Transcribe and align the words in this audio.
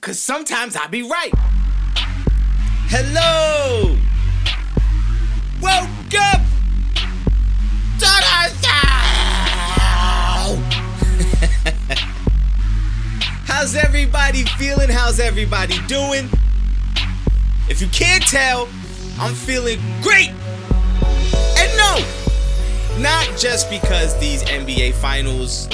Cause 0.00 0.18
sometimes 0.18 0.76
I 0.76 0.86
be 0.86 1.02
right. 1.02 1.30
Hello! 2.88 3.94
Welcome 5.60 6.46
to 7.98 8.06
the 8.06 8.48
show! 8.62 8.70
How's 13.44 13.74
everybody 13.76 14.44
feeling? 14.56 14.88
How's 14.88 15.20
everybody 15.20 15.74
doing? 15.86 16.30
If 17.68 17.82
you 17.82 17.88
can't 17.88 18.26
tell, 18.26 18.70
I'm 19.18 19.34
feeling 19.34 19.80
great! 20.00 20.30
And 21.58 21.76
no! 21.76 22.02
Not 23.02 23.28
just 23.36 23.68
because 23.68 24.18
these 24.18 24.42
NBA 24.44 24.94
finals 24.94 25.68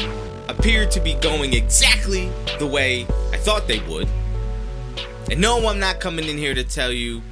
appear 0.48 0.84
to 0.86 0.98
be 0.98 1.14
going 1.14 1.54
exactly 1.54 2.29
the 2.58 2.66
way 2.66 3.06
thought 3.46 3.68
they 3.68 3.78
would. 3.88 4.08
And 5.30 5.40
no, 5.40 5.68
I'm 5.68 5.79
not 5.79 6.00
coming 6.00 6.24
in 6.29 6.36
here 6.36 6.52
to 6.52 6.64
tell 6.64 6.90
you 6.90 7.22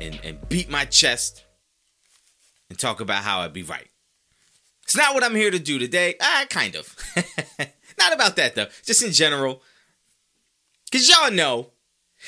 and, 0.00 0.20
and 0.22 0.48
beat 0.48 0.70
my 0.70 0.84
chest 0.84 1.44
and 2.70 2.78
talk 2.78 3.00
about 3.00 3.24
how 3.24 3.40
I'd 3.40 3.52
be 3.52 3.64
right. 3.64 3.88
It's 4.84 4.96
not 4.96 5.12
what 5.12 5.24
I'm 5.24 5.34
here 5.34 5.50
to 5.50 5.58
do 5.58 5.80
today. 5.80 6.14
Ah, 6.20 6.44
kind 6.48 6.76
of. 6.76 6.94
not 7.98 8.14
about 8.14 8.36
that 8.36 8.54
though. 8.54 8.68
Just 8.84 9.02
in 9.02 9.10
general. 9.10 9.60
Cause 10.92 11.08
y'all 11.08 11.32
know 11.32 11.72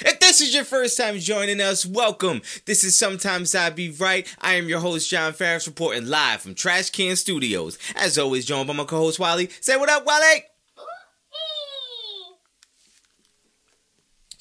if 0.01 0.19
this 0.19 0.41
is 0.41 0.53
your 0.53 0.65
first 0.65 0.99
time 0.99 1.21
joining 1.21 1.61
us, 1.61 1.87
welcome. 1.87 2.43
This 2.65 2.83
is 2.83 2.99
Sometimes 2.99 3.55
I 3.55 3.71
Be 3.71 3.91
Right. 3.91 4.27
I 4.41 4.55
am 4.55 4.69
your 4.69 4.81
host, 4.81 5.09
John 5.09 5.33
Ferris, 5.33 5.69
reporting 5.69 6.09
live 6.09 6.41
from 6.41 6.57
Trash 6.57 6.91
Can 6.91 7.15
Studios. 7.15 7.79
As 7.95 8.19
always, 8.19 8.45
joined 8.45 8.67
by 8.67 8.75
my 8.75 8.83
co 8.83 8.97
host, 8.97 9.21
Wally. 9.21 9.49
Say 9.61 9.77
what 9.77 9.89
up, 9.89 10.05
Wally! 10.05 10.43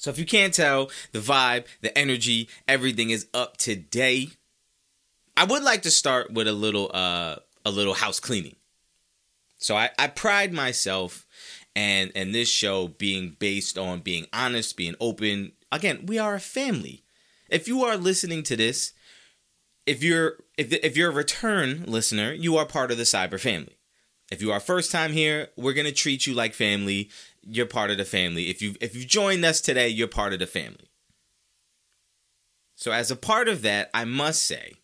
So, 0.08 0.12
if 0.12 0.18
you 0.18 0.24
can't 0.24 0.54
tell, 0.54 0.90
the 1.12 1.18
vibe, 1.18 1.66
the 1.82 1.96
energy, 1.96 2.48
everything 2.66 3.10
is 3.10 3.26
up 3.34 3.58
today. 3.58 4.30
I 5.36 5.44
would 5.44 5.62
like 5.62 5.82
to 5.82 5.90
start 5.90 6.32
with 6.32 6.48
a 6.48 6.54
little, 6.54 6.90
uh, 6.94 7.36
a 7.66 7.70
little 7.70 7.92
house 7.92 8.18
cleaning. 8.18 8.56
So, 9.58 9.76
I, 9.76 9.90
I 9.98 10.06
pride 10.06 10.54
myself 10.54 11.26
and 11.76 12.10
and 12.14 12.34
this 12.34 12.48
show 12.48 12.88
being 12.88 13.36
based 13.38 13.76
on 13.76 14.00
being 14.00 14.24
honest, 14.32 14.78
being 14.78 14.94
open. 14.98 15.52
Again, 15.70 16.06
we 16.06 16.18
are 16.18 16.36
a 16.36 16.40
family. 16.40 17.04
If 17.50 17.68
you 17.68 17.84
are 17.84 17.98
listening 17.98 18.42
to 18.44 18.56
this, 18.56 18.94
if 19.84 20.02
you're 20.02 20.38
if 20.56 20.72
if 20.72 20.96
you're 20.96 21.10
a 21.10 21.14
return 21.14 21.84
listener, 21.86 22.32
you 22.32 22.56
are 22.56 22.64
part 22.64 22.90
of 22.90 22.96
the 22.96 23.02
S.I.B.R. 23.02 23.38
family. 23.38 23.76
If 24.30 24.40
you 24.40 24.52
are 24.52 24.60
first 24.60 24.90
time 24.90 25.12
here, 25.12 25.48
we're 25.54 25.74
gonna 25.74 25.92
treat 25.92 26.26
you 26.26 26.32
like 26.32 26.54
family. 26.54 27.10
You're 27.50 27.66
part 27.66 27.90
of 27.90 27.96
the 27.96 28.04
family. 28.04 28.50
If 28.50 28.60
you 28.60 28.74
if 28.80 28.94
you 28.94 29.04
joined 29.04 29.44
us 29.44 29.60
today, 29.60 29.88
you're 29.88 30.08
part 30.08 30.32
of 30.32 30.38
the 30.38 30.46
family. 30.46 30.90
So 32.74 32.92
as 32.92 33.10
a 33.10 33.16
part 33.16 33.48
of 33.48 33.62
that, 33.62 33.90
I 33.92 34.04
must 34.04 34.44
say 34.44 34.74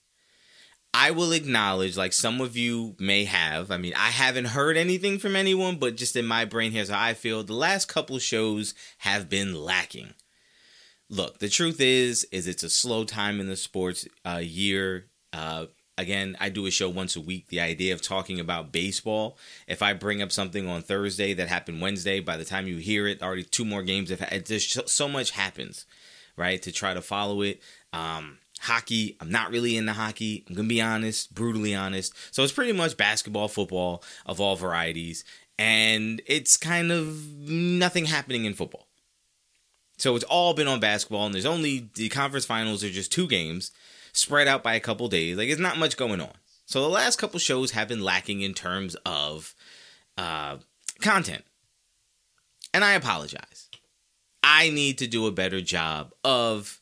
I 0.95 1.11
will 1.11 1.33
acknowledge, 1.33 1.97
like 1.97 2.13
some 2.13 2.41
of 2.41 2.57
you 2.57 2.95
may 3.01 3.25
have. 3.25 3.73
I 3.73 3.79
mean, 3.79 3.95
I 3.95 4.11
haven't 4.11 4.47
heard 4.47 4.77
anything 4.77 5.19
from 5.19 5.35
anyone, 5.35 5.77
but 5.77 5.97
just 5.97 6.15
in 6.15 6.25
my 6.25 6.45
brain, 6.45 6.71
here's 6.71 6.89
how 6.89 7.03
I 7.03 7.15
feel. 7.15 7.43
The 7.43 7.53
last 7.53 7.87
couple 7.87 8.19
shows 8.21 8.75
have 8.99 9.29
been 9.29 9.55
lacking. 9.55 10.15
Look, 11.11 11.39
the 11.41 11.49
truth 11.49 11.81
is, 11.81 12.25
is 12.31 12.47
it's 12.47 12.63
a 12.63 12.71
slow 12.71 13.05
time 13.05 13.41
in 13.41 13.49
the 13.49 13.57
sports 13.57 14.07
uh, 14.25 14.41
year. 14.41 15.07
Uh, 15.33 15.67
again, 15.97 16.37
I 16.41 16.49
do 16.49 16.67
a 16.67 16.71
show 16.71 16.89
once 16.89 17.17
a 17.17 17.21
week. 17.21 17.49
The 17.49 17.61
idea 17.61 17.95
of 17.95 18.03
talking 18.03 18.41
about 18.41 18.73
baseball, 18.73 19.37
if 19.67 19.83
I 19.83 19.93
bring 19.93 20.23
up 20.23 20.33
something 20.33 20.69
on 20.69 20.83
Thursday 20.83 21.35
that 21.35 21.49
happened 21.49 21.81
Wednesday, 21.81 22.21
by 22.21 22.37
the 22.37 22.45
time 22.45 22.67
you 22.67 22.79
hear 22.79 23.07
it, 23.07 23.23
already 23.23 23.45
two 23.45 23.65
more 23.65 23.83
games. 23.83 24.11
If 24.11 24.21
there's 24.47 24.91
so 24.91 25.09
much 25.09 25.33
happens, 25.33 25.87
right? 26.37 26.61
To 26.63 26.73
try 26.73 26.95
to 26.95 27.03
follow 27.03 27.43
it. 27.43 27.63
Um, 27.93 28.39
hockey. 28.61 29.17
I'm 29.21 29.31
not 29.31 29.51
really 29.51 29.77
into 29.77 29.93
hockey. 29.93 30.45
I'm 30.49 30.55
going 30.55 30.69
to 30.69 30.75
be 30.75 30.81
honest, 30.81 31.35
brutally 31.35 31.75
honest. 31.75 32.15
So 32.35 32.43
it's 32.43 32.53
pretty 32.53 32.73
much 32.73 32.97
basketball, 32.97 33.49
football 33.49 34.03
of 34.27 34.41
all 34.41 34.57
varieties. 34.57 35.25
And 35.59 36.21
it's 36.27 36.57
kind 36.57 36.91
of 36.91 37.49
nothing 37.49 38.07
happening 38.07 38.45
in 38.45 38.55
football. 38.55 38.89
So 39.97 40.17
it's 40.17 40.25
all 40.25 40.55
been 40.55 40.67
on 40.67 40.81
basketball, 40.81 41.25
and 41.25 41.33
there's 41.33 41.47
only 41.47 41.89
the 41.95 42.09
conference 42.09 42.45
finals 42.45 42.83
are 42.83 42.91
just 42.91 43.13
two 43.13 43.29
games 43.29 43.71
spread 44.15 44.49
out 44.49 44.63
by 44.63 44.75
a 44.75 44.81
couple 44.81 45.09
days. 45.09 45.37
Like, 45.37 45.49
it's 45.49 45.61
not 45.61 45.79
much 45.79 45.99
going 45.99 46.21
on. 46.21 46.33
So 46.65 46.81
the 46.81 46.89
last 46.89 47.19
couple 47.19 47.39
shows 47.39 47.73
have 47.73 47.89
been 47.89 48.01
lacking 48.01 48.41
in 48.41 48.55
terms 48.55 48.97
of 49.05 49.55
uh, 50.17 50.57
content. 51.03 51.45
And 52.73 52.83
I 52.83 52.95
apologize. 52.95 53.69
I 54.43 54.71
need 54.71 54.99
to 54.99 55.07
do 55.07 55.27
a 55.27 55.33
better 55.33 55.61
job 55.61 56.13
of 56.25 56.81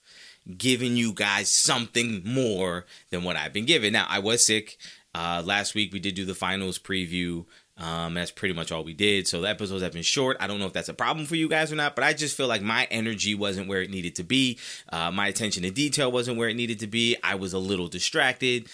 giving 0.56 0.96
you 0.96 1.12
guys 1.12 1.48
something 1.48 2.22
more 2.24 2.86
than 3.10 3.24
what 3.24 3.36
I've 3.36 3.52
been 3.52 3.66
given. 3.66 3.92
Now, 3.92 4.06
I 4.08 4.18
was 4.18 4.44
sick. 4.44 4.78
Uh, 5.14 5.42
last 5.44 5.74
week 5.74 5.92
we 5.92 6.00
did 6.00 6.14
do 6.14 6.24
the 6.24 6.34
finals 6.34 6.78
preview. 6.78 7.44
Um, 7.78 8.14
that's 8.14 8.30
pretty 8.30 8.54
much 8.54 8.70
all 8.70 8.84
we 8.84 8.92
did. 8.92 9.26
So 9.26 9.40
the 9.40 9.48
episodes 9.48 9.82
have 9.82 9.92
been 9.92 10.02
short. 10.02 10.36
I 10.40 10.46
don't 10.46 10.58
know 10.60 10.66
if 10.66 10.72
that's 10.72 10.90
a 10.90 10.94
problem 10.94 11.26
for 11.26 11.36
you 11.36 11.48
guys 11.48 11.72
or 11.72 11.76
not, 11.76 11.94
but 11.94 12.04
I 12.04 12.12
just 12.12 12.36
feel 12.36 12.46
like 12.46 12.62
my 12.62 12.86
energy 12.90 13.34
wasn't 13.34 13.68
where 13.68 13.82
it 13.82 13.90
needed 13.90 14.14
to 14.16 14.24
be. 14.24 14.58
Uh, 14.90 15.10
my 15.10 15.28
attention 15.28 15.62
to 15.62 15.70
detail 15.70 16.12
wasn't 16.12 16.36
where 16.36 16.48
it 16.48 16.56
needed 16.56 16.80
to 16.80 16.86
be. 16.86 17.16
I 17.24 17.34
was 17.34 17.52
a 17.52 17.58
little 17.58 17.88
distracted. 17.88 18.68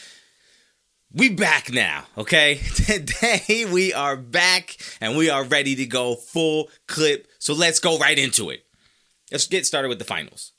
We 1.12 1.30
back 1.30 1.72
now, 1.72 2.04
okay? 2.18 2.56
Today 2.74 3.64
we 3.70 3.94
are 3.94 4.16
back 4.16 4.76
and 5.00 5.16
we 5.16 5.30
are 5.30 5.44
ready 5.44 5.74
to 5.76 5.86
go 5.86 6.16
full 6.16 6.68
clip. 6.86 7.28
So 7.38 7.54
let's 7.54 7.80
go 7.80 7.98
right 7.98 8.18
into 8.18 8.50
it. 8.50 8.64
Let's 9.30 9.46
get 9.46 9.66
started 9.66 9.88
with 9.88 10.00
the 10.00 10.04
finals. 10.04 10.52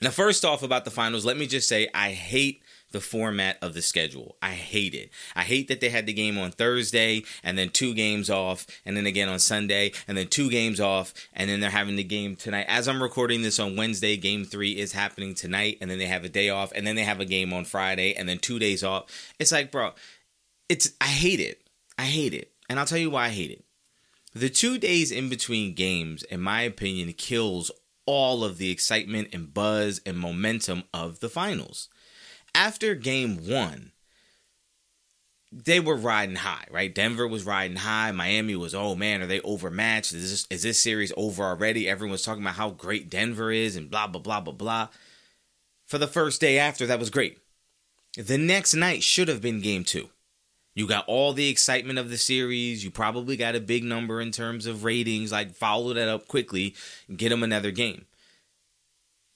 Now, 0.00 0.10
first 0.10 0.44
off, 0.44 0.62
about 0.62 0.84
the 0.84 0.90
finals, 0.90 1.24
let 1.24 1.36
me 1.36 1.46
just 1.46 1.68
say 1.68 1.88
I 1.92 2.12
hate 2.12 2.62
the 2.90 3.00
format 3.00 3.58
of 3.62 3.74
the 3.74 3.82
schedule. 3.82 4.36
I 4.42 4.52
hate 4.52 4.94
it. 4.94 5.10
I 5.36 5.42
hate 5.42 5.68
that 5.68 5.80
they 5.80 5.90
had 5.90 6.06
the 6.06 6.12
game 6.12 6.38
on 6.38 6.50
Thursday 6.50 7.22
and 7.42 7.58
then 7.58 7.70
two 7.70 7.94
games 7.94 8.30
off, 8.30 8.66
and 8.84 8.96
then 8.96 9.06
again 9.06 9.28
on 9.28 9.38
Sunday, 9.38 9.92
and 10.06 10.16
then 10.16 10.28
two 10.28 10.50
games 10.50 10.80
off, 10.80 11.12
and 11.34 11.48
then 11.50 11.60
they're 11.60 11.70
having 11.70 11.96
the 11.96 12.04
game 12.04 12.36
tonight. 12.36 12.66
As 12.68 12.88
I'm 12.88 13.02
recording 13.02 13.42
this 13.42 13.58
on 13.58 13.76
Wednesday, 13.76 14.16
game 14.16 14.44
three 14.44 14.78
is 14.78 14.92
happening 14.92 15.34
tonight, 15.34 15.78
and 15.80 15.90
then 15.90 15.98
they 15.98 16.06
have 16.06 16.24
a 16.24 16.28
day 16.28 16.48
off, 16.48 16.72
and 16.74 16.86
then 16.86 16.96
they 16.96 17.04
have 17.04 17.20
a 17.20 17.24
game 17.24 17.52
on 17.52 17.64
Friday, 17.64 18.14
and 18.14 18.28
then 18.28 18.38
two 18.38 18.58
days 18.58 18.82
off. 18.82 19.32
It's 19.38 19.52
like, 19.52 19.70
bro, 19.70 19.92
it's 20.68 20.92
I 21.00 21.06
hate 21.06 21.40
it. 21.40 21.62
I 21.98 22.04
hate 22.04 22.34
it. 22.34 22.52
And 22.68 22.78
I'll 22.78 22.86
tell 22.86 22.98
you 22.98 23.10
why 23.10 23.26
I 23.26 23.30
hate 23.30 23.50
it. 23.50 23.64
The 24.34 24.50
two 24.50 24.78
days 24.78 25.10
in 25.10 25.28
between 25.28 25.74
games, 25.74 26.22
in 26.24 26.40
my 26.40 26.62
opinion, 26.62 27.12
kills 27.14 27.70
all 28.06 28.44
of 28.44 28.58
the 28.58 28.70
excitement 28.70 29.28
and 29.32 29.52
buzz 29.52 30.00
and 30.06 30.18
momentum 30.18 30.84
of 30.94 31.20
the 31.20 31.28
finals. 31.28 31.88
After 32.54 32.94
game 32.94 33.46
one, 33.48 33.92
they 35.50 35.80
were 35.80 35.96
riding 35.96 36.36
high, 36.36 36.66
right? 36.70 36.94
Denver 36.94 37.26
was 37.26 37.46
riding 37.46 37.78
high. 37.78 38.12
Miami 38.12 38.54
was, 38.56 38.74
oh 38.74 38.94
man, 38.94 39.22
are 39.22 39.26
they 39.26 39.40
overmatched? 39.40 40.12
Is 40.12 40.30
this, 40.30 40.46
is 40.50 40.62
this 40.62 40.78
series 40.78 41.12
over 41.16 41.42
already? 41.42 41.88
Everyone's 41.88 42.22
talking 42.22 42.42
about 42.42 42.56
how 42.56 42.70
great 42.70 43.08
Denver 43.08 43.50
is 43.50 43.76
and 43.76 43.90
blah, 43.90 44.06
blah, 44.06 44.20
blah, 44.20 44.40
blah, 44.40 44.52
blah. 44.52 44.88
For 45.86 45.96
the 45.96 46.06
first 46.06 46.40
day 46.40 46.58
after, 46.58 46.84
that 46.86 46.98
was 46.98 47.10
great. 47.10 47.38
The 48.16 48.36
next 48.36 48.74
night 48.74 49.02
should 49.02 49.28
have 49.28 49.40
been 49.40 49.60
game 49.60 49.84
two. 49.84 50.10
You 50.74 50.86
got 50.86 51.06
all 51.08 51.32
the 51.32 51.48
excitement 51.48 51.98
of 51.98 52.10
the 52.10 52.18
series. 52.18 52.84
You 52.84 52.90
probably 52.90 53.36
got 53.36 53.56
a 53.56 53.60
big 53.60 53.84
number 53.84 54.20
in 54.20 54.30
terms 54.30 54.66
of 54.66 54.84
ratings. 54.84 55.32
Like, 55.32 55.54
follow 55.54 55.94
that 55.94 56.08
up 56.08 56.28
quickly 56.28 56.74
and 57.08 57.18
get 57.18 57.30
them 57.30 57.42
another 57.42 57.70
game. 57.70 58.04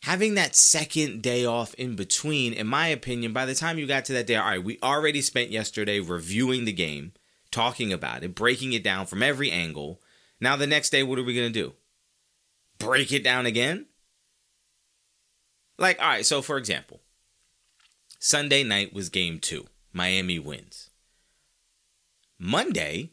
Having 0.03 0.35
that 0.35 0.57
second 0.57 1.23
day 1.23 1.45
off 1.45 1.75
in 1.75 1.95
between, 1.95 2.53
in 2.53 2.67
my 2.67 2.89
opinion, 2.89 3.33
by 3.33 3.47
the 3.47 3.55
time 3.55 3.79
you 3.79 3.87
got 3.87 4.05
to 4.07 4.13
that 4.15 4.27
day, 4.27 4.35
all 4.35 4.45
right, 4.45 4.63
we 4.63 4.79
already 4.83 5.21
spent 5.21 5.51
yesterday 5.51 6.01
reviewing 6.01 6.65
the 6.65 6.73
game, 6.73 7.13
talking 7.53 7.93
about 7.93 8.25
it, 8.25 8.35
breaking 8.35 8.73
it 8.73 8.83
down 8.83 9.07
from 9.07 9.23
every 9.23 9.49
angle. 9.53 10.01
Now, 10.41 10.57
the 10.57 10.67
next 10.67 10.91
day, 10.91 11.05
what 11.05 11.21
are 11.21 11.25
we 11.25 11.37
going 11.37 11.53
to 11.53 11.61
do? 11.63 11.75
Break 12.79 13.13
it 13.13 13.23
down 13.23 13.47
again? 13.47 13.87
Like, 15.79 16.01
all 16.01 16.09
right, 16.09 16.27
so 16.27 16.43
for 16.43 16.57
example, 16.57 17.01
Sunday 18.19 18.65
night 18.65 18.93
was 18.93 19.09
game 19.09 19.39
two. 19.39 19.67
Miami 19.93 20.41
wins. 20.41 20.91
Monday, 22.41 23.11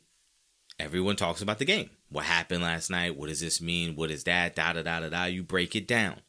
everyone 0.80 1.18
talks 1.18 1.44
about 1.44 1.60
the 1.60 1.66
game. 1.66 1.92
What 2.10 2.26
happened 2.26 2.64
last 2.64 2.90
night? 2.90 3.16
What 3.16 3.30
does 3.30 3.42
this 3.42 3.62
mean? 3.62 3.96
What 3.96 4.10
is 4.10 4.24
that? 4.24 4.56
Da 4.56 4.74
da 4.74 4.82
da 4.82 5.02
da 5.02 5.10
da. 5.10 5.26
You 5.26 5.44
break 5.44 5.76
it 5.76 5.88
down. 5.88 6.22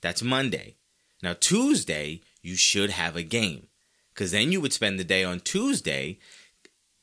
That's 0.00 0.22
Monday. 0.22 0.76
Now, 1.22 1.34
Tuesday, 1.34 2.20
you 2.42 2.56
should 2.56 2.90
have 2.90 3.16
a 3.16 3.22
game. 3.22 3.66
Because 4.14 4.32
then 4.32 4.52
you 4.52 4.60
would 4.60 4.72
spend 4.72 4.98
the 4.98 5.04
day 5.04 5.24
on 5.24 5.40
Tuesday 5.40 6.18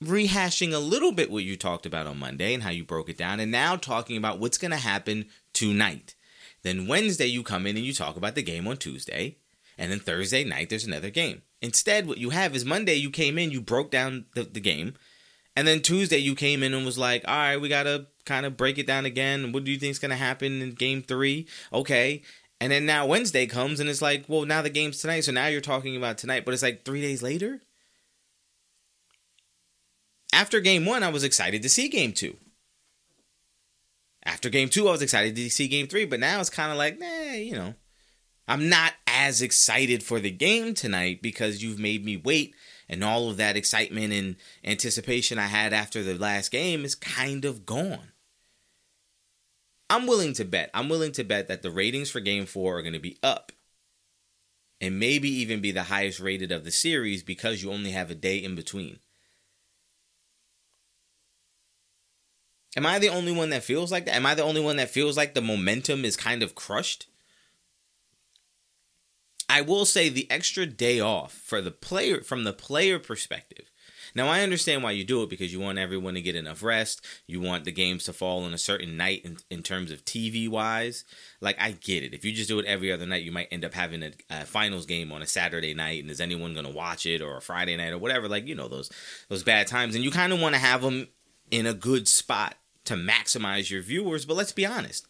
rehashing 0.03 0.73
a 0.73 0.79
little 0.79 1.11
bit 1.11 1.31
what 1.31 1.43
you 1.43 1.55
talked 1.55 1.85
about 1.85 2.07
on 2.07 2.19
Monday 2.19 2.53
and 2.53 2.63
how 2.63 2.69
you 2.69 2.83
broke 2.83 3.09
it 3.09 3.17
down, 3.17 3.39
and 3.39 3.51
now 3.51 3.75
talking 3.75 4.17
about 4.17 4.39
what's 4.39 4.57
going 4.57 4.71
to 4.71 4.77
happen 4.77 5.25
tonight. 5.53 6.15
Then 6.63 6.87
Wednesday, 6.87 7.27
you 7.27 7.43
come 7.43 7.65
in 7.65 7.77
and 7.77 7.85
you 7.85 7.93
talk 7.93 8.17
about 8.17 8.35
the 8.35 8.41
game 8.43 8.67
on 8.67 8.77
Tuesday. 8.77 9.37
And 9.77 9.91
then 9.91 9.99
Thursday 9.99 10.43
night, 10.43 10.69
there's 10.69 10.85
another 10.85 11.09
game. 11.09 11.41
Instead, 11.61 12.07
what 12.07 12.17
you 12.17 12.29
have 12.29 12.55
is 12.55 12.63
Monday, 12.65 12.95
you 12.95 13.09
came 13.09 13.37
in, 13.37 13.51
you 13.51 13.61
broke 13.61 13.91
down 13.91 14.25
the, 14.35 14.43
the 14.43 14.59
game 14.61 14.95
And 15.55 15.67
then 15.67 15.81
Tuesday, 15.81 16.17
you 16.17 16.35
came 16.35 16.63
in 16.63 16.73
and 16.73 16.85
was 16.85 16.97
like, 16.97 17.23
all 17.27 17.33
right, 17.35 17.57
we 17.57 17.69
got 17.69 17.83
to 17.83 18.07
kind 18.25 18.45
of 18.45 18.57
break 18.57 18.77
it 18.77 18.87
down 18.87 19.05
again. 19.05 19.51
What 19.51 19.63
do 19.63 19.71
you 19.71 19.77
think 19.77 19.91
is 19.91 19.99
going 19.99 20.11
to 20.11 20.17
happen 20.17 20.61
in 20.61 20.71
game 20.71 21.01
three? 21.01 21.47
Okay. 21.71 22.23
And 22.61 22.71
then 22.71 22.85
now 22.85 23.05
Wednesday 23.05 23.45
comes 23.47 23.79
and 23.79 23.89
it's 23.89 24.01
like, 24.01 24.25
well, 24.27 24.45
now 24.45 24.61
the 24.61 24.69
game's 24.69 24.99
tonight. 24.99 25.21
So 25.21 25.31
now 25.31 25.47
you're 25.47 25.61
talking 25.61 25.95
about 25.95 26.17
tonight, 26.17 26.45
but 26.45 26.53
it's 26.53 26.63
like 26.63 26.85
three 26.85 27.01
days 27.01 27.21
later. 27.21 27.61
After 30.33 30.59
game 30.59 30.85
one, 30.85 31.03
I 31.03 31.09
was 31.09 31.23
excited 31.23 31.61
to 31.61 31.69
see 31.69 31.89
game 31.89 32.13
two. 32.13 32.37
After 34.23 34.49
game 34.49 34.69
two, 34.69 34.87
I 34.87 34.91
was 34.91 35.01
excited 35.01 35.35
to 35.35 35.49
see 35.49 35.67
game 35.67 35.87
three, 35.87 36.05
but 36.05 36.19
now 36.19 36.39
it's 36.39 36.49
kind 36.49 36.71
of 36.71 36.77
like, 36.77 36.99
nah, 36.99 37.33
you 37.33 37.53
know, 37.53 37.75
I'm 38.47 38.69
not 38.69 38.93
as 39.07 39.41
excited 39.41 40.03
for 40.03 40.19
the 40.19 40.31
game 40.31 40.73
tonight 40.73 41.21
because 41.21 41.63
you've 41.63 41.79
made 41.79 42.03
me 42.03 42.17
wait 42.17 42.55
and 42.89 43.03
all 43.03 43.29
of 43.29 43.37
that 43.37 43.55
excitement 43.55 44.13
and 44.13 44.35
anticipation 44.63 45.39
I 45.39 45.47
had 45.47 45.73
after 45.73 46.03
the 46.03 46.15
last 46.15 46.51
game 46.51 46.85
is 46.85 46.95
kind 46.95 47.45
of 47.45 47.65
gone. 47.65 48.11
I'm 49.89 50.07
willing 50.07 50.33
to 50.33 50.45
bet. 50.45 50.69
I'm 50.73 50.89
willing 50.89 51.11
to 51.13 51.23
bet 51.23 51.47
that 51.47 51.61
the 51.61 51.71
ratings 51.71 52.09
for 52.09 52.19
game 52.19 52.45
4 52.45 52.77
are 52.77 52.81
going 52.81 52.93
to 52.93 52.99
be 52.99 53.17
up 53.21 53.51
and 54.81 54.99
maybe 54.99 55.29
even 55.29 55.61
be 55.61 55.71
the 55.71 55.83
highest 55.83 56.19
rated 56.19 56.51
of 56.51 56.63
the 56.63 56.71
series 56.71 57.23
because 57.23 57.63
you 57.63 57.71
only 57.71 57.91
have 57.91 58.11
a 58.11 58.15
day 58.15 58.37
in 58.37 58.55
between. 58.55 58.99
Am 62.75 62.85
I 62.85 62.99
the 62.99 63.09
only 63.09 63.31
one 63.31 63.51
that 63.51 63.63
feels 63.63 63.91
like 63.91 64.05
that? 64.05 64.15
Am 64.15 64.25
I 64.25 64.35
the 64.35 64.43
only 64.43 64.61
one 64.61 64.75
that 64.77 64.89
feels 64.89 65.15
like 65.15 65.33
the 65.33 65.41
momentum 65.41 66.03
is 66.03 66.17
kind 66.17 66.43
of 66.43 66.55
crushed? 66.55 67.07
I 69.47 69.61
will 69.61 69.85
say 69.85 70.09
the 70.09 70.29
extra 70.29 70.65
day 70.65 70.99
off 70.99 71.31
for 71.31 71.61
the 71.61 71.71
player 71.71 72.21
from 72.21 72.43
the 72.43 72.51
player 72.51 72.99
perspective. 72.99 73.71
Now 74.15 74.27
I 74.29 74.41
understand 74.41 74.81
why 74.81 74.91
you 74.91 75.03
do 75.03 75.21
it 75.23 75.29
because 75.29 75.51
you 75.51 75.59
want 75.59 75.77
everyone 75.77 76.13
to 76.13 76.21
get 76.21 76.35
enough 76.35 76.63
rest. 76.63 77.05
You 77.27 77.41
want 77.41 77.65
the 77.65 77.71
games 77.71 78.05
to 78.05 78.13
fall 78.13 78.43
on 78.43 78.53
a 78.53 78.57
certain 78.57 78.95
night 78.95 79.25
in, 79.25 79.37
in 79.49 79.61
terms 79.61 79.91
of 79.91 80.05
TV 80.05 80.47
wise. 80.47 81.03
Like 81.41 81.57
I 81.59 81.71
get 81.71 82.03
it. 82.03 82.13
If 82.13 82.23
you 82.23 82.31
just 82.31 82.47
do 82.47 82.57
it 82.59 82.65
every 82.65 82.91
other 82.91 83.05
night, 83.05 83.23
you 83.23 83.33
might 83.33 83.49
end 83.51 83.65
up 83.65 83.73
having 83.73 84.01
a, 84.03 84.11
a 84.29 84.45
finals 84.45 84.85
game 84.85 85.11
on 85.11 85.21
a 85.21 85.27
Saturday 85.27 85.73
night, 85.73 86.01
and 86.01 86.09
is 86.09 86.21
anyone 86.21 86.53
going 86.53 86.65
to 86.65 86.71
watch 86.71 87.05
it 87.05 87.21
or 87.21 87.35
a 87.35 87.41
Friday 87.41 87.75
night 87.75 87.91
or 87.91 87.97
whatever? 87.97 88.29
Like 88.29 88.47
you 88.47 88.55
know 88.55 88.69
those 88.69 88.89
those 89.27 89.43
bad 89.43 89.67
times, 89.67 89.95
and 89.95 90.03
you 90.03 90.11
kind 90.11 90.31
of 90.31 90.39
want 90.39 90.55
to 90.55 90.61
have 90.61 90.81
them 90.81 91.09
in 91.51 91.65
a 91.65 91.73
good 91.73 92.07
spot 92.07 92.55
to 92.85 92.95
maximize 92.95 93.69
your 93.69 93.81
viewers. 93.81 94.25
But 94.25 94.37
let's 94.37 94.53
be 94.53 94.65
honest, 94.65 95.05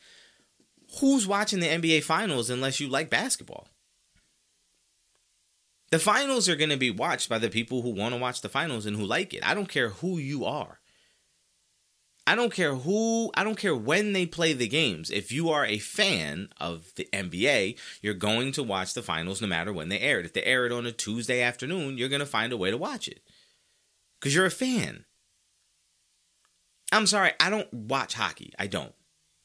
who's 0.99 1.27
watching 1.27 1.59
the 1.59 1.67
NBA 1.67 2.03
finals 2.03 2.49
unless 2.49 2.79
you 2.79 2.87
like 2.87 3.09
basketball? 3.09 3.67
The 5.95 5.99
finals 5.99 6.49
are 6.49 6.57
going 6.57 6.71
to 6.71 6.75
be 6.75 6.91
watched 6.91 7.29
by 7.29 7.39
the 7.39 7.49
people 7.49 7.81
who 7.81 7.89
want 7.89 8.13
to 8.13 8.19
watch 8.19 8.41
the 8.41 8.49
finals 8.49 8.85
and 8.85 8.97
who 8.97 9.05
like 9.05 9.33
it. 9.33 9.47
I 9.47 9.53
don't 9.53 9.69
care 9.69 9.87
who 9.87 10.17
you 10.17 10.43
are. 10.43 10.81
I 12.27 12.35
don't 12.35 12.51
care 12.51 12.75
who, 12.75 13.31
I 13.33 13.45
don't 13.45 13.57
care 13.57 13.73
when 13.73 14.11
they 14.11 14.25
play 14.25 14.51
the 14.51 14.67
games. 14.67 15.09
If 15.09 15.31
you 15.31 15.49
are 15.51 15.65
a 15.65 15.77
fan 15.77 16.49
of 16.59 16.91
the 16.97 17.07
NBA, 17.13 17.79
you're 18.01 18.13
going 18.13 18.51
to 18.51 18.61
watch 18.61 18.93
the 18.93 19.01
finals 19.01 19.41
no 19.41 19.47
matter 19.47 19.71
when 19.71 19.87
they 19.87 20.01
air 20.01 20.19
it. 20.19 20.25
If 20.25 20.33
they 20.33 20.43
air 20.43 20.65
it 20.65 20.73
on 20.73 20.85
a 20.85 20.91
Tuesday 20.91 21.41
afternoon, 21.41 21.97
you're 21.97 22.09
going 22.09 22.19
to 22.19 22.25
find 22.25 22.51
a 22.51 22.57
way 22.57 22.71
to 22.71 22.77
watch 22.77 23.07
it 23.07 23.21
because 24.19 24.35
you're 24.35 24.45
a 24.45 24.51
fan. 24.51 25.05
I'm 26.91 27.07
sorry, 27.07 27.31
I 27.39 27.49
don't 27.49 27.73
watch 27.73 28.15
hockey. 28.15 28.51
I 28.59 28.67
don't. 28.67 28.93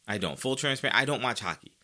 I 0.09 0.19
don't. 0.19 0.37
Full 0.37 0.57
transparent, 0.57 0.99
I 0.99 1.05
don't 1.05 1.23
watch 1.23 1.39
hockey. 1.39 1.77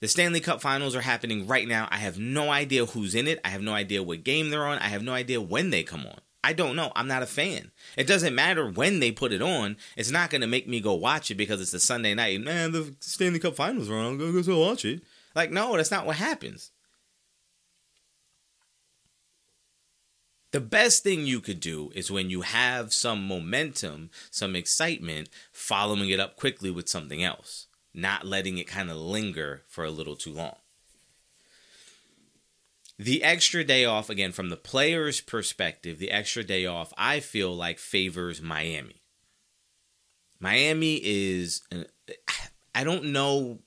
The 0.00 0.06
Stanley 0.06 0.38
Cup 0.38 0.60
finals 0.60 0.94
are 0.94 1.00
happening 1.00 1.48
right 1.48 1.66
now. 1.66 1.88
I 1.90 1.96
have 1.96 2.18
no 2.18 2.50
idea 2.50 2.86
who's 2.86 3.16
in 3.16 3.26
it. 3.26 3.40
I 3.44 3.48
have 3.48 3.62
no 3.62 3.72
idea 3.72 4.02
what 4.02 4.22
game 4.22 4.50
they're 4.50 4.66
on. 4.66 4.78
I 4.78 4.88
have 4.88 5.02
no 5.02 5.12
idea 5.12 5.40
when 5.40 5.70
they 5.70 5.82
come 5.82 6.06
on. 6.06 6.20
I 6.44 6.52
don't 6.52 6.76
know. 6.76 6.92
I'm 6.94 7.08
not 7.08 7.24
a 7.24 7.26
fan. 7.26 7.72
It 7.96 8.06
doesn't 8.06 8.34
matter 8.34 8.70
when 8.70 9.00
they 9.00 9.10
put 9.10 9.32
it 9.32 9.42
on. 9.42 9.76
It's 9.96 10.12
not 10.12 10.30
going 10.30 10.42
to 10.42 10.46
make 10.46 10.68
me 10.68 10.80
go 10.80 10.94
watch 10.94 11.32
it 11.32 11.34
because 11.34 11.60
it's 11.60 11.74
a 11.74 11.80
Sunday 11.80 12.14
night. 12.14 12.40
Man, 12.40 12.70
the 12.70 12.94
Stanley 13.00 13.40
Cup 13.40 13.56
finals 13.56 13.90
are 13.90 13.96
on. 13.96 14.06
I'm 14.06 14.18
going 14.18 14.32
to 14.32 14.42
go 14.42 14.60
watch 14.60 14.84
it. 14.84 15.02
Like, 15.34 15.50
no, 15.50 15.76
that's 15.76 15.90
not 15.90 16.06
what 16.06 16.16
happens. 16.16 16.70
The 20.52 20.60
best 20.60 21.02
thing 21.02 21.26
you 21.26 21.40
could 21.40 21.60
do 21.60 21.90
is 21.94 22.10
when 22.10 22.30
you 22.30 22.42
have 22.42 22.94
some 22.94 23.26
momentum, 23.26 24.10
some 24.30 24.54
excitement, 24.54 25.28
following 25.52 26.08
it 26.08 26.20
up 26.20 26.36
quickly 26.36 26.70
with 26.70 26.88
something 26.88 27.22
else 27.22 27.67
not 27.98 28.24
letting 28.24 28.58
it 28.58 28.66
kind 28.66 28.90
of 28.90 28.96
linger 28.96 29.62
for 29.66 29.84
a 29.84 29.90
little 29.90 30.16
too 30.16 30.32
long. 30.32 30.56
The 32.98 33.22
extra 33.22 33.62
day 33.62 33.84
off, 33.84 34.10
again, 34.10 34.32
from 34.32 34.50
the 34.50 34.56
player's 34.56 35.20
perspective, 35.20 35.98
the 35.98 36.10
extra 36.10 36.42
day 36.42 36.66
off, 36.66 36.92
I 36.96 37.20
feel 37.20 37.54
like 37.54 37.78
favors 37.78 38.40
Miami. 38.40 39.02
Miami 40.40 41.00
is, 41.02 41.62
I 42.74 42.84
don't 42.84 43.06
know 43.06 43.58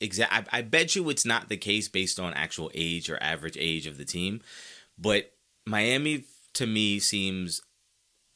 exact. 0.00 0.32
I, 0.32 0.58
I 0.58 0.62
bet 0.62 0.94
you 0.94 1.08
it's 1.08 1.24
not 1.24 1.48
the 1.48 1.56
case 1.56 1.88
based 1.88 2.18
on 2.18 2.34
actual 2.34 2.70
age 2.74 3.08
or 3.08 3.20
average 3.22 3.56
age 3.58 3.86
of 3.86 3.98
the 3.98 4.04
team, 4.04 4.40
but 4.98 5.32
Miami 5.64 6.24
to 6.54 6.66
me 6.66 6.98
seems 6.98 7.62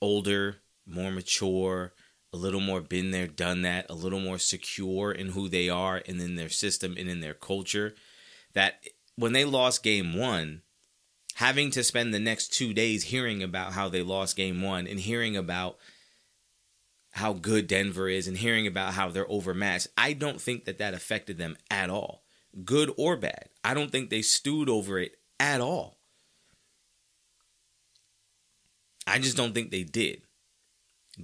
older, 0.01 0.57
more 0.87 1.11
mature, 1.11 1.93
a 2.33 2.37
little 2.37 2.61
more 2.61 2.81
been 2.81 3.11
there, 3.11 3.27
done 3.27 3.63
that, 3.63 3.87
a 3.91 3.95
little 3.95 4.21
more 4.21 4.39
secure 4.39 5.11
in 5.13 5.31
who 5.31 5.49
they 5.49 5.69
are 5.69 6.03
and 6.07 6.21
in 6.21 6.37
their 6.37 6.49
system 6.49 6.95
and 6.97 7.09
in 7.09 7.21
their 7.21 7.35
culture. 7.35 7.95
That 8.53 8.85
when 9.17 9.33
they 9.33 9.45
lost 9.45 9.83
game 9.83 10.17
one, 10.17 10.63
having 11.35 11.71
to 11.73 11.83
spend 11.83 12.13
the 12.15 12.21
next 12.21 12.53
two 12.53 12.73
days 12.73 13.05
hearing 13.05 13.43
about 13.43 13.73
how 13.73 13.89
they 13.89 14.03
lost 14.03 14.37
game 14.37 14.63
one 14.63 14.87
and 14.87 15.01
hearing 15.01 15.37
about 15.37 15.77
how 17.13 17.33
good 17.33 17.67
Denver 17.67 18.09
is 18.09 18.29
and 18.29 18.37
hearing 18.37 18.67
about 18.67 18.95
how 18.95 19.09
they're 19.09 19.31
overmatched, 19.31 19.89
I 19.97 20.13
don't 20.13 20.41
think 20.41 20.65
that 20.65 20.79
that 20.79 20.95
affected 20.95 21.39
them 21.39 21.57
at 21.71 21.91
all, 21.91 22.23
good 22.65 22.93
or 22.97 23.17
bad. 23.17 23.49
I 23.65 23.75
don't 23.75 23.91
think 23.91 24.11
they 24.11 24.23
stewed 24.23 24.69
over 24.69 24.99
it 24.99 25.17
at 25.41 25.61
all. 25.61 25.99
I 29.07 29.19
just 29.19 29.37
don't 29.37 29.55
think 29.55 29.71
they 29.71 29.83
did. 29.83 30.23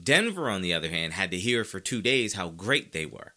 Denver, 0.04 0.48
on 0.48 0.62
the 0.62 0.75
other 0.75 0.88
hand, 0.88 1.12
had 1.12 1.31
to 1.31 1.38
hear 1.38 1.64
for 1.64 1.81
two 1.81 2.02
days 2.02 2.34
how 2.34 2.48
great 2.50 2.93
they 2.93 3.06
were. 3.06 3.34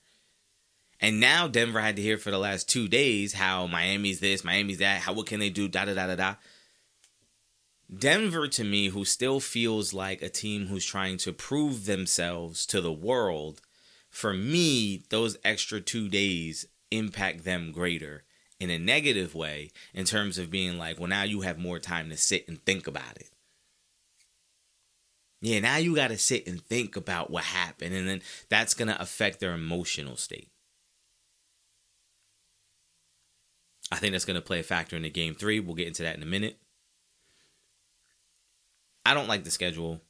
And 1.00 1.20
now 1.20 1.48
Denver 1.48 1.80
had 1.80 1.96
to 1.96 2.02
hear 2.02 2.18
for 2.18 2.30
the 2.32 2.38
last 2.38 2.68
two 2.68 2.88
days 2.88 3.34
how 3.34 3.68
Miami's 3.68 4.20
this, 4.20 4.44
Miami's 4.44 4.80
that, 4.80 5.02
how 5.02 5.14
what 5.14 5.28
can 5.28 5.40
they 5.40 5.50
do, 5.50 5.68
da 5.68 5.86
da 5.86 5.94
da 5.94 6.08
da 6.08 6.16
da. 6.16 6.36
Denver 7.98 8.48
to 8.48 8.64
me, 8.64 8.88
who 8.90 9.06
still 9.06 9.40
feels 9.40 9.94
like 9.94 10.22
a 10.22 10.30
team 10.30 10.68
who's 10.68 10.86
trying 10.86 11.18
to 11.18 11.34
prove 11.34 11.86
themselves 11.86 12.66
to 12.68 12.82
the 12.82 12.94
world, 12.94 13.62
for 14.10 14.34
me, 14.34 15.04
those 15.10 15.38
extra 15.44 15.80
two 15.80 16.10
days 16.10 16.68
impact 16.92 17.46
them 17.46 17.72
greater 17.72 18.24
in 18.60 18.70
a 18.70 18.78
negative 18.78 19.34
way 19.34 19.72
in 19.94 20.06
terms 20.06 20.38
of 20.38 20.52
being 20.52 20.78
like, 20.78 21.00
well, 21.00 21.08
now 21.08 21.24
you 21.24 21.42
have 21.42 21.58
more 21.58 21.80
time 21.80 22.10
to 22.10 22.18
sit 22.18 22.48
and 22.48 22.64
think 22.66 22.88
about 22.88 23.16
it. 23.16 23.30
Yeah, 25.42 25.60
now 25.60 25.78
you 25.78 25.96
got 25.96 26.10
to 26.10 26.18
sit 26.18 26.48
and 26.48 26.62
think 26.62 26.96
about 26.96 27.32
what 27.32 27.46
happened, 27.46 27.96
and 27.96 28.08
then 28.08 28.22
that's 28.50 28.74
going 28.74 28.90
to 28.90 29.02
affect 29.02 29.40
their 29.40 29.54
emotional 29.54 30.18
state. 30.18 30.50
I 33.92 33.96
think 33.96 34.12
that's 34.12 34.26
going 34.26 34.36
to 34.36 34.42
play 34.42 34.60
a 34.60 34.64
factor 34.64 34.96
in 34.96 35.04
the 35.04 35.10
game 35.10 35.36
three. 35.36 35.60
We'll 35.60 35.76
get 35.76 35.88
into 35.88 36.04
that 36.04 36.16
in 36.16 36.24
a 36.24 36.28
minute. 36.28 36.60
I 39.06 39.14
don't 39.14 39.28
like 39.28 39.44
the 39.44 39.52
schedule. 39.52 40.02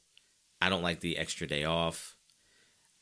I 0.60 0.68
don't 0.68 0.82
like 0.82 1.00
the 1.00 1.16
extra 1.16 1.46
day 1.46 1.64
off. 1.64 2.16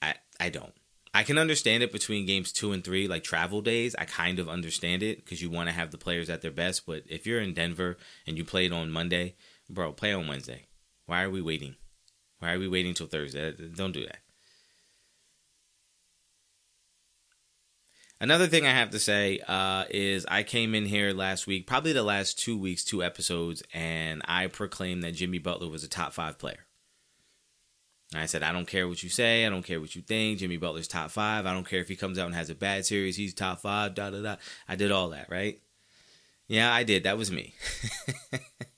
I 0.01 0.15
I 0.39 0.51
don't. 0.51 0.73
I 1.15 1.25
can 1.25 1.39
understand 1.39 1.83
it 1.83 1.91
between 1.91 2.27
games 2.27 2.53
two 2.53 2.73
and 2.73 2.85
three, 2.85 3.09
like 3.09 3.25
travel 3.25 3.63
days. 3.63 3.97
I 3.99 4.05
kind 4.05 4.39
of 4.39 4.49
understand 4.49 5.03
it 5.03 5.25
because 5.25 5.43
you 5.43 5.51
want 5.51 5.69
to 5.69 5.75
have 5.75 5.91
the 5.91 5.99
players 5.99 6.31
at 6.31 6.43
their 6.43 6.53
best. 6.53 6.87
But 6.87 7.03
if 7.09 7.27
you're 7.27 7.41
in 7.41 7.55
Denver 7.55 7.97
and 8.27 8.37
you 8.37 8.45
played 8.45 8.73
on 8.73 8.93
Monday, 8.93 9.35
bro, 9.69 9.93
play 9.93 10.13
on 10.13 10.29
Wednesday. 10.29 10.67
Why 11.07 11.23
are 11.23 11.31
we 11.31 11.43
waiting? 11.43 11.75
Why 12.39 12.53
are 12.53 12.59
we 12.59 12.69
waiting 12.69 12.95
till 12.95 13.07
Thursday? 13.07 13.53
Don't 13.75 13.93
do 13.93 14.05
that. 14.07 14.19
Another 18.21 18.49
thing 18.49 18.67
I 18.67 18.71
have 18.71 18.91
to 18.91 18.99
say 18.99 19.41
uh, 19.47 19.85
is 19.91 20.27
I 20.27 20.43
came 20.43 20.75
in 20.75 20.87
here 20.87 21.13
last 21.13 21.47
week, 21.47 21.69
probably 21.69 21.93
the 21.93 22.03
last 22.03 22.39
two 22.39 22.59
weeks, 22.59 22.83
two 22.83 23.03
episodes, 23.03 23.63
and 23.73 24.23
I 24.27 24.49
proclaimed 24.49 25.05
that 25.05 25.13
Jimmy 25.13 25.39
Butler 25.39 25.69
was 25.69 25.85
a 25.85 25.89
top 25.89 26.13
five 26.13 26.37
player. 26.37 26.67
I 28.15 28.27
said, 28.27 28.43
I 28.43 28.53
don't 28.53 28.67
care 28.67 28.89
what 28.89 29.03
you 29.03 29.09
say. 29.09 29.47
I 29.47 29.51
don't 29.51 29.63
care 29.63 29.81
what 29.81 29.95
you 29.95 30.03
think. 30.03 30.39
Jimmy 30.39 30.57
Butler's 30.57 30.89
top 30.89 31.11
five. 31.11 31.47
I 31.47 31.53
don't 31.53 31.69
care 31.69 31.81
if 31.81 31.89
he 31.89 31.95
comes 31.95 32.19
out 32.19 32.27
and 32.27 32.35
has 32.35 32.51
a 32.51 32.55
bad 32.55 32.87
series. 32.87 33.17
He's 33.17 33.35
top 33.35 33.61
five. 33.61 33.95
Da 33.95 34.11
da 34.11 34.23
da. 34.23 34.37
I 34.67 34.77
did 34.77 34.91
all 34.91 35.11
that, 35.11 35.29
right? 35.31 35.61
Yeah, 36.49 36.73
I 36.73 36.85
did. 36.85 37.05
That 37.05 37.19
was 37.19 37.31
me. 37.31 37.55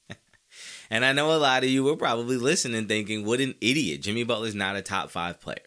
And 0.91 1.05
I 1.05 1.13
know 1.13 1.33
a 1.33 1.39
lot 1.39 1.63
of 1.63 1.71
you 1.71 1.85
were 1.85 1.97
probably 1.97 2.37
listening 2.37 2.87
thinking, 2.87 3.25
what 3.25 3.41
an 3.41 3.55
idiot. 3.61 4.03
Jimmy 4.03 4.25
Butler's 4.25 4.55
not 4.55 4.77
a 4.77 4.83
top 4.83 5.11
five 5.11 5.41
player. 5.41 5.59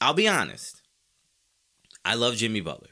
I'll 0.00 0.14
be 0.14 0.28
honest. 0.28 0.80
I 2.04 2.14
love 2.14 2.36
Jimmy 2.36 2.60
Butler. 2.60 2.88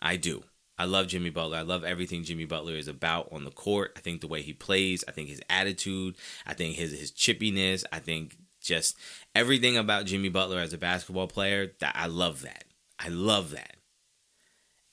I 0.00 0.16
do. 0.16 0.42
I 0.78 0.84
love 0.84 1.08
Jimmy 1.08 1.28
Butler. 1.28 1.58
I 1.58 1.62
love 1.62 1.84
everything 1.84 2.24
Jimmy 2.24 2.46
Butler 2.46 2.72
is 2.74 2.88
about 2.88 3.28
on 3.32 3.44
the 3.44 3.50
court. 3.50 3.92
I 3.96 4.00
think 4.00 4.20
the 4.22 4.28
way 4.28 4.40
he 4.40 4.54
plays, 4.54 5.04
I 5.06 5.12
think 5.12 5.28
his 5.28 5.42
attitude, 5.50 6.16
I 6.46 6.54
think 6.54 6.76
his 6.76 6.98
his 6.98 7.12
chippiness, 7.12 7.84
I 7.92 7.98
think 7.98 8.38
just 8.62 8.96
everything 9.34 9.76
about 9.76 10.06
Jimmy 10.06 10.30
Butler 10.30 10.58
as 10.58 10.72
a 10.72 10.78
basketball 10.78 11.26
player, 11.26 11.72
that 11.80 11.94
I 11.94 12.06
love 12.06 12.40
that. 12.42 12.64
I 12.98 13.08
love 13.08 13.50
that. 13.50 13.76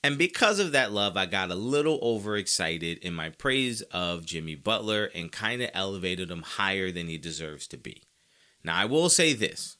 And 0.08 0.16
because 0.16 0.58
of 0.58 0.72
that 0.72 0.90
love, 0.90 1.18
I 1.18 1.26
got 1.26 1.50
a 1.50 1.54
little 1.54 1.98
overexcited 2.00 2.96
in 3.00 3.12
my 3.12 3.28
praise 3.28 3.82
of 3.82 4.24
Jimmy 4.24 4.54
Butler 4.54 5.10
and 5.14 5.30
kind 5.30 5.60
of 5.60 5.68
elevated 5.74 6.30
him 6.30 6.40
higher 6.40 6.90
than 6.90 7.08
he 7.08 7.18
deserves 7.18 7.66
to 7.66 7.76
be. 7.76 8.04
Now, 8.64 8.74
I 8.74 8.86
will 8.86 9.10
say 9.10 9.34
this 9.34 9.76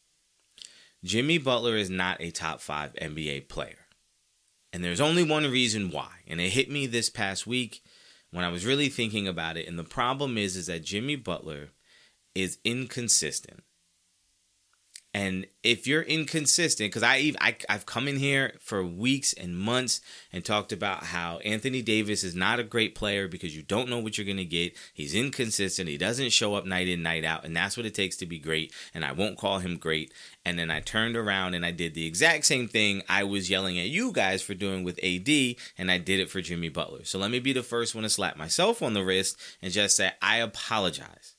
Jimmy 1.03 1.39
Butler 1.39 1.77
is 1.77 1.89
not 1.89 2.21
a 2.21 2.31
top 2.31 2.61
five 2.61 2.93
NBA 2.97 3.49
player. 3.49 3.87
And 4.71 4.85
there's 4.85 5.01
only 5.01 5.23
one 5.23 5.51
reason 5.51 5.91
why. 5.91 6.11
And 6.27 6.43
it 6.43 6.51
hit 6.51 6.71
me 6.71 6.87
this 6.87 7.09
past 7.09 7.47
week 7.47 7.83
when 8.31 8.45
I 8.45 8.51
was 8.51 8.67
really 8.67 8.91
thinking 8.91 9.27
about 9.27 9.57
it. 9.57 9.67
And 9.67 9.79
the 9.79 9.83
problem 9.83 10.37
is 10.37 10.57
is 10.57 10.67
that 10.67 10.85
Jimmy 10.85 11.17
Butler 11.17 11.71
is 12.35 12.59
inconsistent. 12.67 13.63
And 15.15 15.47
if 15.63 15.87
you're 15.87 16.03
inconsistent, 16.03 16.89
because 16.89 17.03
I, 17.03 17.33
I 17.41 17.57
I've 17.69 17.87
come 17.87 18.09
in 18.09 18.17
here 18.17 18.53
for 18.61 18.85
weeks 18.85 19.33
and 19.33 19.59
months 19.59 20.03
and 20.33 20.45
talked 20.45 20.71
about 20.71 21.05
how 21.05 21.39
Anthony 21.39 21.81
Davis 21.81 22.23
is 22.23 22.35
not 22.35 22.61
a 22.61 22.65
great 22.65 22.95
player 22.95 23.27
because 23.27 23.57
you 23.57 23.63
don't 23.63 23.89
know 23.89 23.99
what 24.01 24.19
you're 24.19 24.27
gonna 24.27 24.45
get. 24.45 24.77
He's 24.93 25.15
inconsistent. 25.15 25.89
He 25.89 25.97
doesn't 25.97 26.31
show 26.31 26.55
up 26.55 26.67
night 26.67 26.89
in 26.89 27.03
night 27.03 27.25
out, 27.25 27.45
and 27.47 27.57
that's 27.57 27.77
what 27.77 27.87
it 27.87 27.95
takes 27.95 28.17
to 28.19 28.27
be 28.27 28.39
great. 28.39 28.73
And 28.93 29.03
I 29.03 29.13
won't 29.13 29.39
call 29.39 29.61
him 29.61 29.79
great. 29.79 30.13
And 30.45 30.59
then 30.59 30.71
I 30.71 30.81
turned 30.81 31.17
around 31.17 31.55
and 31.55 31.65
I 31.65 31.71
did 31.71 31.95
the 31.95 32.07
exact 32.07 32.45
same 32.45 32.69
thing 32.69 33.03
I 33.09 33.25
was 33.25 33.49
yelling 33.49 33.79
at 33.79 33.89
you 33.89 34.13
guys 34.13 34.43
for 34.43 34.55
doing 34.55 34.85
with 34.85 35.03
AD, 35.03 35.57
and 35.79 35.91
I 35.91 35.97
did 35.97 36.21
it 36.21 36.31
for 36.31 36.43
Jimmy 36.43 36.69
Butler. 36.69 37.05
So 37.05 37.19
let 37.19 37.31
me 37.31 37.39
be 37.39 37.55
the 37.55 37.63
first 37.63 37.95
one 37.95 38.05
to 38.05 38.11
slap 38.11 38.37
myself 38.37 38.83
on 38.83 38.93
the 38.93 39.05
wrist 39.05 39.41
and 39.63 39.73
just 39.73 39.97
say 39.97 40.13
I 40.21 40.37
apologize. 40.37 41.38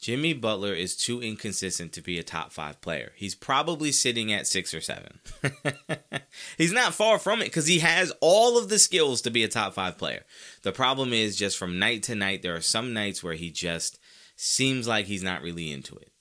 Jimmy 0.00 0.32
Butler 0.32 0.74
is 0.74 0.96
too 0.96 1.20
inconsistent 1.20 1.92
to 1.92 2.00
be 2.00 2.18
a 2.18 2.22
top 2.22 2.52
five 2.52 2.80
player. 2.80 3.12
He's 3.16 3.34
probably 3.34 3.90
sitting 3.90 4.32
at 4.32 4.46
six 4.46 4.72
or 4.72 4.80
seven. 4.80 5.18
He's 6.56 6.72
not 6.72 6.94
far 6.94 7.18
from 7.18 7.40
it 7.40 7.46
because 7.46 7.66
he 7.66 7.80
has 7.80 8.12
all 8.20 8.56
of 8.56 8.68
the 8.68 8.78
skills 8.78 9.20
to 9.22 9.30
be 9.30 9.42
a 9.42 9.48
top 9.48 9.74
five 9.74 9.98
player. 9.98 10.24
The 10.62 10.70
problem 10.70 11.12
is 11.12 11.36
just 11.36 11.58
from 11.58 11.80
night 11.80 12.04
to 12.04 12.14
night, 12.14 12.42
there 12.42 12.54
are 12.54 12.60
some 12.60 12.92
nights 12.92 13.24
where 13.24 13.34
he 13.34 13.50
just 13.50 13.98
seems 14.36 14.86
like 14.86 15.06
he's 15.06 15.24
not 15.24 15.42
really 15.42 15.72
into 15.72 15.96
it. 15.96 16.12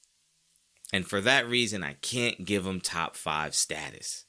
And 0.92 1.06
for 1.06 1.22
that 1.22 1.48
reason, 1.48 1.84
I 1.84 1.94
can't 1.94 2.46
give 2.46 2.66
him 2.66 2.82
top 2.82 3.16
five 3.16 3.54
status. 3.54 4.26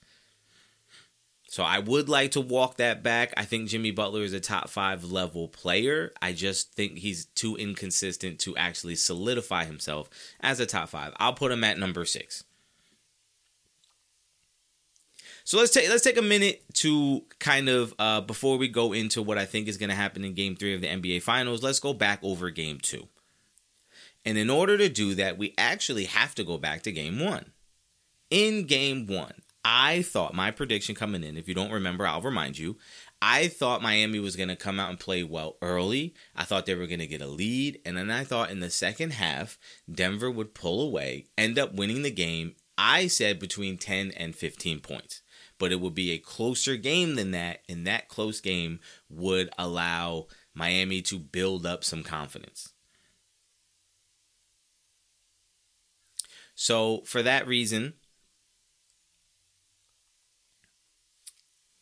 So 1.50 1.62
I 1.62 1.78
would 1.78 2.10
like 2.10 2.32
to 2.32 2.42
walk 2.42 2.76
that 2.76 3.02
back. 3.02 3.32
I 3.34 3.46
think 3.46 3.70
Jimmy 3.70 3.90
Butler 3.90 4.22
is 4.22 4.34
a 4.34 4.40
top 4.40 4.68
five 4.68 5.02
level 5.02 5.48
player. 5.48 6.12
I 6.20 6.32
just 6.32 6.74
think 6.74 6.98
he's 6.98 7.24
too 7.24 7.56
inconsistent 7.56 8.38
to 8.40 8.54
actually 8.58 8.96
solidify 8.96 9.64
himself 9.64 10.10
as 10.40 10.60
a 10.60 10.66
top 10.66 10.90
five. 10.90 11.14
I'll 11.16 11.32
put 11.32 11.50
him 11.50 11.64
at 11.64 11.78
number 11.78 12.04
six. 12.04 12.44
So 15.42 15.56
let's 15.56 15.72
take 15.72 15.88
let's 15.88 16.04
take 16.04 16.18
a 16.18 16.22
minute 16.22 16.62
to 16.74 17.22
kind 17.38 17.70
of 17.70 17.94
uh, 17.98 18.20
before 18.20 18.58
we 18.58 18.68
go 18.68 18.92
into 18.92 19.22
what 19.22 19.38
I 19.38 19.46
think 19.46 19.68
is 19.68 19.78
going 19.78 19.88
to 19.88 19.96
happen 19.96 20.22
in 20.22 20.34
Game 20.34 20.54
Three 20.54 20.74
of 20.74 20.82
the 20.82 20.88
NBA 20.88 21.22
Finals. 21.22 21.62
Let's 21.62 21.80
go 21.80 21.94
back 21.94 22.18
over 22.22 22.50
Game 22.50 22.78
Two, 22.82 23.08
and 24.26 24.36
in 24.36 24.50
order 24.50 24.76
to 24.76 24.90
do 24.90 25.14
that, 25.14 25.38
we 25.38 25.54
actually 25.56 26.04
have 26.04 26.34
to 26.34 26.44
go 26.44 26.58
back 26.58 26.82
to 26.82 26.92
Game 26.92 27.18
One. 27.18 27.52
In 28.28 28.66
Game 28.66 29.06
One, 29.06 29.40
I 29.70 30.00
thought 30.00 30.32
my 30.32 30.50
prediction 30.50 30.94
coming 30.94 31.22
in, 31.22 31.36
if 31.36 31.46
you 31.46 31.52
don't 31.52 31.70
remember, 31.70 32.06
I'll 32.06 32.22
remind 32.22 32.56
you. 32.56 32.78
I 33.20 33.48
thought 33.48 33.82
Miami 33.82 34.18
was 34.18 34.34
going 34.34 34.48
to 34.48 34.56
come 34.56 34.80
out 34.80 34.88
and 34.88 34.98
play 34.98 35.22
well 35.22 35.58
early. 35.60 36.14
I 36.34 36.44
thought 36.44 36.64
they 36.64 36.74
were 36.74 36.86
going 36.86 37.00
to 37.00 37.06
get 37.06 37.20
a 37.20 37.26
lead. 37.26 37.78
And 37.84 37.98
then 37.98 38.10
I 38.10 38.24
thought 38.24 38.50
in 38.50 38.60
the 38.60 38.70
second 38.70 39.12
half, 39.12 39.58
Denver 39.90 40.30
would 40.30 40.54
pull 40.54 40.80
away, 40.80 41.26
end 41.36 41.58
up 41.58 41.74
winning 41.74 42.00
the 42.00 42.10
game. 42.10 42.54
I 42.78 43.08
said 43.08 43.38
between 43.38 43.76
10 43.76 44.12
and 44.12 44.34
15 44.34 44.80
points. 44.80 45.20
But 45.58 45.70
it 45.70 45.82
would 45.82 45.94
be 45.94 46.12
a 46.12 46.18
closer 46.18 46.76
game 46.76 47.16
than 47.16 47.32
that. 47.32 47.58
And 47.68 47.86
that 47.86 48.08
close 48.08 48.40
game 48.40 48.80
would 49.10 49.50
allow 49.58 50.28
Miami 50.54 51.02
to 51.02 51.18
build 51.18 51.66
up 51.66 51.84
some 51.84 52.02
confidence. 52.02 52.72
So, 56.54 57.02
for 57.04 57.22
that 57.22 57.46
reason, 57.46 57.92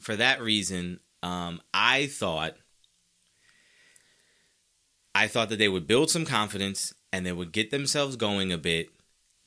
for 0.06 0.14
that 0.14 0.40
reason, 0.40 1.00
um, 1.24 1.60
I 1.74 2.06
thought 2.06 2.54
I 5.16 5.26
thought 5.26 5.48
that 5.48 5.58
they 5.58 5.66
would 5.68 5.88
build 5.88 6.10
some 6.10 6.24
confidence 6.24 6.94
and 7.12 7.26
they 7.26 7.32
would 7.32 7.50
get 7.50 7.72
themselves 7.72 8.14
going 8.14 8.52
a 8.52 8.58
bit 8.58 8.90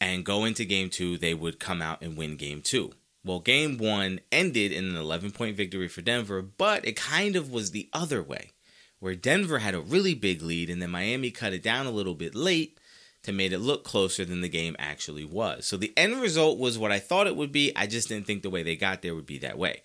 and 0.01 0.25
go 0.25 0.44
into 0.44 0.66
game 0.66 0.89
two, 0.89 1.18
they 1.18 1.34
would 1.34 1.62
come 1.62 1.82
out 1.82 2.01
and 2.01 2.18
win 2.18 2.36
game 2.36 2.62
two. 2.62 2.92
Well, 3.24 3.39
game 3.39 3.78
one 3.78 4.20
ended 4.34 4.74
in 4.74 4.89
an 4.89 4.98
11 4.98 5.32
point 5.32 5.56
victory 5.56 5.88
for 5.88 6.01
Denver, 6.01 6.42
but 6.42 6.86
it 6.86 6.98
kind 6.98 7.38
of 7.38 7.50
was 7.54 7.72
the 7.72 7.88
other 7.94 8.22
way, 8.22 8.51
where 9.00 9.16
Denver 9.16 9.60
had 9.60 9.75
a 9.75 9.80
really 9.80 10.13
big 10.13 10.42
lead 10.42 10.70
and 10.70 10.82
then 10.82 10.92
Miami 10.92 11.32
cut 11.32 11.54
it 11.54 11.63
down 11.63 11.86
a 11.86 11.92
little 11.92 12.16
bit 12.16 12.36
late 12.36 12.78
to 13.24 13.32
make 13.32 13.54
it 13.54 13.60
look 13.60 13.86
closer 13.86 14.25
than 14.25 14.42
the 14.42 14.50
game 14.50 14.75
actually 14.78 15.24
was. 15.24 15.66
So 15.66 15.78
the 15.78 15.94
end 15.96 16.20
result 16.20 16.60
was 16.60 16.78
what 16.78 16.92
I 16.92 17.00
thought 17.00 17.28
it 17.28 17.38
would 17.38 17.54
be. 17.54 17.72
I 17.78 17.88
just 17.88 18.10
didn't 18.10 18.28
think 18.28 18.44
the 18.44 18.50
way 18.50 18.62
they 18.62 18.75
got 18.75 19.01
there 19.01 19.16
would 19.16 19.25
be 19.25 19.38
that 19.38 19.58
way. 19.58 19.84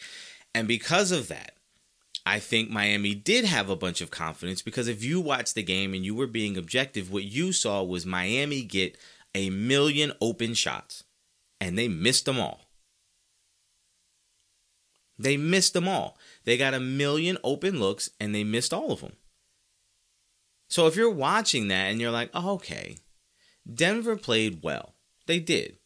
And 0.55 0.69
because 0.69 1.11
of 1.11 1.29
that, 1.29 1.53
I 2.25 2.39
think 2.39 2.71
Miami 2.71 3.15
did 3.15 3.45
have 3.45 3.69
a 3.69 3.77
bunch 3.77 4.01
of 4.01 4.11
confidence 4.11 4.63
because 4.63 4.89
if 4.89 5.05
you 5.05 5.21
watched 5.21 5.55
the 5.55 5.63
game 5.63 5.93
and 5.93 6.05
you 6.05 6.15
were 6.15 6.27
being 6.27 6.57
objective, 6.57 7.11
what 7.11 7.25
you 7.25 7.53
saw 7.53 7.83
was 7.83 8.07
Miami 8.07 8.63
get 8.63 8.97
a 9.35 9.51
million 9.51 10.13
open 10.21 10.55
shots 10.55 11.05
and 11.61 11.77
they 11.77 11.89
missed 11.89 12.25
them 12.25 12.41
all. 12.41 12.63
They 15.19 15.37
missed 15.37 15.75
them 15.75 15.87
all. 15.87 16.17
They 16.45 16.57
got 16.57 16.75
a 16.75 16.81
million 16.81 17.37
open 17.45 17.79
looks 17.79 18.11
and 18.19 18.35
they 18.35 18.43
missed 18.43 18.73
all 18.73 18.91
of 18.91 19.01
them. 19.01 19.15
So 20.69 20.87
if 20.87 20.97
you're 20.97 21.11
watching 21.11 21.69
that 21.69 21.91
and 21.91 22.01
you're 22.01 22.11
like, 22.11 22.31
oh, 22.33 22.55
okay, 22.55 22.97
Denver 23.73 24.17
played 24.17 24.63
well. 24.63 24.95
They 25.27 25.41
did 25.41 25.79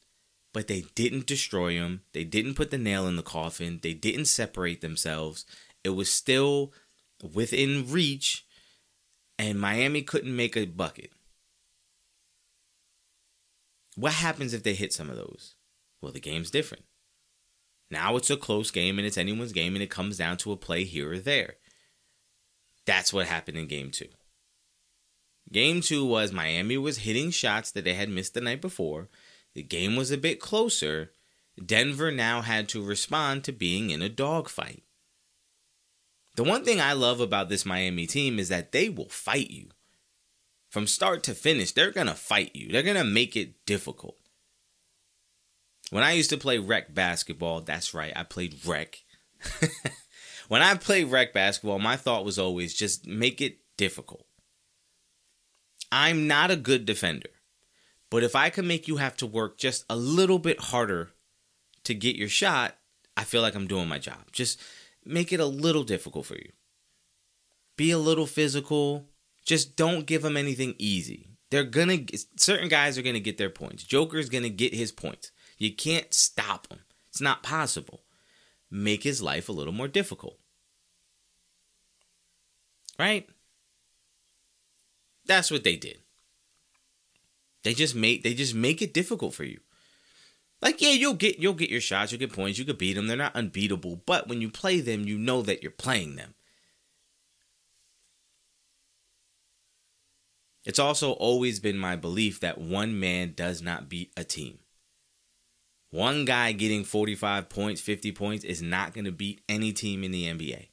but 0.59 0.67
they 0.67 0.81
didn't 0.97 1.29
destroy 1.29 1.75
him. 1.75 2.03
They 2.13 2.25
didn't 2.25 2.55
put 2.55 2.73
the 2.73 2.79
nail 2.79 3.07
in 3.07 3.15
the 3.15 3.23
coffin. 3.23 3.79
They 3.81 3.95
didn't 3.95 4.25
separate 4.25 4.81
themselves. 4.81 5.47
It 5.85 5.91
was 5.91 6.13
still 6.13 6.73
within 7.33 7.89
reach, 7.89 8.45
and 9.39 9.61
Miami 9.61 10.03
couldn't 10.03 10.35
make 10.35 10.57
a 10.57 10.65
bucket. 10.65 11.13
What 13.95 14.15
happens 14.15 14.53
if 14.53 14.65
they 14.65 14.75
hit 14.75 14.93
some 14.93 15.09
of 15.09 15.15
those? 15.15 15.55
Well, 16.03 16.11
the 16.11 16.19
game's 16.19 16.51
different. 16.51 16.87
Now 17.89 18.17
it's 18.17 18.29
a 18.29 18.37
close 18.37 18.73
game 18.73 18.99
and 18.99 19.07
it's 19.07 19.17
anyone's 19.17 19.53
game 19.53 19.77
and 19.77 19.83
it 19.85 19.91
comes 19.91 20.17
down 20.17 20.39
to 20.39 20.51
a 20.51 20.57
play 20.57 20.83
here 20.83 21.13
or 21.13 21.21
there. 21.21 21.55
That's 22.85 23.13
what 23.13 23.27
happened 23.27 23.59
in 23.59 23.69
game 23.69 23.93
two. 23.93 24.09
Game 25.53 25.83
two 25.83 26.05
was 26.05 26.33
Miami 26.33 26.77
was 26.77 26.99
hitting 26.99 27.31
shots 27.31 27.71
that 27.71 27.85
they 27.85 27.95
had 27.95 28.09
missed 28.09 28.35
the 28.35 28.41
night 28.41 28.61
before 28.61 29.09
the 29.59 29.65
game 29.65 29.97
was 29.97 30.13
a 30.13 30.17
bit 30.17 30.39
closer. 30.39 31.11
Denver 31.61 32.13
now 32.13 32.43
had 32.43 32.69
to 32.69 32.81
respond 32.81 33.43
to 33.43 33.51
being 33.51 33.91
in 33.91 34.03
a 34.03 34.09
dogfight. 34.09 34.85
The 36.37 36.45
one 36.45 36.65
thing 36.65 36.81
I 36.81 36.93
love 36.93 37.19
about 37.19 37.49
this 37.49 37.67
Miami 37.67 38.07
team 38.07 38.39
is 38.39 38.51
that 38.51 38.71
they 38.71 38.89
will 38.89 39.09
fight 39.09 39.51
you. 39.51 39.71
From 40.71 40.87
start 40.87 41.25
to 41.25 41.35
finish, 41.35 41.73
they're 41.73 41.91
going 41.91 42.07
to 42.07 42.15
fight 42.15 42.55
you. 42.55 42.71
They're 42.71 42.85
going 42.85 42.99
to 42.99 43.03
make 43.03 43.35
it 43.35 43.67
difficult. 43.67 44.15
When 45.91 46.05
I 46.05 46.13
used 46.13 46.31
to 46.31 46.37
play 46.37 46.59
rec 46.59 46.95
basketball, 46.95 47.63
that's 47.63 47.93
right, 47.93 48.13
I 48.15 48.23
played 48.23 48.65
rec. 48.65 49.03
when 50.47 50.63
I 50.63 50.77
played 50.77 51.11
rec 51.11 51.35
basketball, 51.35 51.81
my 51.81 51.97
thought 51.97 52.25
was 52.25 52.39
always 52.39 52.75
just 52.75 53.09
make 53.09 53.41
it 53.41 53.59
difficult. 53.77 54.25
I'm 55.91 56.29
not 56.29 56.53
a 56.53 56.57
good 56.57 56.87
defender. 56.87 57.31
But 58.11 58.23
if 58.23 58.35
I 58.35 58.51
can 58.51 58.67
make 58.67 58.89
you 58.89 58.97
have 58.97 59.17
to 59.19 59.27
work 59.27 59.59
just 59.59 59.85
a 59.91 59.97
little 59.97 60.39
bit 60.39 60.61
harder 60.61 61.11
to 61.85 61.95
get 61.95 62.17
your 62.17 62.29
shot, 62.29 62.77
I 63.17 63.25
feel 63.25 63.43
like 63.43 63.55
I'm 63.55 63.67
doing 63.67 63.89
my 63.89 63.99
job. 63.99 64.33
Just 64.33 64.61
make 65.05 65.33
it 65.33 65.41
a 65.41 65.47
little 65.47 65.85
difficult 65.85 66.27
for 66.27 66.37
you. 66.37 66.53
Be 67.77 67.91
a 67.91 67.99
little 67.99 68.27
physical. 68.27 69.07
Just 69.45 69.77
don't 69.77 70.07
give 70.07 70.23
them 70.23 70.37
anything 70.37 70.75
easy. 70.79 71.31
They're 71.51 71.65
gonna 71.65 71.99
certain 72.37 72.69
guys 72.69 72.99
are 72.99 73.03
gonna 73.03 73.21
get 73.21 73.39
their 73.39 73.51
points. 73.51 73.85
Joker's 73.85 74.29
gonna 74.29 74.49
get 74.49 74.75
his 74.75 74.93
points. 74.93 75.31
You 75.57 75.75
can't 75.75 76.13
stop 76.13 76.71
him. 76.71 76.81
It's 77.09 77.21
not 77.21 77.43
possible. 77.43 78.03
Make 78.71 79.03
his 79.03 79.23
life 79.23 79.49
a 79.49 79.53
little 79.53 79.73
more 79.73 79.89
difficult. 79.89 80.39
Right? 82.99 83.29
That's 85.25 85.51
what 85.51 85.65
they 85.65 85.77
did. 85.77 85.99
They 87.65 87.75
just 87.75 87.95
make 87.95 88.23
they 88.23 88.35
just 88.35 88.55
make 88.55 88.83
it 88.83 88.95
difficult 88.95 89.35
for 89.35 89.45
you. 89.45 89.61
Like, 90.61 90.81
yeah, 90.81 90.91
you'll 90.91 91.15
get 91.15 91.39
you'll 91.39 91.55
get 91.55 91.71
your 91.71 91.81
shots, 91.81 92.13
you'll 92.13 92.19
get 92.19 92.33
points, 92.33 92.59
you 92.59 92.65
could 92.65 92.79
beat 92.79 92.95
them. 92.95 93.07
They're 93.07 93.17
not 93.17 93.37
unbeatable, 93.37 94.03
but 94.07 94.29
when 94.29 94.41
you 94.41 94.51
play 94.51 94.81
them, 94.81 95.07
you 95.07 95.19
know 95.19 95.43
that 95.43 95.63
you're 95.63 95.71
playing 95.71 96.17
them. 96.17 96.35
It's 100.65 100.79
also 100.79 101.13
always 101.13 101.61
been 101.61 101.79
my 101.79 101.97
belief 101.97 102.41
that 102.41 102.59
one 102.59 102.99
man 103.01 103.33
does 103.35 103.63
not 103.63 103.89
beat 103.89 104.13
a 104.17 104.25
team. 104.25 104.59
One 105.91 106.27
guy 106.27 106.53
getting 106.53 106.85
45 106.85 107.49
points, 107.49 107.81
50 107.81 108.13
points 108.13 108.45
is 108.45 108.61
not 108.61 108.93
going 108.93 109.07
to 109.07 109.13
beat 109.13 109.41
any 109.49 109.73
team 109.73 110.05
in 110.05 110.11
the 110.11 110.25
NBA. 110.27 110.67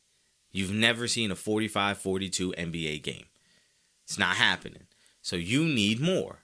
You've 0.52 0.74
never 0.74 1.08
seen 1.08 1.32
a 1.32 1.36
45 1.36 1.98
42 1.98 2.54
NBA 2.58 3.04
game. 3.04 3.26
It's 4.04 4.20
not 4.20 4.36
happening. 4.36 4.84
So 5.22 5.38
you 5.38 5.64
need 5.64 6.02
more. 6.02 6.40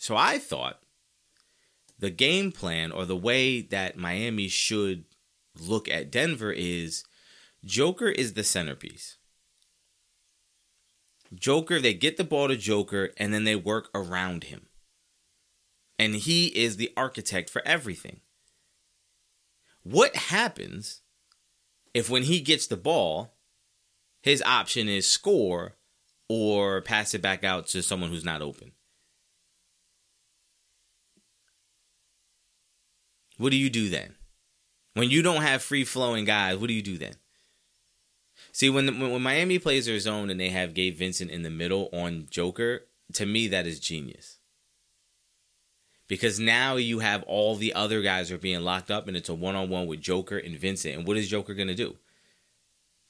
So 0.00 0.16
I 0.16 0.38
thought 0.38 0.80
the 1.98 2.08
game 2.08 2.52
plan 2.52 2.90
or 2.90 3.04
the 3.04 3.14
way 3.14 3.60
that 3.60 3.98
Miami 3.98 4.48
should 4.48 5.04
look 5.60 5.90
at 5.90 6.10
Denver 6.10 6.50
is 6.50 7.04
Joker 7.66 8.08
is 8.08 8.32
the 8.32 8.42
centerpiece. 8.42 9.18
Joker, 11.34 11.78
they 11.78 11.92
get 11.92 12.16
the 12.16 12.24
ball 12.24 12.48
to 12.48 12.56
Joker 12.56 13.10
and 13.18 13.34
then 13.34 13.44
they 13.44 13.54
work 13.54 13.90
around 13.94 14.44
him. 14.44 14.68
And 15.98 16.14
he 16.14 16.46
is 16.46 16.78
the 16.78 16.94
architect 16.96 17.50
for 17.50 17.60
everything. 17.66 18.20
What 19.82 20.16
happens 20.16 21.02
if 21.92 22.08
when 22.08 22.22
he 22.22 22.40
gets 22.40 22.66
the 22.66 22.78
ball, 22.78 23.34
his 24.22 24.42
option 24.46 24.88
is 24.88 25.06
score 25.06 25.76
or 26.26 26.80
pass 26.80 27.12
it 27.12 27.20
back 27.20 27.44
out 27.44 27.66
to 27.66 27.82
someone 27.82 28.08
who's 28.08 28.24
not 28.24 28.40
open? 28.40 28.72
What 33.40 33.52
do 33.52 33.56
you 33.56 33.70
do 33.70 33.88
then? 33.88 34.16
When 34.92 35.08
you 35.08 35.22
don't 35.22 35.40
have 35.40 35.62
free 35.62 35.84
flowing 35.84 36.26
guys, 36.26 36.58
what 36.58 36.66
do 36.66 36.74
you 36.74 36.82
do 36.82 36.98
then? 36.98 37.14
See, 38.52 38.68
when, 38.68 39.00
when 39.00 39.22
Miami 39.22 39.58
plays 39.58 39.86
their 39.86 39.98
zone 39.98 40.28
and 40.28 40.38
they 40.38 40.50
have 40.50 40.74
Gabe 40.74 40.94
Vincent 40.94 41.30
in 41.30 41.42
the 41.42 41.48
middle 41.48 41.88
on 41.90 42.26
Joker, 42.28 42.82
to 43.14 43.24
me 43.24 43.48
that 43.48 43.66
is 43.66 43.80
genius. 43.80 44.40
Because 46.06 46.38
now 46.38 46.76
you 46.76 46.98
have 46.98 47.22
all 47.22 47.56
the 47.56 47.72
other 47.72 48.02
guys 48.02 48.30
are 48.30 48.36
being 48.36 48.60
locked 48.60 48.90
up 48.90 49.08
and 49.08 49.16
it's 49.16 49.30
a 49.30 49.34
one 49.34 49.56
on 49.56 49.70
one 49.70 49.86
with 49.86 50.02
Joker 50.02 50.36
and 50.36 50.58
Vincent. 50.58 50.94
And 50.94 51.06
what 51.06 51.16
is 51.16 51.26
Joker 51.26 51.54
gonna 51.54 51.74
do? 51.74 51.96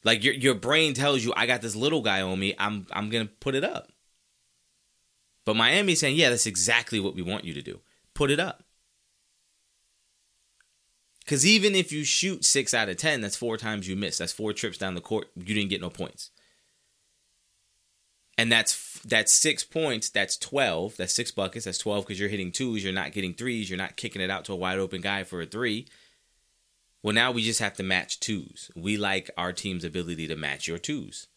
Like 0.05 0.23
your 0.23 0.35
your 0.35 0.55
brain 0.55 0.95
tells 0.95 1.25
you, 1.25 1.33
I 1.37 1.47
got 1.47 1.61
this 1.61 1.75
little 1.75 2.03
guy 2.03 2.23
on 2.23 2.39
me, 2.39 2.55
I'm 2.57 2.87
I'm 2.93 3.11
gonna 3.11 3.29
put 3.41 3.57
it 3.57 3.65
up. 3.65 3.91
But 5.45 5.57
Miami's 5.57 5.99
saying, 5.99 6.15
yeah, 6.15 6.31
that's 6.31 6.47
exactly 6.47 7.01
what 7.01 7.17
we 7.17 7.23
want 7.23 7.45
you 7.45 7.55
to 7.55 7.63
do. 7.63 7.81
Put 8.15 8.31
it 8.31 8.39
up. 8.39 8.63
Because 11.31 11.47
even 11.47 11.77
if 11.77 11.93
you 11.93 12.03
shoot 12.03 12.45
six 12.45 12.75
out 12.75 12.89
of 12.89 12.97
10, 12.97 13.21
that's 13.21 13.37
four 13.37 13.57
times 13.57 13.87
you 13.87 13.95
miss. 13.95 14.19
That's 14.19 14.33
four 14.33 14.53
trips 14.53 14.79
down 14.79 14.97
the 14.97 15.01
court. 15.01 15.29
You 15.37 15.55
didn't 15.55 15.71
get 15.71 15.81
no 15.81 15.89
points. 15.89 16.33
And 18.37 18.51
that's 18.51 18.99
that's 19.05 19.33
six 19.33 19.63
points. 19.63 20.11
That's 20.11 20.37
12. 20.37 20.97
That's 20.97 21.15
six 21.15 21.31
buckets. 21.31 21.67
That's 21.67 21.79
12 21.79 22.05
because 22.05 22.19
you're 22.19 22.29
hitting 22.29 22.51
twos. 22.51 22.83
You're 22.83 22.93
not 22.93 23.13
getting 23.13 23.35
threes. 23.35 23.71
You're 23.71 23.79
not 23.79 23.95
kicking 23.95 24.21
it 24.21 24.29
out 24.29 24.45
to 24.47 24.55
a 24.55 24.57
wide 24.57 24.81
open 24.81 25.03
guy 25.03 25.23
for 25.23 25.41
a 25.41 25.47
three. 25.47 25.87
Well, 27.01 27.15
now 27.15 27.31
we 27.31 27.45
just 27.45 27.61
have 27.61 27.75
to 27.75 27.85
match 27.85 28.19
twos. 28.19 28.73
We 28.75 28.97
like 28.97 29.31
our 29.37 29.53
team's 29.53 29.85
ability 29.85 30.27
to 30.27 30.35
match 30.35 30.67
your 30.67 30.79
twos. 30.79 31.29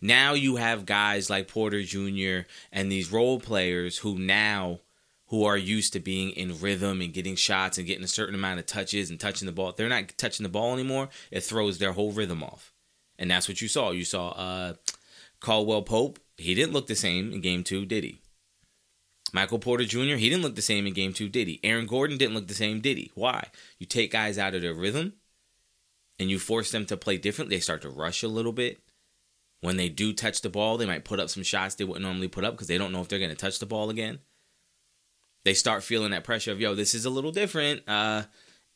Now 0.00 0.32
you 0.32 0.56
have 0.56 0.84
guys 0.84 1.30
like 1.30 1.46
Porter 1.46 1.84
Jr. 1.84 2.48
and 2.72 2.90
these 2.90 3.12
role 3.12 3.38
players 3.38 3.98
who 3.98 4.18
now 4.18 4.80
who 5.30 5.44
are 5.44 5.56
used 5.56 5.92
to 5.92 6.00
being 6.00 6.30
in 6.30 6.58
rhythm 6.60 7.00
and 7.00 7.14
getting 7.14 7.36
shots 7.36 7.78
and 7.78 7.86
getting 7.86 8.02
a 8.02 8.08
certain 8.08 8.34
amount 8.34 8.58
of 8.58 8.66
touches 8.66 9.10
and 9.10 9.20
touching 9.20 9.46
the 9.46 9.52
ball. 9.52 9.70
If 9.70 9.76
they're 9.76 9.88
not 9.88 10.12
touching 10.18 10.42
the 10.42 10.50
ball 10.50 10.74
anymore, 10.74 11.08
it 11.30 11.44
throws 11.44 11.78
their 11.78 11.92
whole 11.92 12.10
rhythm 12.10 12.42
off. 12.42 12.72
And 13.16 13.30
that's 13.30 13.46
what 13.46 13.62
you 13.62 13.68
saw. 13.68 13.92
You 13.92 14.04
saw 14.04 14.30
uh, 14.30 14.74
Caldwell 15.38 15.82
Pope. 15.82 16.18
He 16.36 16.54
didn't 16.56 16.72
look 16.72 16.88
the 16.88 16.96
same 16.96 17.32
in 17.32 17.40
game 17.40 17.62
two, 17.62 17.86
did 17.86 18.02
he? 18.02 18.20
Michael 19.32 19.60
Porter 19.60 19.84
Jr., 19.84 20.16
he 20.16 20.28
didn't 20.28 20.42
look 20.42 20.56
the 20.56 20.62
same 20.62 20.84
in 20.84 20.94
game 20.94 21.12
two, 21.12 21.28
did 21.28 21.46
he? 21.46 21.60
Aaron 21.62 21.86
Gordon 21.86 22.18
didn't 22.18 22.34
look 22.34 22.48
the 22.48 22.54
same, 22.54 22.80
did 22.80 22.98
he? 22.98 23.12
Why? 23.14 23.46
You 23.78 23.86
take 23.86 24.10
guys 24.10 24.36
out 24.36 24.56
of 24.56 24.62
their 24.62 24.74
rhythm 24.74 25.12
and 26.18 26.28
you 26.28 26.40
force 26.40 26.72
them 26.72 26.86
to 26.86 26.96
play 26.96 27.18
different. 27.18 27.50
They 27.50 27.60
start 27.60 27.82
to 27.82 27.88
rush 27.88 28.24
a 28.24 28.28
little 28.28 28.52
bit. 28.52 28.80
When 29.60 29.76
they 29.76 29.90
do 29.90 30.12
touch 30.12 30.40
the 30.40 30.50
ball, 30.50 30.76
they 30.76 30.86
might 30.86 31.04
put 31.04 31.20
up 31.20 31.30
some 31.30 31.44
shots 31.44 31.76
they 31.76 31.84
wouldn't 31.84 32.04
normally 32.04 32.26
put 32.26 32.44
up 32.44 32.54
because 32.54 32.66
they 32.66 32.78
don't 32.78 32.90
know 32.90 33.00
if 33.00 33.06
they're 33.06 33.20
going 33.20 33.30
to 33.30 33.36
touch 33.36 33.60
the 33.60 33.66
ball 33.66 33.90
again 33.90 34.18
they 35.44 35.54
start 35.54 35.82
feeling 35.82 36.10
that 36.10 36.24
pressure 36.24 36.52
of 36.52 36.60
yo 36.60 36.74
this 36.74 36.94
is 36.94 37.04
a 37.04 37.10
little 37.10 37.32
different. 37.32 37.82
Uh 37.88 38.24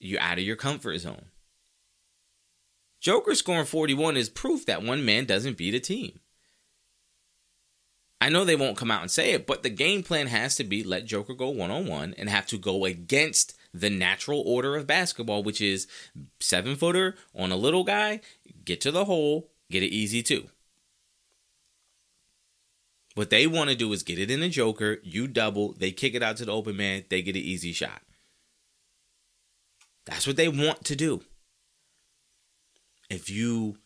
you're 0.01 0.21
out 0.21 0.39
of 0.39 0.45
your 0.45 0.57
comfort 0.57 0.99
zone. 0.99 1.27
Joker 3.01 3.35
scoring 3.35 3.65
41 3.65 4.17
is 4.17 4.29
proof 4.29 4.67
that 4.67 4.83
one 4.83 5.05
man 5.05 5.25
doesn't 5.25 5.57
beat 5.57 5.75
a 5.75 5.81
team. 5.81 6.21
I 8.25 8.31
know 8.31 8.45
they 8.45 8.57
won't 8.57 8.79
come 8.79 8.91
out 8.91 9.03
and 9.03 9.11
say 9.11 9.33
it 9.33 9.47
but 9.47 9.63
the 9.63 9.69
game 9.69 10.03
plan 10.03 10.29
has 10.29 10.57
to 10.57 10.65
be 10.65 10.83
let 10.83 11.05
joker 11.05 11.35
go 11.35 11.51
one-on-one 11.51 12.15
and 12.17 12.31
have 12.31 12.47
to 12.47 12.57
go 12.57 12.87
against 12.87 13.55
the 13.75 13.91
natural 13.91 14.41
order 14.47 14.77
of 14.77 14.87
basketball 14.87 15.43
which 15.43 15.61
is 15.61 15.87
seven 16.41 16.75
footer 16.75 17.17
on 17.35 17.53
a 17.53 17.57
little 17.57 17.85
guy 17.85 18.21
get 18.65 18.81
to 18.81 18.91
the 18.91 19.05
hole 19.05 19.51
get 19.71 19.83
it 19.83 19.93
easy 19.93 20.23
too 20.23 20.49
what 23.15 23.31
they 23.31 23.47
want 23.47 23.71
to 23.71 23.77
do 23.77 23.93
is 23.93 24.03
get 24.03 24.19
it 24.19 24.31
in 24.31 24.41
the 24.41 24.49
Joker, 24.49 24.99
you 25.03 25.27
double, 25.27 25.73
they 25.73 25.91
kick 25.91 26.15
it 26.15 26.23
out 26.23 26.37
to 26.39 26.45
the 26.45 26.53
open 26.53 26.77
man, 26.77 27.05
they 27.09 27.23
get 27.23 27.37
an 27.37 27.43
easy 27.43 27.73
shot. 27.73 28.03
That's 30.05 30.27
what 30.27 30.37
they 30.37 30.49
want 30.49 30.85
to 30.85 30.97
do. 30.97 31.23
If 33.09 33.31
you 33.31 33.79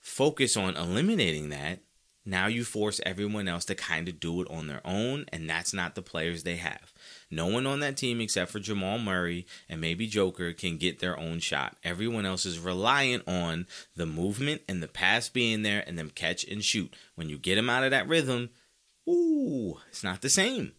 focus 0.00 0.56
on 0.56 0.76
eliminating 0.76 1.48
that, 1.48 1.80
now 2.26 2.46
you 2.46 2.64
force 2.64 3.00
everyone 3.04 3.48
else 3.48 3.64
to 3.66 3.74
kind 3.74 4.08
of 4.08 4.20
do 4.20 4.40
it 4.40 4.50
on 4.50 4.66
their 4.66 4.80
own, 4.84 5.26
and 5.32 5.48
that's 5.48 5.74
not 5.74 5.94
the 5.94 6.02
players 6.02 6.42
they 6.42 6.56
have. 6.56 6.92
No 7.34 7.46
one 7.46 7.66
on 7.66 7.80
that 7.80 7.96
team 7.96 8.20
except 8.20 8.50
for 8.50 8.60
Jamal 8.60 8.98
Murray 8.98 9.46
and 9.68 9.80
maybe 9.80 10.06
Joker 10.06 10.52
can 10.52 10.76
get 10.76 11.00
their 11.00 11.18
own 11.18 11.40
shot. 11.40 11.76
Everyone 11.82 12.24
else 12.24 12.46
is 12.46 12.58
reliant 12.58 13.26
on 13.26 13.66
the 13.96 14.06
movement 14.06 14.62
and 14.68 14.82
the 14.82 14.88
pass 14.88 15.28
being 15.28 15.62
there 15.62 15.82
and 15.86 15.98
them 15.98 16.10
catch 16.10 16.44
and 16.44 16.64
shoot. 16.64 16.94
When 17.14 17.28
you 17.28 17.38
get 17.38 17.56
them 17.56 17.70
out 17.70 17.84
of 17.84 17.90
that 17.90 18.08
rhythm, 18.08 18.50
ooh, 19.08 19.78
it's 19.88 20.04
not 20.04 20.22
the 20.22 20.30
same. 20.30 20.72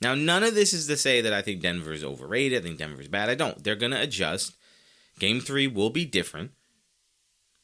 Now, 0.00 0.14
none 0.14 0.44
of 0.44 0.54
this 0.54 0.72
is 0.72 0.86
to 0.86 0.96
say 0.96 1.20
that 1.20 1.32
I 1.32 1.42
think 1.42 1.60
Denver 1.60 1.92
is 1.92 2.04
overrated. 2.04 2.62
I 2.62 2.62
think 2.64 2.78
Denver 2.78 3.00
is 3.00 3.08
bad. 3.08 3.28
I 3.28 3.34
don't. 3.34 3.62
They're 3.62 3.74
going 3.74 3.92
to 3.92 4.00
adjust. 4.00 4.56
Game 5.18 5.40
three 5.40 5.66
will 5.66 5.90
be 5.90 6.04
different. 6.04 6.52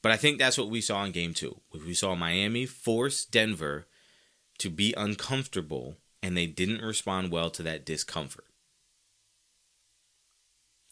But 0.02 0.12
I 0.12 0.16
think 0.16 0.38
that's 0.38 0.58
what 0.58 0.68
we 0.68 0.80
saw 0.80 1.04
in 1.04 1.12
game 1.12 1.32
two. 1.32 1.60
We 1.72 1.94
saw 1.94 2.14
Miami 2.14 2.66
force 2.66 3.24
Denver 3.24 3.86
to 4.58 4.68
be 4.68 4.92
uncomfortable, 4.96 5.96
and 6.24 6.34
they 6.34 6.46
didn't 6.46 6.80
respond 6.80 7.30
well 7.30 7.50
to 7.50 7.62
that 7.62 7.84
discomfort. 7.84 8.46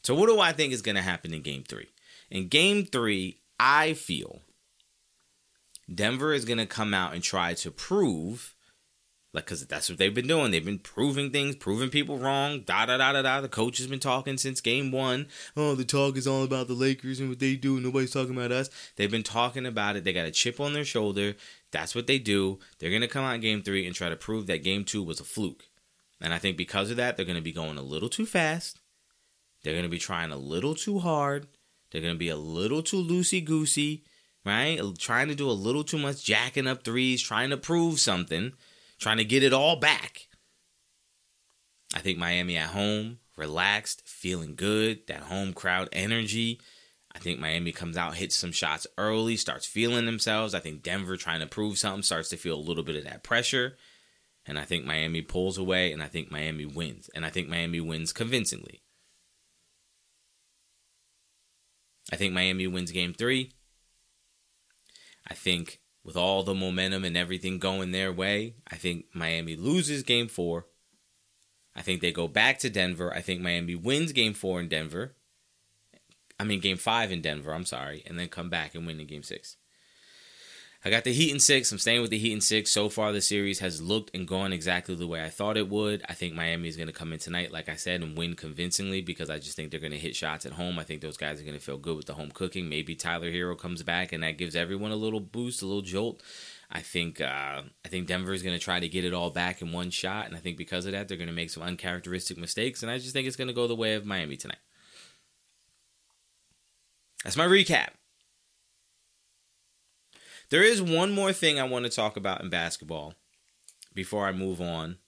So, 0.02 0.14
what 0.14 0.26
do 0.26 0.38
I 0.38 0.52
think 0.52 0.74
is 0.74 0.82
going 0.82 0.96
to 0.96 1.02
happen 1.02 1.32
in 1.32 1.40
game 1.40 1.64
three? 1.66 1.88
In 2.30 2.48
game 2.48 2.84
three, 2.84 3.38
I 3.58 3.94
feel 3.94 4.42
Denver 5.92 6.34
is 6.34 6.44
going 6.44 6.58
to 6.58 6.66
come 6.66 6.92
out 6.92 7.14
and 7.14 7.22
try 7.22 7.54
to 7.54 7.70
prove 7.70 8.54
like, 9.32 9.46
cause 9.46 9.64
that's 9.64 9.88
what 9.88 9.96
they've 9.96 10.14
been 10.14 10.26
doing. 10.26 10.50
They've 10.50 10.62
been 10.62 10.78
proving 10.78 11.30
things, 11.30 11.56
proving 11.56 11.88
people 11.88 12.18
wrong. 12.18 12.64
Da 12.66 12.84
da 12.84 12.98
da 12.98 13.14
da 13.14 13.22
da. 13.22 13.40
The 13.40 13.48
coach 13.48 13.78
has 13.78 13.86
been 13.86 13.98
talking 13.98 14.36
since 14.36 14.60
game 14.60 14.92
one. 14.92 15.28
Oh, 15.56 15.74
the 15.74 15.86
talk 15.86 16.18
is 16.18 16.26
all 16.26 16.44
about 16.44 16.68
the 16.68 16.74
Lakers 16.74 17.18
and 17.18 17.30
what 17.30 17.38
they 17.38 17.56
do. 17.56 17.80
Nobody's 17.80 18.10
talking 18.10 18.36
about 18.36 18.52
us. 18.52 18.68
They've 18.96 19.10
been 19.10 19.22
talking 19.22 19.64
about 19.64 19.96
it. 19.96 20.04
They 20.04 20.12
got 20.12 20.26
a 20.26 20.30
chip 20.30 20.60
on 20.60 20.74
their 20.74 20.84
shoulder. 20.84 21.36
That's 21.72 21.94
what 21.94 22.06
they 22.06 22.18
do. 22.18 22.58
They're 22.78 22.90
gonna 22.90 23.08
come 23.08 23.24
out 23.24 23.35
in 23.35 23.40
game 23.40 23.62
three 23.62 23.87
and 23.87 23.94
try 23.94 24.08
to 24.08 24.16
prove 24.16 24.46
that 24.46 24.62
game 24.62 24.85
two 24.85 25.02
was 25.02 25.20
a 25.20 25.24
fluke. 25.24 25.64
And 26.20 26.32
I 26.32 26.38
think 26.38 26.56
because 26.56 26.90
of 26.90 26.96
that, 26.98 27.16
they're 27.16 27.26
gonna 27.26 27.40
be 27.40 27.52
going 27.52 27.78
a 27.78 27.82
little 27.82 28.08
too 28.08 28.26
fast. 28.26 28.80
They're 29.62 29.74
gonna 29.74 29.88
be 29.88 29.98
trying 29.98 30.30
a 30.30 30.37
little 30.37 30.74
too 30.74 31.00
hard. 31.00 31.48
They're 31.90 32.02
gonna 32.02 32.14
be 32.14 32.28
a 32.28 32.37
little 32.37 32.82
too 32.82 33.02
loosey 33.02 33.44
goosey, 33.44 34.04
right? 34.44 34.80
Trying 34.98 35.28
to 35.28 35.35
do 35.35 35.50
a 35.50 35.52
little 35.52 35.85
too 35.85 35.98
much 35.98 36.24
jacking 36.24 36.66
up 36.66 36.85
threes, 36.85 37.22
trying 37.22 37.50
to 37.50 37.56
prove 37.56 37.98
something 37.98 38.52
trying 39.02 39.18
to 39.18 39.24
get 39.24 39.42
it 39.42 39.52
all 39.52 39.76
back. 39.76 40.28
I 41.94 41.98
think 41.98 42.18
Miami 42.18 42.56
at 42.56 42.70
home, 42.70 43.18
relaxed, 43.37 44.02
feeling 44.06 44.54
good, 44.54 45.06
that 45.08 45.24
home 45.24 45.52
crowd 45.52 45.88
energy. 45.92 46.61
I 47.14 47.18
think 47.18 47.38
Miami 47.38 47.72
comes 47.72 47.96
out, 47.96 48.16
hits 48.16 48.37
some 48.37 48.53
shots 48.53 48.87
early, 48.96 49.37
starts 49.37 49.66
feeling 49.66 50.07
themselves. 50.07 50.55
I 50.55 50.61
think 50.61 50.83
Denver 50.83 51.16
trying 51.16 51.40
to 51.40 51.46
prove 51.46 51.79
something 51.79 52.03
starts 52.03 52.29
to 52.31 52.37
feel 52.37 52.57
a 52.57 52.61
little 52.61 52.85
bit 52.85 52.96
of 52.96 53.05
that 53.05 53.22
pressure. 53.22 53.77
And 54.46 54.59
I 54.59 54.64
think 54.64 54.85
Miami 54.85 55.22
pulls 55.22 55.59
away, 55.59 55.92
and 55.92 56.03
I 56.03 56.09
think 56.09 56.31
Miami 56.31 56.64
wins. 56.64 57.11
And 57.14 57.25
I 57.25 57.31
think 57.31 57.48
Miami 57.48 57.81
wins 57.81 58.12
convincingly. 58.12 58.83
I 62.11 62.16
think 62.16 62.33
Miami 62.33 62.66
wins 62.66 62.90
game 62.90 63.14
three. 63.14 63.53
I 65.29 65.35
think 65.35 65.81
with 66.03 66.16
all 66.16 66.42
the 66.42 66.55
momentum 66.55 67.05
and 67.05 67.16
everything 67.16 67.59
going 67.59 67.92
their 67.92 68.12
way, 68.12 68.57
I 68.70 68.77
think 68.77 69.07
Miami 69.14 69.55
loses 69.55 70.03
game 70.03 70.29
four 70.29 70.66
I 71.75 71.83
think 71.83 72.01
they 72.01 72.12
go 72.12 72.29
back 72.29 72.59
to 72.61 72.70
Denver. 72.70 73.12
I 73.12 73.20
think 73.20 73.40
Miami 73.40 73.75
wins 73.75 74.12
game 74.12 74.35
four 74.35 74.61
in 74.61 74.68
Denver. 74.68 75.16
I 76.42 76.44
mean, 76.44 76.59
game 76.59 76.76
five 76.76 77.12
in 77.12 77.22
Denver, 77.22 77.55
I'm 77.55 77.64
sorry, 77.64 78.02
and 78.05 78.18
then 78.18 78.26
come 78.26 78.50
back 78.50 78.74
and 78.74 78.85
win 78.85 78.98
in 78.98 79.07
game 79.07 79.22
six. 79.22 79.57
I 80.85 80.90
got 80.90 81.05
the 81.05 81.12
Heat 81.12 81.31
in 81.31 81.38
six. 81.38 81.70
I'm 81.70 81.78
staying 81.78 82.02
with 82.02 82.11
the 82.11 82.18
Heat 82.18 82.33
in 82.33 82.40
six. 82.40 82.72
So 82.72 82.88
far, 82.88 83.12
the 83.12 83.20
series 83.20 83.61
has 83.61 83.81
looked 83.81 84.11
and 84.12 84.26
gone 84.26 84.52
exactly 84.52 84.96
the 84.96 85.07
way 85.07 85.22
I 85.24 85.28
thought 85.28 85.57
it 85.57 85.68
would. 85.68 86.02
I 86.09 86.14
think 86.14 86.35
Miami 86.35 86.68
is 86.68 86.76
going 86.76 86.88
to 86.88 86.92
come 86.92 87.12
in 87.12 87.20
tonight, 87.20 87.52
like 87.52 87.68
I 87.68 87.76
said, 87.76 88.02
and 88.02 88.18
win 88.18 88.35
convincingly 88.35 89.02
because 89.02 89.31
I 89.31 89.38
just 89.38 89.55
think 89.55 89.70
they're 89.70 89.78
going 89.78 89.92
to 89.92 89.98
hit 89.98 90.16
shots 90.16 90.44
at 90.44 90.55
home. 90.55 90.81
I 90.81 90.83
think 90.83 91.00
those 91.00 91.16
guys 91.16 91.40
are 91.40 91.44
going 91.44 91.57
to 91.57 91.62
feel 91.64 91.78
good 91.78 91.96
with 91.96 92.07
the 92.07 92.14
home 92.14 92.33
cooking. 92.33 92.68
Maybe 92.68 92.96
Tyler 92.96 93.31
Herro 93.31 93.57
comes 93.57 93.85
back 93.85 94.11
and 94.11 94.24
that 94.24 94.37
gives 94.37 94.57
everyone 94.57 94.90
a 94.90 94.96
little 94.96 95.20
boost, 95.20 95.62
a 95.62 95.66
little 95.66 95.83
jolt. 95.83 96.20
I 96.72 96.81
think 96.81 97.20
uh, 97.20 97.62
I 97.85 97.88
think 97.88 98.09
Denver 98.09 98.33
is 98.33 98.42
going 98.42 98.59
to 98.59 98.64
try 98.64 98.81
to 98.81 98.88
get 98.88 99.05
it 99.05 99.14
all 99.14 99.31
back 99.31 99.62
in 99.62 99.70
one 99.70 99.90
shot, 99.90 100.26
and 100.26 100.35
I 100.35 100.40
think 100.40 100.57
because 100.57 100.87
of 100.87 100.92
that, 100.92 101.07
they're 101.07 101.18
going 101.18 101.28
to 101.28 101.35
make 101.35 101.50
some 101.50 101.62
uncharacteristic 101.62 102.38
mistakes, 102.38 102.83
and 102.83 102.90
I 102.90 102.98
just 102.98 103.12
think 103.12 103.28
it's 103.28 103.37
going 103.37 103.48
to 103.48 103.55
go 103.55 103.68
the 103.68 103.76
way 103.76 103.94
of 103.94 104.07
Miami 104.07 104.37
tonight. 104.37 104.59
That's 107.24 107.37
my 107.37 107.46
recap. 107.46 107.88
There 110.50 110.62
is 110.62 110.82
one 110.82 111.12
more 111.12 111.32
thing 111.32 111.58
I 111.58 111.64
want 111.64 111.87
to 111.87 111.90
talk 111.90 112.16
about 112.16 112.42
in 112.42 112.50
basketball 112.50 113.14
before 113.94 114.26
I 114.26 114.32
move 114.32 114.61
on 114.61 114.98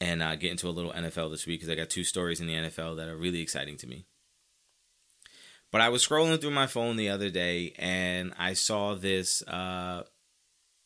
and 0.00 0.22
uh, 0.22 0.36
get 0.36 0.50
into 0.50 0.68
a 0.68 0.70
little 0.70 0.92
NFL 0.92 1.30
this 1.30 1.46
week 1.46 1.60
because 1.60 1.72
I 1.72 1.74
got 1.74 1.88
two 1.88 2.04
stories 2.04 2.40
in 2.40 2.46
the 2.46 2.54
NFL 2.54 2.96
that 2.96 3.08
are 3.08 3.16
really 3.16 3.40
exciting 3.40 3.76
to 3.78 3.86
me. 3.86 4.04
But 5.72 5.80
I 5.80 5.88
was 5.88 6.06
scrolling 6.06 6.40
through 6.40 6.50
my 6.50 6.66
phone 6.66 6.96
the 6.96 7.08
other 7.08 7.30
day 7.30 7.74
and 7.78 8.32
I 8.38 8.52
saw 8.52 8.94
this. 8.94 9.42
Uh, 9.42 10.02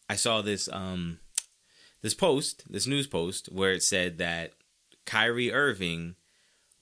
I 0.09 0.17
saw 0.17 0.41
this 0.41 0.69
um, 0.73 1.19
this 2.01 2.15
post, 2.15 2.65
this 2.71 2.87
news 2.87 3.07
post, 3.07 3.47
where 3.53 3.73
it 3.73 3.83
said 3.83 4.19
that 4.19 4.53
Kyrie 5.05 5.53
Irving 5.53 6.15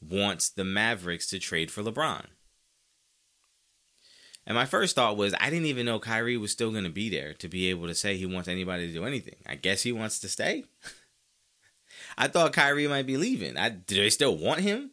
wants 0.01 0.51
the 0.51 0.65
Mavericks 0.65 1.27
to 1.29 1.39
trade 1.39 1.71
for 1.71 1.83
LeBron. 1.83 2.27
And 4.47 4.55
my 4.55 4.65
first 4.65 4.95
thought 4.95 5.17
was, 5.17 5.35
I 5.41 5.51
didn't 5.51 5.67
even 5.67 5.87
know 5.87 5.99
Kyrie 5.99 6.37
was 6.37 6.53
still 6.53 6.71
going 6.71 6.85
to 6.85 6.91
be 6.91 7.09
there 7.09 7.35
to 7.35 7.49
be 7.49 7.69
able 7.69 7.89
to 7.89 7.95
say 7.95 8.17
he 8.17 8.27
wants 8.27 8.49
anybody 8.49 8.87
to 8.87 8.93
do 8.93 9.05
anything. 9.05 9.37
I 9.45 9.57
guess 9.57 9.83
he 9.83 9.91
wants 9.91 10.21
to 10.21 10.29
stay. 10.29 10.65
I 12.19 12.29
thought 12.29 12.53
Kyrie 12.53 12.87
might 12.87 13.07
be 13.07 13.17
leaving. 13.17 13.57
I, 13.57 13.71
do 13.71 13.97
they 13.97 14.11
still 14.11 14.37
want 14.37 14.61
him? 14.61 14.93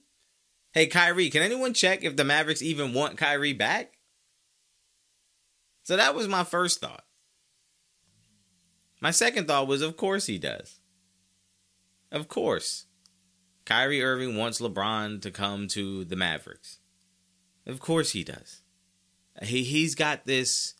Hey, 0.72 0.88
Kyrie, 0.88 1.30
can 1.30 1.44
anyone 1.44 1.76
check 1.76 2.04
if 2.04 2.16
the 2.16 2.24
Mavericks 2.24 2.64
even 2.64 2.94
want 2.94 3.18
Kyrie 3.18 3.54
back? 3.54 4.00
So 5.84 5.98
that 5.98 6.16
was 6.16 6.28
my 6.28 6.44
first 6.44 6.82
thought. 6.82 7.04
My 9.00 9.12
second 9.12 9.48
thought 9.48 9.68
was, 9.68 9.84
of 9.84 9.98
course 9.98 10.26
he 10.26 10.40
does. 10.40 10.80
Of 12.12 12.28
course. 12.28 12.86
Kyrie 13.66 14.02
Irving 14.02 14.36
wants 14.36 14.60
LeBron 14.60 15.22
to 15.22 15.30
come 15.30 15.68
to 15.70 16.06
the 16.06 16.16
Mavericks. 16.16 16.80
Of 17.68 17.80
course 17.80 18.12
he 18.12 18.24
does. 18.24 18.63
He 19.42 19.64
he's 19.64 19.96
got 19.96 20.26
this. 20.26 20.76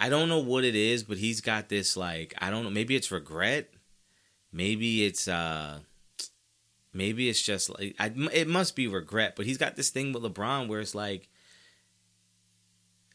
I 0.00 0.08
don't 0.08 0.28
know 0.28 0.38
what 0.38 0.64
it 0.64 0.74
is, 0.74 1.02
but 1.04 1.18
he's 1.18 1.40
got 1.40 1.68
this 1.68 1.96
like 1.96 2.34
I 2.38 2.50
don't 2.50 2.64
know. 2.64 2.70
Maybe 2.70 2.96
it's 2.96 3.10
regret. 3.10 3.70
Maybe 4.52 5.04
it's 5.04 5.28
uh. 5.28 5.80
Maybe 6.92 7.28
it's 7.28 7.42
just 7.42 7.68
like 7.68 7.94
I, 7.98 8.10
it 8.32 8.48
must 8.48 8.74
be 8.74 8.88
regret, 8.88 9.34
but 9.36 9.46
he's 9.46 9.58
got 9.58 9.76
this 9.76 9.90
thing 9.90 10.12
with 10.12 10.22
LeBron 10.22 10.68
where 10.68 10.80
it's 10.80 10.94
like 10.94 11.28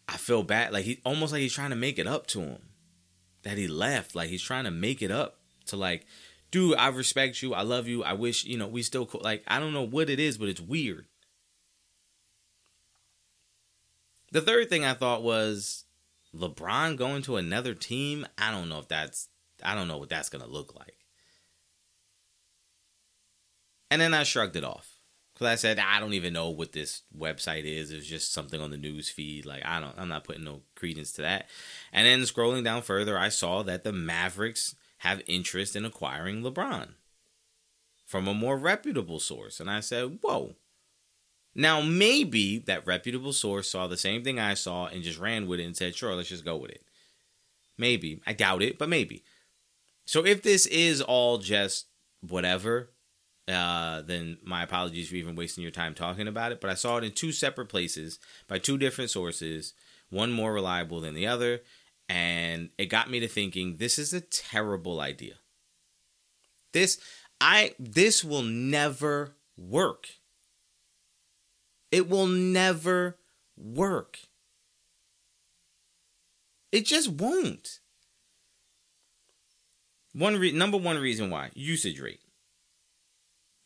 I 0.07 0.17
feel 0.17 0.43
bad, 0.43 0.73
like 0.73 0.85
he 0.85 1.01
almost 1.05 1.31
like 1.31 1.41
he's 1.41 1.53
trying 1.53 1.71
to 1.71 1.75
make 1.75 1.97
it 1.97 2.07
up 2.07 2.27
to 2.27 2.41
him 2.41 2.61
that 3.43 3.57
he 3.57 3.67
left, 3.67 4.15
like 4.15 4.29
he's 4.29 4.43
trying 4.43 4.65
to 4.65 4.71
make 4.71 5.01
it 5.01 5.11
up 5.11 5.39
to 5.67 5.75
like, 5.75 6.05
dude, 6.51 6.77
I 6.77 6.89
respect 6.89 7.41
you, 7.41 7.53
I 7.53 7.63
love 7.63 7.87
you, 7.87 8.03
I 8.03 8.13
wish 8.13 8.45
you 8.45 8.57
know 8.57 8.67
we 8.67 8.83
still 8.83 9.09
like 9.21 9.43
I 9.47 9.59
don't 9.59 9.73
know 9.73 9.87
what 9.87 10.09
it 10.09 10.19
is, 10.19 10.37
but 10.37 10.49
it's 10.49 10.61
weird. 10.61 11.07
The 14.33 14.41
third 14.41 14.67
thing 14.67 14.83
I 14.83 14.95
thought 14.95 15.21
was 15.21 15.85
LeBron 16.35 16.97
going 16.97 17.21
to 17.21 17.37
another 17.37 17.75
team. 17.75 18.25
I 18.35 18.49
don't 18.49 18.67
know 18.67 18.79
if 18.79 18.87
that's 18.87 19.29
I 19.63 19.75
don't 19.75 19.87
know 19.87 19.99
what 19.99 20.09
that's 20.09 20.29
gonna 20.29 20.47
look 20.47 20.75
like. 20.75 20.97
And 23.91 24.01
then 24.01 24.15
I 24.15 24.23
shrugged 24.23 24.55
it 24.55 24.63
off. 24.63 24.97
Cause 25.37 25.47
I 25.47 25.53
said 25.53 25.77
I 25.77 25.99
don't 25.99 26.13
even 26.13 26.33
know 26.33 26.49
what 26.49 26.71
this 26.71 27.03
website 27.15 27.65
is. 27.65 27.91
It's 27.91 28.07
just 28.07 28.33
something 28.33 28.59
on 28.59 28.71
the 28.71 28.77
news 28.77 29.07
feed. 29.07 29.45
Like 29.45 29.63
I 29.65 29.79
don't 29.79 29.93
I'm 29.99 30.09
not 30.09 30.23
putting 30.23 30.43
no 30.43 30.63
credence 30.75 31.11
to 31.13 31.21
that. 31.21 31.47
And 31.91 32.07
then 32.07 32.21
scrolling 32.21 32.63
down 32.63 32.81
further, 32.81 33.19
I 33.19 33.29
saw 33.29 33.61
that 33.61 33.83
the 33.83 33.93
Mavericks 33.93 34.73
have 34.99 35.21
interest 35.27 35.75
in 35.75 35.85
acquiring 35.85 36.41
LeBron 36.41 36.93
from 38.07 38.27
a 38.27 38.33
more 38.33 38.57
reputable 38.57 39.19
source. 39.19 39.59
And 39.59 39.69
I 39.69 39.79
said, 39.79 40.17
Whoa, 40.23 40.55
now, 41.55 41.81
maybe 41.81 42.59
that 42.59 42.87
reputable 42.87 43.33
source 43.33 43.69
saw 43.69 43.87
the 43.87 43.97
same 43.97 44.23
thing 44.23 44.39
I 44.39 44.55
saw 44.55 44.87
and 44.87 45.03
just 45.03 45.19
ran 45.19 45.47
with 45.47 45.59
it 45.59 45.65
and 45.65 45.77
said, 45.77 45.95
sure, 45.95 46.15
let's 46.15 46.29
just 46.29 46.45
go 46.45 46.57
with 46.57 46.71
it. 46.71 46.83
Maybe. 47.77 48.21
I 48.25 48.33
doubt 48.33 48.63
it, 48.63 48.79
but 48.79 48.89
maybe. 48.89 49.23
So 50.05 50.25
if 50.25 50.41
this 50.41 50.65
is 50.65 51.01
all 51.01 51.37
just 51.37 51.87
whatever, 52.21 52.89
uh, 53.47 54.01
then 54.01 54.37
my 54.43 54.63
apologies 54.63 55.09
for 55.09 55.15
even 55.15 55.35
wasting 55.35 55.61
your 55.61 55.71
time 55.71 55.93
talking 55.93 56.27
about 56.27 56.51
it. 56.51 56.59
But 56.59 56.69
I 56.71 56.75
saw 56.75 56.97
it 56.97 57.03
in 57.03 57.11
two 57.11 57.31
separate 57.31 57.69
places 57.69 58.19
by 58.47 58.57
two 58.57 58.77
different 58.77 59.11
sources, 59.11 59.73
one 60.09 60.31
more 60.31 60.53
reliable 60.53 61.01
than 61.01 61.13
the 61.13 61.27
other. 61.27 61.61
And 62.09 62.69
it 62.77 62.87
got 62.87 63.09
me 63.09 63.19
to 63.19 63.27
thinking 63.27 63.77
this 63.77 63.99
is 63.99 64.13
a 64.13 64.21
terrible 64.21 64.99
idea. 64.99 65.35
This 66.73 66.99
I 67.39 67.75
this 67.77 68.23
will 68.23 68.41
never 68.41 69.35
work. 69.57 70.07
It 71.93 72.09
will 72.09 72.25
never 72.25 73.19
work. 73.55 74.17
It 76.71 76.87
just 76.87 77.07
won't. 77.07 77.81
One 80.13 80.37
re- 80.37 80.51
number 80.51 80.77
one 80.77 80.97
reason 80.97 81.29
why 81.29 81.51
usage 81.53 81.99
rate. 81.99 82.21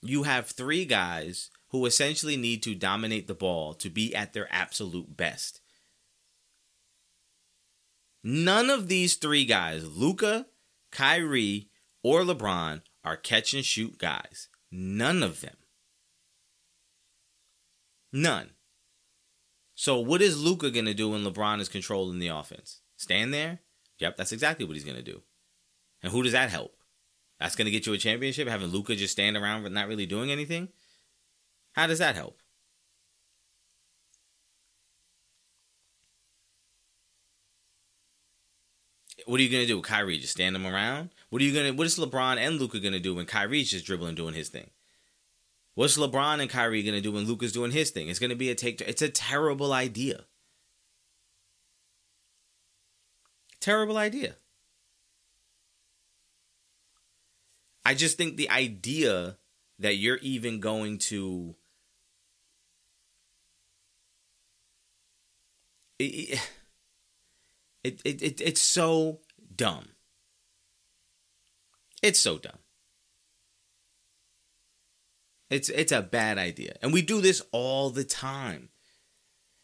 You 0.02 0.24
have 0.24 0.48
three 0.48 0.84
guys 0.84 1.52
who 1.70 1.86
essentially 1.86 2.36
need 2.36 2.62
to 2.64 2.76
dominate 2.76 3.28
the 3.28 3.34
ball 3.34 3.74
to 3.76 3.90
be 3.90 4.14
at 4.14 4.34
their 4.34 4.50
absolute 4.52 5.16
best. 5.16 5.62
None 8.26 8.70
of 8.70 8.90
these 8.90 9.16
three 9.16 9.46
guys, 9.46 9.88
Luka, 9.88 10.48
Kyrie, 10.92 11.70
or 12.04 12.24
LeBron, 12.24 12.82
are 13.06 13.16
catch 13.16 13.54
and 13.54 13.64
shoot 13.64 13.98
guys. 13.98 14.50
None 14.70 15.24
of 15.24 15.40
them. 15.40 15.56
None. 18.12 18.52
So 19.76 20.00
what 20.00 20.22
is 20.22 20.42
Luka 20.42 20.72
gonna 20.72 20.94
do 20.94 21.10
when 21.10 21.24
LeBron 21.24 21.60
is 21.60 21.70
controlling 21.70 22.20
the 22.20 22.30
offense? 22.30 22.82
Stand 22.96 23.34
there? 23.34 23.60
Yep, 24.00 24.18
that's 24.18 24.32
exactly 24.32 24.66
what 24.66 24.76
he's 24.76 24.84
gonna 24.84 25.02
do. 25.02 25.22
And 26.02 26.12
who 26.12 26.24
does 26.24 26.32
that 26.32 26.50
help? 26.50 26.76
That's 27.40 27.56
gonna 27.56 27.72
get 27.72 27.86
you 27.86 27.94
a 27.94 27.98
championship, 27.98 28.48
having 28.48 28.70
Luka 28.70 28.96
just 28.96 29.14
stand 29.14 29.38
around 29.38 29.64
but 29.64 29.72
not 29.72 29.88
really 29.88 30.06
doing 30.06 30.32
anything? 30.32 30.70
How 31.74 31.86
does 31.86 32.00
that 32.00 32.16
help? 32.16 32.42
What 39.28 39.40
are 39.40 39.44
you 39.44 39.50
gonna 39.50 39.68
do? 39.68 39.78
with 39.78 39.86
Kyrie 39.86 40.18
just 40.18 40.34
stand 40.34 40.56
him 40.56 40.66
around? 40.66 41.10
What 41.30 41.42
are 41.42 41.46
you 41.46 41.54
gonna 41.54 41.74
what 41.74 41.86
is 41.86 42.00
LeBron 42.00 42.38
and 42.38 42.60
Luka 42.60 42.80
gonna 42.80 43.00
do 43.00 43.14
when 43.14 43.26
Kyrie's 43.26 43.72
just 43.72 43.86
dribbling 43.86 44.16
doing 44.16 44.34
his 44.34 44.50
thing? 44.50 44.72
What's 45.78 45.96
LeBron 45.96 46.42
and 46.42 46.50
Kyrie 46.50 46.82
to 46.96 47.02
do 47.02 47.12
when 47.12 47.26
Luka's 47.26 47.52
doing 47.52 47.70
his 47.70 47.92
thing? 47.92 48.10
It's 48.10 48.18
to 48.32 48.36
be 48.36 48.50
a 48.50 48.56
take. 48.56 48.82
It's 48.82 49.04
a 49.04 49.10
terrible 49.10 49.72
idea. 49.72 50.26
Terrible 53.60 53.96
idea. 53.96 54.38
I 57.86 57.94
just 57.94 58.18
think 58.18 58.38
the 58.38 58.50
idea 58.50 59.38
that 59.78 59.98
you're 59.98 60.18
even 60.24 60.60
going 60.60 60.98
to 60.98 61.56
it, 66.00 66.40
it, 67.84 68.02
it, 68.04 68.24
it 68.24 68.42
it's 68.42 68.62
so 68.64 69.20
dumb. 69.56 69.90
It's 72.02 72.20
so 72.20 72.40
dumb. 72.40 72.58
It's 75.50 75.70
it's 75.70 75.92
a 75.92 76.02
bad 76.02 76.38
idea. 76.38 76.76
And 76.82 76.92
we 76.92 77.02
do 77.02 77.22
this 77.22 77.42
all 77.52 77.90
the 77.90 78.04
time. 78.04 78.70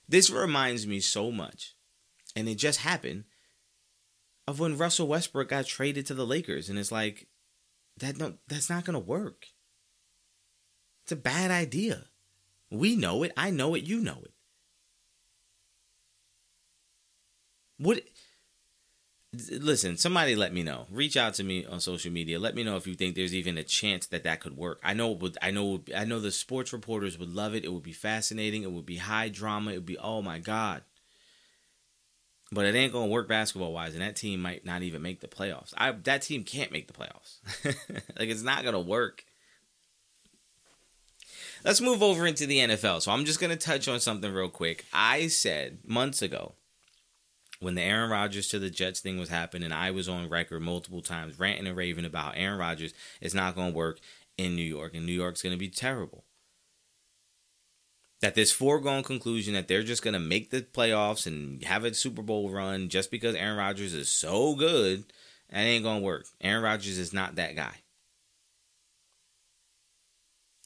This 0.08 0.30
reminds 0.30 0.88
me 0.88 1.00
so 1.00 1.32
much. 1.32 1.76
And 2.36 2.48
it 2.48 2.56
just 2.56 2.80
happened 2.80 3.26
of 4.48 4.60
when 4.60 4.78
Russell 4.78 5.08
Westbrook 5.08 5.50
got 5.50 5.66
traded 5.66 6.06
to 6.08 6.14
the 6.14 6.26
Lakers 6.26 6.70
and 6.70 6.78
it's 6.78 6.92
like 6.92 7.28
that 7.98 8.18
no 8.18 8.36
that's 8.48 8.70
not 8.70 8.86
going 8.86 8.94
to 8.94 9.00
work. 9.00 9.48
It's 11.04 11.12
a 11.12 11.18
bad 11.18 11.52
idea. 11.52 12.06
We 12.72 12.96
know 12.96 13.24
it. 13.24 13.32
I 13.38 13.50
know 13.50 13.76
it. 13.76 13.84
You 13.84 14.00
know 14.00 14.20
it. 14.24 14.34
What 17.78 18.02
listen, 19.34 19.98
somebody 19.98 20.36
let 20.36 20.54
me 20.54 20.64
know. 20.64 20.86
Reach 20.92 21.18
out 21.18 21.34
to 21.36 21.44
me 21.44 21.66
on 21.66 21.80
social 21.80 22.12
media. 22.12 22.40
Let 22.40 22.56
me 22.56 22.64
know 22.64 22.76
if 22.76 22.86
you 22.86 22.94
think 22.94 23.16
there's 23.16 23.34
even 23.34 23.58
a 23.58 23.64
chance 23.64 24.06
that 24.08 24.24
that 24.24 24.40
could 24.40 24.56
work. 24.56 24.80
I 24.84 24.94
know 24.94 25.12
would. 25.12 25.38
I 25.42 25.52
know. 25.52 25.82
I 25.96 26.06
know 26.06 26.20
the 26.20 26.32
sports 26.32 26.72
reporters 26.72 27.18
would 27.18 27.34
love 27.34 27.56
it. 27.56 27.66
It 27.66 27.74
would 27.74 27.84
be 27.84 27.94
fascinating. 27.94 28.64
It 28.64 28.72
would 28.72 28.86
be 28.86 28.98
high 28.98 29.30
drama. 29.30 29.72
It 29.72 29.76
would 29.76 29.86
be 29.86 29.98
oh 29.98 30.22
my 30.22 30.40
god. 30.40 30.84
But 32.52 32.66
it 32.66 32.76
ain't 32.76 32.94
gonna 32.94 33.08
work 33.08 33.28
basketball 33.28 33.74
wise, 33.74 33.94
and 33.94 34.04
that 34.04 34.16
team 34.16 34.40
might 34.40 34.64
not 34.64 34.84
even 34.84 35.02
make 35.02 35.22
the 35.22 35.28
playoffs. 35.28 35.74
I 35.78 35.92
that 35.92 36.22
team 36.22 36.44
can't 36.44 36.72
make 36.72 36.88
the 36.88 36.94
playoffs. 36.94 37.40
like 38.20 38.30
it's 38.30 38.44
not 38.44 38.64
gonna 38.64 38.80
work. 38.80 39.26
Let's 41.66 41.82
move 41.82 42.04
over 42.04 42.28
into 42.28 42.46
the 42.46 42.60
NFL. 42.60 43.02
So 43.02 43.12
I'm 43.12 43.26
just 43.26 43.40
gonna 43.40 43.56
touch 43.56 43.88
on 43.88 44.00
something 44.00 44.32
real 44.32 44.50
quick. 44.50 44.86
I 44.94 45.28
said 45.28 45.80
months 45.86 46.22
ago 46.22 46.54
when 47.64 47.76
the 47.76 47.82
Aaron 47.82 48.12
Rodgers 48.12 48.48
to 48.50 48.60
the 48.60 48.70
Jets 48.70 49.00
thing 49.00 49.18
was 49.18 49.30
happening, 49.30 49.72
I 49.72 49.92
was 49.92 50.10
on 50.10 50.30
record 50.30 50.62
multiple 50.62 51.02
times 51.02 51.40
ranting 51.40 51.68
and 51.68 51.78
raving 51.78 52.06
about 52.06 52.38
Aaron 52.38 52.60
Rodgers. 52.60 52.94
It's 53.22 53.34
not 53.34 53.56
going 53.56 53.72
to 53.72 53.78
work 53.78 54.00
in 54.38 54.56
New 54.56 54.64
York, 54.64 54.94
and 54.94 55.06
New 55.06 55.14
York's 55.14 55.42
going 55.42 55.54
to 55.54 55.60
be 55.60 55.70
terrible. 55.70 56.24
That 58.22 58.36
this 58.36 58.52
foregone 58.52 59.04
conclusion 59.04 59.54
that 59.54 59.68
they're 59.68 59.84
just 59.84 60.04
going 60.04 60.14
to 60.14 60.20
make 60.20 60.50
the 60.50 60.62
playoffs 60.62 61.28
and 61.28 61.64
have 61.64 61.84
a 61.84 61.94
Super 61.94 62.22
Bowl 62.22 62.50
run 62.50 62.90
just 62.90 63.12
because 63.12 63.36
Aaron 63.36 63.58
Rodgers 63.58 63.94
is 63.94 64.10
so 64.10 64.56
good, 64.56 65.06
that 65.50 65.60
ain't 65.60 65.84
going 65.84 66.00
to 66.00 66.06
work. 66.06 66.28
Aaron 66.42 66.64
Rodgers 66.64 66.98
is 66.98 67.14
not 67.14 67.36
that 67.36 67.56
guy. 67.56 67.76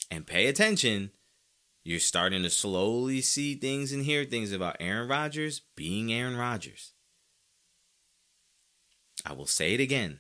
And 0.10 0.25
pay 0.25 0.47
attention 0.47 1.12
you're 1.88 2.02
starting 2.02 2.43
to 2.43 2.50
slowly 2.50 3.21
see 3.21 3.56
things 3.56 3.93
and 3.93 4.04
hear 4.04 4.26
things 4.26 4.52
about 4.52 4.76
Aaron 4.82 5.08
Rodgers 5.08 5.62
being 5.78 6.12
Aaron 6.12 6.36
Rodgers. 6.36 6.91
I 9.26 9.32
will 9.32 9.45
say 9.45 9.73
it 9.73 9.80
again. 9.80 10.19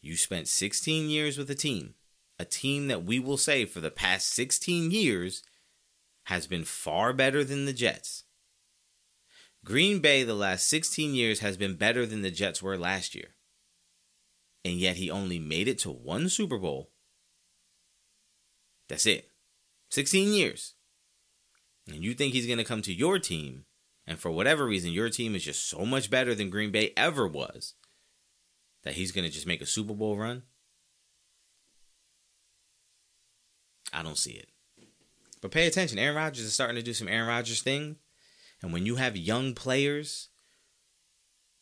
You 0.00 0.16
spent 0.16 0.48
16 0.48 1.10
years 1.10 1.36
with 1.36 1.50
a 1.50 1.54
team, 1.54 1.92
a 2.38 2.46
team 2.46 2.88
that 2.88 3.04
we 3.04 3.18
will 3.18 3.36
say 3.36 3.66
for 3.66 3.80
the 3.80 3.90
past 3.90 4.30
16 4.30 4.92
years 4.92 5.42
has 6.24 6.46
been 6.46 6.64
far 6.64 7.12
better 7.12 7.44
than 7.44 7.66
the 7.66 7.74
Jets. 7.74 8.24
Green 9.62 10.00
Bay, 10.00 10.22
the 10.22 10.32
last 10.32 10.66
16 10.70 11.14
years, 11.14 11.40
has 11.40 11.58
been 11.58 11.74
better 11.74 12.06
than 12.06 12.22
the 12.22 12.30
Jets 12.30 12.62
were 12.62 12.78
last 12.78 13.14
year. 13.14 13.34
And 14.64 14.76
yet 14.76 14.96
he 14.96 15.10
only 15.10 15.38
made 15.38 15.68
it 15.68 15.78
to 15.80 15.90
one 15.90 16.30
Super 16.30 16.56
Bowl. 16.56 16.92
That's 18.88 19.04
it. 19.04 19.28
16 19.90 20.32
years 20.32 20.73
and 21.86 22.02
you 22.02 22.14
think 22.14 22.32
he's 22.32 22.46
going 22.46 22.58
to 22.58 22.64
come 22.64 22.82
to 22.82 22.92
your 22.92 23.18
team, 23.18 23.64
and 24.06 24.18
for 24.18 24.30
whatever 24.30 24.66
reason, 24.66 24.92
your 24.92 25.10
team 25.10 25.34
is 25.34 25.44
just 25.44 25.68
so 25.68 25.84
much 25.84 26.10
better 26.10 26.34
than 26.34 26.50
Green 26.50 26.70
Bay 26.70 26.92
ever 26.96 27.26
was, 27.26 27.74
that 28.82 28.94
he's 28.94 29.12
going 29.12 29.26
to 29.26 29.32
just 29.32 29.46
make 29.46 29.62
a 29.62 29.66
Super 29.66 29.94
Bowl 29.94 30.16
run? 30.16 30.42
I 33.92 34.02
don't 34.02 34.18
see 34.18 34.32
it. 34.32 34.48
But 35.40 35.50
pay 35.50 35.66
attention. 35.66 35.98
Aaron 35.98 36.16
Rodgers 36.16 36.44
is 36.44 36.54
starting 36.54 36.76
to 36.76 36.82
do 36.82 36.94
some 36.94 37.08
Aaron 37.08 37.28
Rodgers 37.28 37.62
thing. 37.62 37.96
And 38.62 38.72
when 38.72 38.86
you 38.86 38.96
have 38.96 39.16
young 39.16 39.54
players 39.54 40.30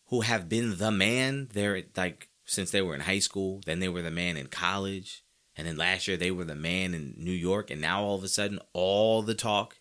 who 0.07 0.21
have 0.21 0.49
been 0.49 0.79
the 0.79 0.93
man, 0.93 1.49
they're 1.53 1.83
like 1.97 2.29
since 2.45 2.71
they 2.71 2.83
were 2.83 2.95
in 2.95 3.01
high 3.01 3.19
school, 3.19 3.61
then 3.67 3.81
they 3.81 3.89
were 3.89 4.03
the 4.03 4.11
man 4.11 4.37
in 4.37 4.47
college, 4.47 5.25
and 5.57 5.67
then 5.67 5.77
last 5.77 6.07
year 6.07 6.17
they 6.17 6.31
were 6.31 6.45
the 6.45 6.55
man 6.55 6.95
in 6.95 7.15
New 7.17 7.33
York, 7.33 7.71
and 7.71 7.81
now 7.81 8.03
all 8.03 8.15
of 8.15 8.25
a 8.25 8.29
sudden 8.29 8.59
all 8.73 9.23
the 9.23 9.35
talk 9.35 9.79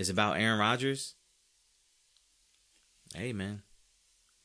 is 0.00 0.08
about 0.08 0.40
Aaron 0.40 0.58
Rodgers, 0.58 1.14
hey 3.14 3.34
man, 3.34 3.62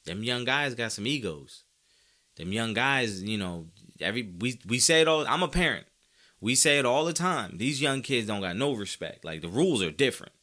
them 0.06 0.22
young 0.22 0.44
guys 0.44 0.76
got 0.76 0.92
some 0.92 1.08
egos. 1.08 1.64
Them 2.36 2.52
young 2.52 2.74
guys, 2.74 3.24
you 3.24 3.38
know, 3.38 3.68
every 4.02 4.24
we 4.24 4.60
we 4.68 4.80
say 4.80 5.00
it 5.00 5.08
all. 5.08 5.26
I'm 5.26 5.44
a 5.44 5.48
parent. 5.48 5.86
We 6.42 6.56
say 6.56 6.78
it 6.78 6.86
all 6.86 7.06
the 7.06 7.14
time. 7.14 7.58
These 7.58 7.82
young 7.82 8.02
kids 8.02 8.28
don't 8.28 8.42
got 8.42 8.58
no 8.58 8.74
respect. 8.74 9.24
Like 9.24 9.42
the 9.42 9.48
rules 9.48 9.82
are 9.82 9.92
different. 9.92 10.34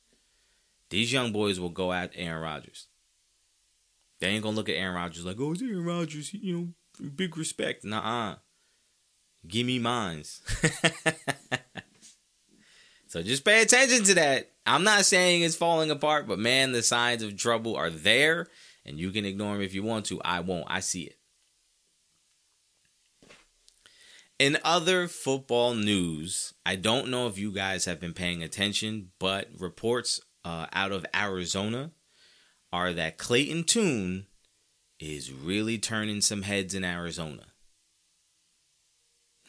These 0.89 1.13
young 1.13 1.31
boys 1.31 1.61
will 1.61 1.69
go 1.69 1.93
at 1.93 2.13
Aaron 2.15 2.43
Rodgers. 2.43 2.87
They 4.19 4.29
ain't 4.29 4.43
gonna 4.43 4.57
look 4.57 4.71
at 4.71 4.77
Aaron 4.77 4.95
Rodgers 4.95 5.27
like, 5.27 5.37
oh, 5.39 5.53
it's 5.53 5.61
Aaron 5.61 5.85
Rodgers, 5.85 6.33
you 6.33 6.73
know, 7.01 7.11
big 7.15 7.37
respect. 7.37 7.85
Nah, 7.85 8.37
give 9.47 9.67
me 9.67 9.79
mines. 9.79 10.41
so 13.09 13.23
just 13.23 13.45
pay 13.45 13.61
attention 13.61 14.05
to 14.05 14.15
that. 14.15 14.52
I'm 14.65 14.85
not 14.85 15.05
saying 15.05 15.43
it's 15.43 15.57
falling 15.57 15.91
apart, 15.91 16.27
but 16.29 16.39
man, 16.39 16.73
the 16.73 16.83
signs 16.83 17.23
of 17.23 17.37
trouble 17.37 17.75
are 17.75 17.91
there, 17.91 18.47
and 18.85 18.99
you 18.99 19.11
can 19.11 19.25
ignore 19.25 19.55
them 19.55 19.63
if 19.63 19.75
you 19.75 19.83
want 19.83 20.07
to. 20.07 20.21
I 20.23 20.41
won't. 20.41 20.67
I 20.69 20.81
see 20.81 21.03
it. 21.03 21.17
In 24.39 24.59
other 24.65 25.07
football 25.09 25.75
news, 25.75 26.53
I 26.67 26.77
don't 26.77 27.09
know 27.09 27.27
if 27.27 27.39
you 27.39 27.53
guys 27.53 27.85
have 27.85 28.01
been 28.01 28.15
paying 28.15 28.43
attention, 28.43 29.11
but 29.19 29.49
reports 29.57 30.21
uh, 30.45 30.67
out 30.73 30.91
of 30.91 31.07
Arizona 31.15 31.93
are 32.73 32.93
that 32.93 33.19
Clayton 33.19 33.65
Tune 33.65 34.27
is 34.99 35.33
really 35.33 35.79
turning 35.79 36.21
some 36.21 36.43
heads 36.43 36.75
in 36.75 36.85
Arizona. 36.85 37.47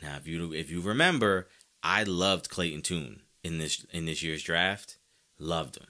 Now, 0.02 0.17
if 0.17 0.28
you 0.28 0.54
if 0.54 0.69
you 0.69 0.82
remember, 0.82 1.47
I 1.82 2.04
loved 2.04 2.49
Clayton 2.49 2.82
Tune 2.82 3.21
in 3.43 3.58
this 3.58 3.86
in 3.91 4.06
this 4.06 4.21
year's 4.21 4.43
draft. 4.43 4.97
Loved 5.39 5.78
him. 5.78 5.88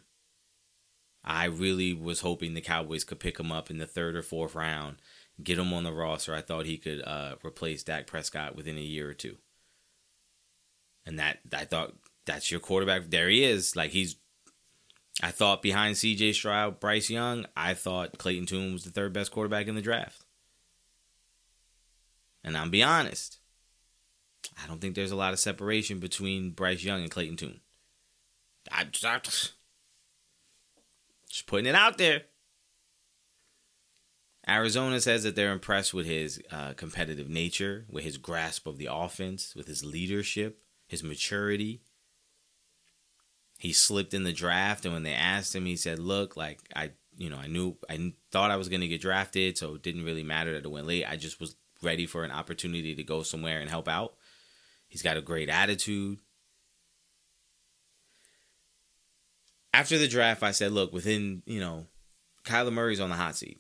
I 1.24 1.46
really 1.46 1.94
was 1.94 2.20
hoping 2.20 2.54
the 2.54 2.62
Cowboys 2.62 3.04
could 3.04 3.20
pick 3.20 3.40
him 3.40 3.52
up 3.52 3.70
in 3.70 3.78
the 3.78 3.88
third 3.88 4.16
or 4.16 4.22
fourth 4.22 4.56
round, 4.56 4.98
get 5.42 5.58
him 5.58 5.74
on 5.74 5.84
the 5.84 5.94
roster. 5.94 6.36
I 6.36 6.42
thought 6.42 6.66
he 6.66 6.78
could 6.78 7.02
uh, 7.02 7.36
replace 7.46 7.84
Dak 7.84 8.08
Prescott 8.08 8.56
within 8.56 8.78
a 8.78 8.82
year 8.82 9.10
or 9.10 9.14
two. 9.14 9.38
And 11.06 11.20
that 11.20 11.40
I 11.54 11.66
thought 11.66 11.94
that's 12.26 12.52
your 12.52 12.60
quarterback. 12.60 13.10
There 13.10 13.30
he 13.30 13.44
is. 13.44 13.76
Like 13.76 13.92
he's 13.92 14.18
I 15.22 15.32
thought 15.32 15.62
behind 15.62 15.96
CJ 15.96 16.34
Stroud, 16.34 16.80
Bryce 16.80 17.10
Young, 17.10 17.46
I 17.56 17.74
thought 17.74 18.18
Clayton 18.18 18.48
Tune 18.48 18.74
was 18.74 18.84
the 18.84 18.90
third 18.90 19.14
best 19.14 19.32
quarterback 19.32 19.68
in 19.68 19.76
the 19.76 19.82
draft. 19.82 20.26
And 22.44 22.58
I'm 22.58 22.72
be 22.72 22.84
honest. 22.84 23.40
I 24.62 24.68
don't 24.68 24.82
think 24.82 24.96
there's 24.96 25.12
a 25.12 25.16
lot 25.16 25.34
of 25.34 25.40
separation 25.40 26.00
between 26.00 26.52
Bryce 26.52 26.84
Young 26.84 27.02
and 27.02 27.12
Clayton 27.12 27.38
Tune. 27.38 27.62
I 28.72 28.86
just, 28.86 29.54
just 31.30 31.48
putting 31.48 31.66
it 31.66 31.76
out 31.76 31.98
there. 31.98 32.24
Arizona 34.48 35.00
says 35.00 35.24
that 35.24 35.36
they're 35.36 35.54
impressed 35.54 35.94
with 35.94 36.06
his 36.06 36.42
uh, 36.52 36.74
competitive 36.74 37.30
nature, 37.30 37.86
with 37.90 38.04
his 38.04 38.18
grasp 38.18 38.68
of 38.68 38.78
the 38.78 38.90
offense, 38.92 39.56
with 39.56 39.68
his 39.68 39.86
leadership, 39.86 40.62
his 40.86 41.02
maturity. 41.04 41.82
He 43.58 43.72
slipped 43.72 44.14
in 44.14 44.24
the 44.24 44.34
draft, 44.34 44.84
and 44.84 44.94
when 44.94 45.04
they 45.04 45.14
asked 45.14 45.56
him, 45.56 45.66
he 45.66 45.78
said, 45.78 45.98
"Look, 45.98 46.36
like 46.36 46.60
I, 46.76 46.92
you 47.18 47.30
know, 47.30 47.38
I 47.38 47.48
knew, 47.48 47.78
I 47.90 48.14
thought 48.32 48.52
I 48.52 48.58
was 48.58 48.68
going 48.68 48.82
to 48.82 48.88
get 48.90 49.00
drafted, 49.02 49.58
so 49.58 49.76
it 49.76 49.82
didn't 49.82 50.04
really 50.04 50.24
matter 50.24 50.52
that 50.54 50.66
it 50.66 50.72
went 50.72 50.88
late. 50.88 51.06
I 51.10 51.16
just 51.16 51.40
was 51.40 51.56
ready 51.82 52.06
for 52.06 52.26
an 52.26 52.32
opportunity 52.32 52.96
to 52.96 53.04
go 53.04 53.24
somewhere 53.24 53.62
and 53.62 53.70
help 53.70 53.88
out." 53.88 54.16
He's 54.90 55.02
got 55.02 55.18
a 55.18 55.22
great 55.22 55.50
attitude. 55.50 56.20
After 59.74 59.98
the 59.98 60.08
draft, 60.08 60.44
I 60.44 60.52
said, 60.52 60.72
look, 60.72 60.94
within, 60.94 61.42
you 61.46 61.60
know, 61.60 61.88
Kyler 62.46 62.72
Murray's 62.72 63.00
on 63.00 63.10
the 63.10 63.16
hot 63.16 63.36
seat. 63.36 63.60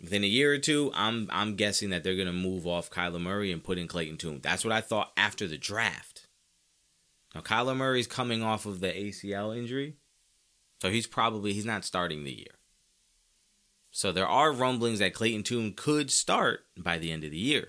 Within 0.00 0.22
a 0.22 0.28
year 0.28 0.52
or 0.52 0.58
two, 0.58 0.92
I'm 0.94 1.28
I'm 1.32 1.56
guessing 1.56 1.90
that 1.90 2.04
they're 2.04 2.16
gonna 2.16 2.32
move 2.32 2.66
off 2.66 2.90
Kyler 2.90 3.20
Murray 3.20 3.50
and 3.50 3.64
put 3.64 3.78
in 3.78 3.88
Clayton 3.88 4.18
Tune. 4.18 4.40
That's 4.42 4.64
what 4.64 4.72
I 4.72 4.80
thought 4.80 5.12
after 5.16 5.46
the 5.46 5.56
draft. 5.56 6.26
Now 7.34 7.40
Kyler 7.40 7.76
Murray's 7.76 8.06
coming 8.06 8.42
off 8.42 8.66
of 8.66 8.80
the 8.80 8.92
ACL 8.92 9.56
injury, 9.56 9.96
so 10.82 10.90
he's 10.90 11.06
probably 11.06 11.54
he's 11.54 11.64
not 11.64 11.84
starting 11.84 12.24
the 12.24 12.36
year. 12.36 12.58
So 13.90 14.12
there 14.12 14.28
are 14.28 14.52
rumblings 14.52 14.98
that 14.98 15.14
Clayton 15.14 15.44
Tune 15.44 15.72
could 15.72 16.10
start 16.10 16.66
by 16.76 16.98
the 16.98 17.10
end 17.10 17.24
of 17.24 17.30
the 17.30 17.38
year. 17.38 17.68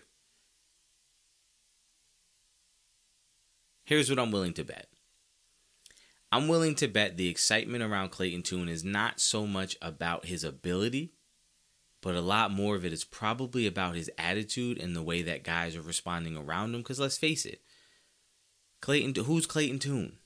Here's 3.86 4.10
what 4.10 4.20
I'm 4.20 4.32
willing 4.32 4.54
to 4.54 4.64
bet. 4.66 4.88
I'm 6.36 6.50
willing 6.50 6.76
to 6.76 6.90
bet 6.90 7.16
the 7.16 7.30
excitement 7.30 7.82
around 7.82 8.12
Clayton 8.12 8.44
Tune 8.44 8.68
is 8.68 8.84
not 8.84 9.22
so 9.22 9.48
much 9.48 9.78
about 9.82 10.26
his 10.26 10.44
ability, 10.44 11.14
but 12.02 12.14
a 12.14 12.20
lot 12.20 12.52
more 12.52 12.76
of 12.76 12.84
it 12.84 12.92
is 12.92 13.06
probably 13.06 13.66
about 13.66 13.96
his 13.96 14.12
attitude 14.18 14.78
and 14.78 14.94
the 14.94 15.02
way 15.02 15.22
that 15.22 15.46
guys 15.46 15.78
are 15.78 15.82
responding 15.82 16.36
around 16.36 16.76
him. 16.76 16.82
Because 16.82 17.00
let's 17.00 17.18
face 17.18 17.46
it, 17.46 17.62
Clayton, 18.82 19.24
who's 19.24 19.46
Clayton 19.46 19.80
Tune? 19.80 20.18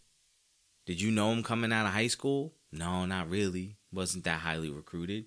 Did 0.87 0.99
you 0.99 1.11
know 1.11 1.31
him 1.31 1.43
coming 1.43 1.71
out 1.71 1.85
of 1.85 1.93
high 1.93 2.07
school? 2.07 2.55
No, 2.71 3.05
not 3.05 3.29
really. 3.29 3.77
Wasn't 3.93 4.23
that 4.23 4.39
highly 4.39 4.71
recruited. 4.71 5.25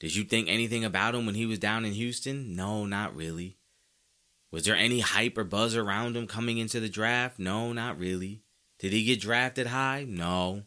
Did 0.00 0.16
you 0.16 0.24
think 0.24 0.48
anything 0.48 0.86
about 0.86 1.14
him 1.14 1.26
when 1.26 1.34
he 1.34 1.44
was 1.44 1.58
down 1.58 1.84
in 1.84 1.92
Houston? 1.92 2.56
No, 2.56 2.86
not 2.86 3.14
really. 3.14 3.58
Was 4.50 4.64
there 4.64 4.74
any 4.74 5.00
hype 5.00 5.36
or 5.36 5.44
buzz 5.44 5.76
around 5.76 6.16
him 6.16 6.26
coming 6.26 6.56
into 6.56 6.80
the 6.80 6.88
draft? 6.88 7.38
No, 7.38 7.74
not 7.74 7.98
really. 7.98 8.42
Did 8.82 8.92
he 8.92 9.04
get 9.04 9.20
drafted 9.20 9.68
high? 9.68 10.04
No. 10.08 10.64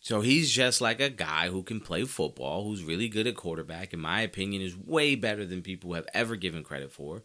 So 0.00 0.22
he's 0.22 0.50
just 0.50 0.80
like 0.80 1.00
a 1.00 1.10
guy 1.10 1.48
who 1.50 1.62
can 1.62 1.80
play 1.80 2.04
football, 2.04 2.64
who's 2.64 2.82
really 2.82 3.10
good 3.10 3.26
at 3.26 3.36
quarterback. 3.36 3.92
In 3.92 4.00
my 4.00 4.22
opinion, 4.22 4.62
is 4.62 4.74
way 4.74 5.16
better 5.16 5.44
than 5.44 5.60
people 5.60 5.92
have 5.92 6.06
ever 6.14 6.36
given 6.36 6.64
credit 6.64 6.90
for. 6.92 7.24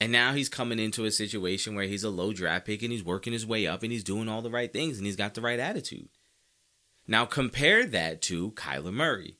And 0.00 0.10
now 0.10 0.32
he's 0.32 0.48
coming 0.48 0.78
into 0.78 1.04
a 1.04 1.10
situation 1.10 1.74
where 1.74 1.86
he's 1.86 2.04
a 2.04 2.10
low 2.10 2.32
draft 2.32 2.64
pick 2.64 2.82
and 2.82 2.90
he's 2.90 3.04
working 3.04 3.34
his 3.34 3.44
way 3.44 3.66
up 3.66 3.82
and 3.82 3.92
he's 3.92 4.04
doing 4.04 4.30
all 4.30 4.40
the 4.40 4.50
right 4.50 4.72
things 4.72 4.96
and 4.96 5.04
he's 5.04 5.16
got 5.16 5.34
the 5.34 5.42
right 5.42 5.60
attitude. 5.60 6.08
Now 7.06 7.26
compare 7.26 7.84
that 7.84 8.22
to 8.22 8.52
Kyler 8.52 8.92
Murray, 8.92 9.36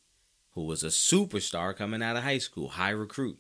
who 0.50 0.64
was 0.64 0.82
a 0.82 0.88
superstar 0.88 1.74
coming 1.74 2.02
out 2.02 2.16
of 2.16 2.24
high 2.24 2.38
school, 2.38 2.68
high 2.68 2.90
recruit. 2.90 3.38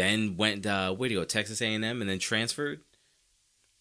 Then 0.00 0.38
went 0.38 0.64
uh, 0.64 0.94
where 0.94 1.10
do 1.10 1.14
you 1.14 1.20
go? 1.20 1.26
Texas 1.26 1.60
A&M, 1.60 1.84
and 1.84 2.08
then 2.08 2.18
transferred 2.18 2.80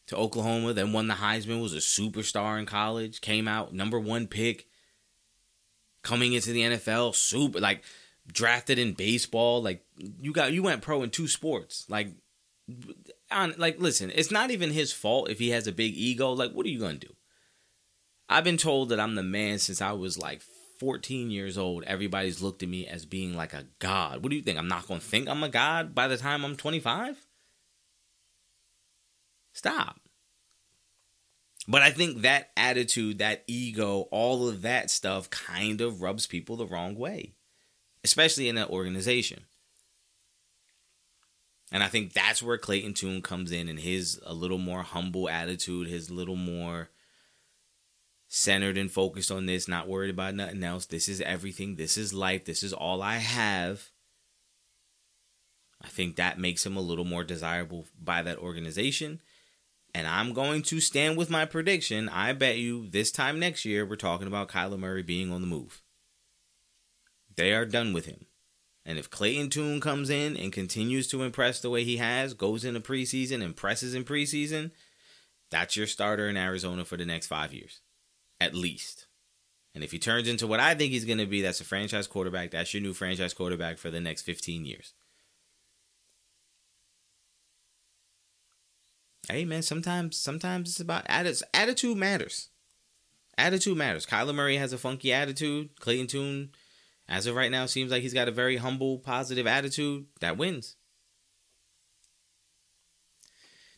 to 0.07 0.17
Oklahoma. 0.17 0.73
Then 0.73 0.91
won 0.91 1.07
the 1.07 1.13
Heisman. 1.13 1.61
Was 1.61 1.73
a 1.73 1.77
superstar 1.77 2.59
in 2.59 2.65
college. 2.65 3.21
Came 3.21 3.47
out 3.47 3.73
number 3.73 3.97
one 3.97 4.27
pick. 4.27 4.67
Coming 6.03 6.33
into 6.33 6.51
the 6.51 6.63
NFL, 6.63 7.15
super 7.15 7.61
like 7.61 7.85
drafted 8.27 8.77
in 8.77 8.95
baseball. 8.95 9.61
Like 9.61 9.85
you 9.97 10.33
got 10.33 10.51
you 10.51 10.61
went 10.61 10.81
pro 10.81 11.03
in 11.03 11.09
two 11.09 11.29
sports. 11.29 11.85
Like 11.87 12.09
on 13.31 13.53
like 13.57 13.79
listen, 13.79 14.11
it's 14.13 14.29
not 14.29 14.51
even 14.51 14.71
his 14.71 14.91
fault 14.91 15.29
if 15.29 15.39
he 15.39 15.51
has 15.51 15.67
a 15.67 15.71
big 15.71 15.95
ego. 15.95 16.33
Like 16.33 16.51
what 16.51 16.65
are 16.65 16.69
you 16.69 16.79
gonna 16.79 16.95
do? 16.95 17.15
I've 18.27 18.43
been 18.43 18.57
told 18.57 18.89
that 18.89 18.99
I'm 18.99 19.15
the 19.15 19.23
man 19.23 19.57
since 19.57 19.81
I 19.81 19.93
was 19.93 20.17
like 20.17 20.41
14 20.79 21.29
years 21.29 21.57
old. 21.57 21.83
Everybody's 21.83 22.41
looked 22.41 22.63
at 22.63 22.69
me 22.69 22.87
as 22.87 23.05
being 23.05 23.35
like 23.35 23.53
a 23.53 23.65
god. 23.79 24.23
What 24.23 24.29
do 24.29 24.35
you 24.35 24.41
think? 24.41 24.57
I'm 24.57 24.67
not 24.67 24.87
gonna 24.87 24.99
think 24.99 25.27
I'm 25.27 25.43
a 25.43 25.49
god 25.49 25.93
by 25.93 26.07
the 26.07 26.17
time 26.17 26.43
I'm 26.43 26.55
25? 26.55 27.27
Stop. 29.53 29.99
But 31.67 31.81
I 31.81 31.91
think 31.91 32.21
that 32.21 32.49
attitude, 32.57 33.19
that 33.19 33.43
ego, 33.45 34.07
all 34.09 34.47
of 34.47 34.63
that 34.63 34.89
stuff 34.89 35.29
kind 35.29 35.81
of 35.81 36.01
rubs 36.01 36.25
people 36.25 36.55
the 36.55 36.65
wrong 36.65 36.95
way, 36.95 37.33
especially 38.03 38.49
in 38.49 38.57
an 38.57 38.69
organization. 38.69 39.43
And 41.71 41.83
I 41.83 41.87
think 41.87 42.13
that's 42.13 42.41
where 42.41 42.57
Clayton 42.57 42.95
Tune 42.95 43.21
comes 43.21 43.51
in 43.51 43.67
and 43.69 43.79
his 43.79 44.19
a 44.25 44.33
little 44.33 44.57
more 44.57 44.81
humble 44.81 45.29
attitude, 45.29 45.87
his 45.87 46.09
little 46.09 46.35
more 46.35 46.89
centered 48.29 48.77
and 48.77 48.89
focused 48.91 49.31
on 49.31 49.47
this, 49.47 49.67
not 49.67 49.87
worried 49.89 50.11
about 50.11 50.35
nothing 50.35 50.63
else. 50.63 50.85
This 50.85 51.09
is 51.09 51.19
everything. 51.21 51.75
This 51.75 51.97
is 51.97 52.13
life. 52.13 52.45
This 52.45 52.63
is 52.63 52.71
all 52.71 53.01
I 53.01 53.17
have. 53.17 53.89
I 55.83 55.87
think 55.87 56.15
that 56.15 56.39
makes 56.39 56.65
him 56.65 56.77
a 56.77 56.81
little 56.81 57.05
more 57.05 57.23
desirable 57.23 57.87
by 58.01 58.21
that 58.21 58.37
organization. 58.37 59.19
And 59.95 60.07
I'm 60.07 60.33
going 60.33 60.61
to 60.63 60.79
stand 60.79 61.17
with 61.17 61.31
my 61.31 61.45
prediction. 61.45 62.07
I 62.07 62.33
bet 62.33 62.57
you 62.57 62.87
this 62.87 63.11
time 63.11 63.39
next 63.39 63.65
year, 63.65 63.85
we're 63.85 63.95
talking 63.95 64.27
about 64.27 64.49
Kyler 64.49 64.77
Murray 64.77 65.03
being 65.03 65.31
on 65.31 65.41
the 65.41 65.47
move. 65.47 65.81
They 67.35 67.53
are 67.53 67.65
done 67.65 67.93
with 67.93 68.05
him. 68.05 68.27
And 68.85 68.99
if 68.99 69.09
Clayton 69.09 69.49
Tune 69.49 69.81
comes 69.81 70.09
in 70.09 70.37
and 70.37 70.53
continues 70.53 71.07
to 71.07 71.23
impress 71.23 71.59
the 71.59 71.69
way 71.69 71.83
he 71.83 71.97
has, 71.97 72.33
goes 72.33 72.63
into 72.63 72.79
preseason, 72.79 73.41
impresses 73.41 73.95
in 73.95 74.03
preseason, 74.03 74.71
that's 75.49 75.75
your 75.75 75.87
starter 75.87 76.29
in 76.29 76.37
Arizona 76.37 76.85
for 76.85 76.97
the 76.97 77.05
next 77.05 77.27
five 77.27 77.53
years, 77.53 77.81
at 78.39 78.55
least. 78.55 79.07
And 79.75 79.83
if 79.83 79.91
he 79.91 79.99
turns 79.99 80.27
into 80.27 80.47
what 80.47 80.59
I 80.59 80.73
think 80.73 80.91
he's 80.91 81.05
going 81.05 81.19
to 81.19 81.25
be, 81.25 81.41
that's 81.41 81.61
a 81.61 81.65
franchise 81.65 82.07
quarterback. 82.07 82.51
That's 82.51 82.73
your 82.73 82.81
new 82.81 82.93
franchise 82.93 83.33
quarterback 83.33 83.77
for 83.77 83.89
the 83.89 83.99
next 83.99 84.23
15 84.23 84.65
years. 84.65 84.93
Hey 89.29 89.45
man, 89.45 89.61
sometimes 89.61 90.17
sometimes 90.17 90.69
it's 90.69 90.79
about 90.79 91.05
attitude. 91.05 91.47
Attitude 91.53 91.97
matters. 91.97 92.49
Attitude 93.37 93.77
matters. 93.77 94.07
Kyler 94.07 94.33
Murray 94.33 94.57
has 94.57 94.73
a 94.73 94.77
funky 94.77 95.13
attitude. 95.13 95.69
Clayton 95.79 96.07
Tune 96.07 96.49
as 97.09 97.25
of 97.25 97.35
right 97.35 97.49
now, 97.49 97.65
seems 97.65 97.91
like 97.91 98.03
he's 98.03 98.13
got 98.13 98.27
a 98.27 98.31
very 98.31 98.57
humble, 98.57 98.99
positive 98.99 99.47
attitude 99.47 100.05
that 100.21 100.37
wins. 100.37 100.75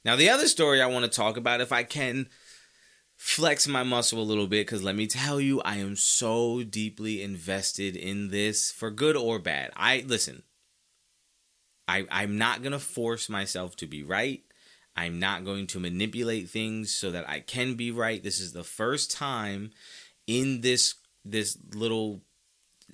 Now, 0.03 0.17
the 0.17 0.29
other 0.29 0.47
story 0.47 0.81
I 0.81 0.87
want 0.87 1.05
to 1.05 1.11
talk 1.11 1.37
about, 1.37 1.61
if 1.61 1.71
I 1.71 1.83
can 1.83 2.27
flex 3.23 3.67
my 3.67 3.83
muscle 3.83 4.19
a 4.19 4.23
little 4.23 4.47
bit, 4.47 4.65
because 4.65 4.81
let 4.81 4.95
me 4.95 5.05
tell 5.05 5.39
you, 5.39 5.61
I 5.61 5.77
am 5.77 5.95
so 5.95 6.63
deeply 6.63 7.21
invested 7.21 7.95
in 7.95 8.29
this 8.29 8.71
for 8.71 8.89
good 8.89 9.15
or 9.15 9.37
bad. 9.37 9.71
I 9.75 10.03
listen, 10.07 10.41
I, 11.87 12.05
I'm 12.09 12.39
not 12.39 12.63
going 12.63 12.71
to 12.71 12.79
force 12.79 13.29
myself 13.29 13.75
to 13.75 13.85
be 13.85 14.01
right. 14.01 14.41
I'm 14.95 15.19
not 15.19 15.45
going 15.45 15.67
to 15.67 15.79
manipulate 15.79 16.49
things 16.49 16.91
so 16.91 17.11
that 17.11 17.29
I 17.29 17.41
can 17.41 17.75
be 17.75 17.91
right. 17.91 18.23
This 18.23 18.39
is 18.39 18.53
the 18.53 18.63
first 18.63 19.11
time 19.11 19.69
in 20.25 20.61
this 20.61 20.95
this 21.23 21.59
little 21.75 22.23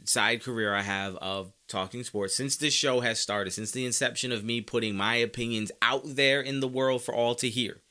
side 0.04 0.44
career 0.44 0.76
I 0.76 0.82
have 0.82 1.16
of 1.16 1.54
talking 1.70 2.04
sports 2.04 2.36
since 2.36 2.58
this 2.58 2.74
show 2.74 3.00
has 3.00 3.18
started, 3.18 3.52
since 3.52 3.72
the 3.72 3.86
inception 3.86 4.34
of 4.34 4.44
me 4.44 4.60
putting 4.60 4.96
my 4.96 5.16
opinions 5.16 5.72
out 5.82 6.04
there 6.04 6.42
in 6.42 6.60
the 6.60 6.68
world 6.68 7.02
for 7.02 7.16
all 7.16 7.34
to 7.36 7.50
hear. 7.50 7.82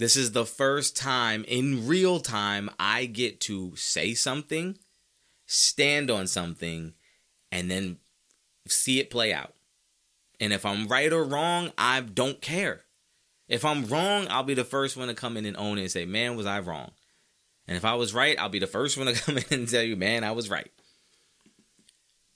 This 0.00 0.16
is 0.16 0.32
the 0.32 0.46
first 0.46 0.96
time 0.96 1.44
in 1.46 1.86
real 1.86 2.20
time 2.20 2.70
I 2.80 3.04
get 3.04 3.38
to 3.40 3.76
say 3.76 4.14
something, 4.14 4.78
stand 5.44 6.10
on 6.10 6.26
something, 6.26 6.94
and 7.52 7.70
then 7.70 7.98
see 8.66 8.98
it 8.98 9.10
play 9.10 9.34
out. 9.34 9.52
And 10.40 10.54
if 10.54 10.64
I'm 10.64 10.88
right 10.88 11.12
or 11.12 11.22
wrong, 11.22 11.72
I 11.76 12.00
don't 12.00 12.40
care. 12.40 12.84
If 13.46 13.62
I'm 13.62 13.84
wrong, 13.88 14.26
I'll 14.30 14.42
be 14.42 14.54
the 14.54 14.64
first 14.64 14.96
one 14.96 15.08
to 15.08 15.14
come 15.14 15.36
in 15.36 15.44
and 15.44 15.54
own 15.58 15.76
it 15.76 15.82
and 15.82 15.90
say, 15.90 16.06
man, 16.06 16.34
was 16.34 16.46
I 16.46 16.60
wrong? 16.60 16.92
And 17.68 17.76
if 17.76 17.84
I 17.84 17.92
was 17.92 18.14
right, 18.14 18.40
I'll 18.40 18.48
be 18.48 18.58
the 18.58 18.66
first 18.66 18.96
one 18.96 19.06
to 19.06 19.12
come 19.20 19.36
in 19.36 19.44
and 19.50 19.68
tell 19.68 19.82
you, 19.82 19.96
man, 19.96 20.24
I 20.24 20.32
was 20.32 20.48
right. 20.48 20.72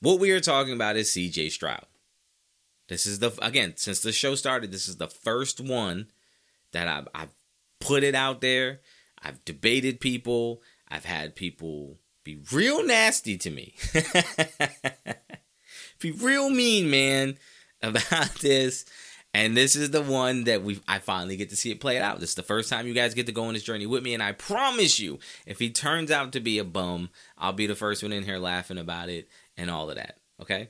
What 0.00 0.20
we 0.20 0.32
are 0.32 0.40
talking 0.40 0.74
about 0.74 0.96
is 0.96 1.08
CJ 1.08 1.50
Stroud. 1.50 1.86
This 2.88 3.06
is 3.06 3.20
the, 3.20 3.32
again, 3.40 3.72
since 3.76 4.00
the 4.00 4.12
show 4.12 4.34
started, 4.34 4.70
this 4.70 4.86
is 4.86 4.98
the 4.98 5.08
first 5.08 5.62
one 5.62 6.08
that 6.72 6.88
I've, 6.88 7.08
I've 7.14 7.30
put 7.84 8.02
it 8.02 8.14
out 8.14 8.40
there. 8.40 8.80
I've 9.22 9.44
debated 9.44 10.00
people. 10.00 10.62
I've 10.88 11.04
had 11.04 11.36
people 11.36 11.98
be 12.24 12.38
real 12.52 12.84
nasty 12.84 13.36
to 13.38 13.50
me. 13.50 13.74
be 16.00 16.10
real 16.10 16.50
mean, 16.50 16.90
man, 16.90 17.38
about 17.82 18.34
this. 18.40 18.84
And 19.34 19.56
this 19.56 19.74
is 19.74 19.90
the 19.90 20.00
one 20.00 20.44
that 20.44 20.62
we 20.62 20.80
I 20.86 21.00
finally 21.00 21.36
get 21.36 21.50
to 21.50 21.56
see 21.56 21.72
it 21.72 21.80
play 21.80 21.98
out. 21.98 22.20
This 22.20 22.30
is 22.30 22.34
the 22.36 22.42
first 22.42 22.70
time 22.70 22.86
you 22.86 22.94
guys 22.94 23.14
get 23.14 23.26
to 23.26 23.32
go 23.32 23.44
on 23.44 23.54
this 23.54 23.64
journey 23.64 23.84
with 23.84 24.04
me, 24.04 24.14
and 24.14 24.22
I 24.22 24.30
promise 24.30 25.00
you, 25.00 25.18
if 25.44 25.58
he 25.58 25.70
turns 25.70 26.12
out 26.12 26.32
to 26.32 26.40
be 26.40 26.58
a 26.58 26.64
bum, 26.64 27.10
I'll 27.36 27.52
be 27.52 27.66
the 27.66 27.74
first 27.74 28.02
one 28.02 28.12
in 28.12 28.22
here 28.22 28.38
laughing 28.38 28.78
about 28.78 29.08
it 29.08 29.28
and 29.56 29.70
all 29.70 29.90
of 29.90 29.96
that. 29.96 30.18
Okay? 30.40 30.68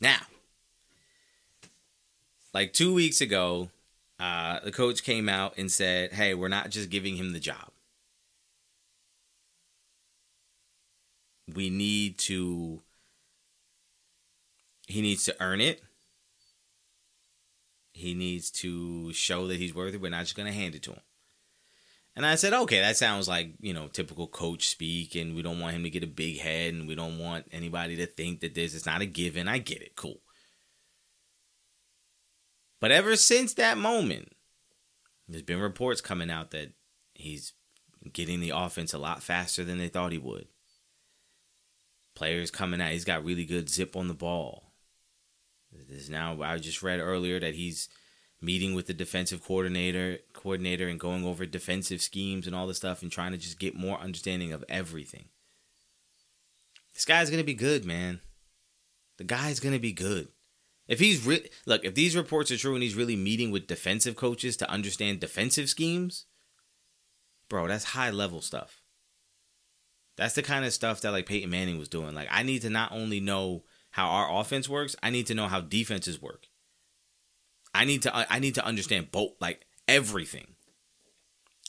Now, 0.00 0.18
like 2.52 2.72
two 2.72 2.92
weeks 2.92 3.20
ago, 3.20 3.70
uh, 4.20 4.60
the 4.62 4.72
coach 4.72 5.02
came 5.02 5.28
out 5.28 5.54
and 5.56 5.70
said, 5.72 6.12
Hey, 6.12 6.34
we're 6.34 6.48
not 6.48 6.70
just 6.70 6.90
giving 6.90 7.16
him 7.16 7.32
the 7.32 7.40
job. 7.40 7.70
We 11.52 11.70
need 11.70 12.18
to 12.18 12.82
he 14.86 15.02
needs 15.02 15.24
to 15.24 15.36
earn 15.40 15.60
it 15.60 15.82
he 18.00 18.14
needs 18.14 18.50
to 18.50 19.12
show 19.12 19.46
that 19.46 19.58
he's 19.58 19.74
worthy. 19.74 19.98
We're 19.98 20.10
not 20.10 20.22
just 20.22 20.36
going 20.36 20.50
to 20.50 20.58
hand 20.58 20.74
it 20.74 20.82
to 20.84 20.92
him. 20.92 21.00
And 22.16 22.26
I 22.26 22.34
said, 22.34 22.52
okay, 22.52 22.80
that 22.80 22.96
sounds 22.96 23.28
like, 23.28 23.52
you 23.60 23.72
know, 23.72 23.88
typical 23.88 24.26
coach 24.26 24.68
speak, 24.68 25.14
and 25.14 25.34
we 25.34 25.42
don't 25.42 25.60
want 25.60 25.76
him 25.76 25.84
to 25.84 25.90
get 25.90 26.02
a 26.02 26.08
big 26.08 26.38
head, 26.38 26.74
and 26.74 26.88
we 26.88 26.94
don't 26.94 27.18
want 27.18 27.46
anybody 27.52 27.96
to 27.96 28.06
think 28.06 28.40
that 28.40 28.54
this 28.54 28.74
is 28.74 28.84
not 28.84 29.00
a 29.00 29.06
given. 29.06 29.48
I 29.48 29.58
get 29.58 29.82
it. 29.82 29.96
Cool. 29.96 30.20
But 32.80 32.90
ever 32.90 33.14
since 33.16 33.54
that 33.54 33.78
moment, 33.78 34.32
there's 35.28 35.42
been 35.42 35.60
reports 35.60 36.00
coming 36.00 36.30
out 36.30 36.50
that 36.50 36.72
he's 37.14 37.52
getting 38.12 38.40
the 38.40 38.50
offense 38.50 38.94
a 38.94 38.98
lot 38.98 39.22
faster 39.22 39.62
than 39.62 39.78
they 39.78 39.88
thought 39.88 40.12
he 40.12 40.18
would. 40.18 40.48
Players 42.14 42.50
coming 42.50 42.80
out, 42.80 42.92
he's 42.92 43.04
got 43.04 43.24
really 43.24 43.44
good 43.44 43.68
zip 43.68 43.96
on 43.96 44.08
the 44.08 44.14
ball. 44.14 44.72
There's 45.88 46.10
now 46.10 46.40
I 46.42 46.58
just 46.58 46.82
read 46.82 46.98
earlier 47.00 47.38
that 47.38 47.54
he's 47.54 47.88
meeting 48.40 48.74
with 48.74 48.86
the 48.86 48.94
defensive 48.94 49.44
coordinator 49.44 50.18
coordinator 50.32 50.88
and 50.88 50.98
going 50.98 51.24
over 51.24 51.46
defensive 51.46 52.00
schemes 52.00 52.46
and 52.46 52.56
all 52.56 52.66
this 52.66 52.78
stuff 52.78 53.02
and 53.02 53.12
trying 53.12 53.32
to 53.32 53.38
just 53.38 53.60
get 53.60 53.76
more 53.76 53.98
understanding 53.98 54.52
of 54.52 54.64
everything. 54.68 55.26
This 56.94 57.04
guy's 57.04 57.30
gonna 57.30 57.44
be 57.44 57.54
good, 57.54 57.84
man. 57.84 58.20
The 59.18 59.24
guy's 59.24 59.60
gonna 59.60 59.78
be 59.78 59.92
good. 59.92 60.28
If 60.90 60.98
he's 60.98 61.24
re- 61.24 61.48
look, 61.66 61.84
if 61.84 61.94
these 61.94 62.16
reports 62.16 62.50
are 62.50 62.56
true 62.56 62.74
and 62.74 62.82
he's 62.82 62.96
really 62.96 63.14
meeting 63.14 63.52
with 63.52 63.68
defensive 63.68 64.16
coaches 64.16 64.56
to 64.56 64.68
understand 64.68 65.20
defensive 65.20 65.68
schemes, 65.68 66.26
bro, 67.48 67.68
that's 67.68 67.84
high 67.84 68.10
level 68.10 68.42
stuff. 68.42 68.82
That's 70.16 70.34
the 70.34 70.42
kind 70.42 70.64
of 70.64 70.72
stuff 70.72 71.00
that 71.00 71.12
like 71.12 71.26
Peyton 71.26 71.48
Manning 71.48 71.78
was 71.78 71.88
doing. 71.88 72.12
Like 72.16 72.26
I 72.28 72.42
need 72.42 72.62
to 72.62 72.70
not 72.70 72.90
only 72.90 73.20
know 73.20 73.62
how 73.92 74.08
our 74.08 74.40
offense 74.40 74.68
works, 74.68 74.96
I 75.00 75.10
need 75.10 75.28
to 75.28 75.34
know 75.34 75.46
how 75.46 75.60
defenses 75.60 76.20
work. 76.20 76.48
I 77.72 77.84
need 77.84 78.02
to 78.02 78.32
I 78.32 78.40
need 78.40 78.56
to 78.56 78.66
understand 78.66 79.12
both 79.12 79.34
like 79.40 79.66
everything. 79.86 80.56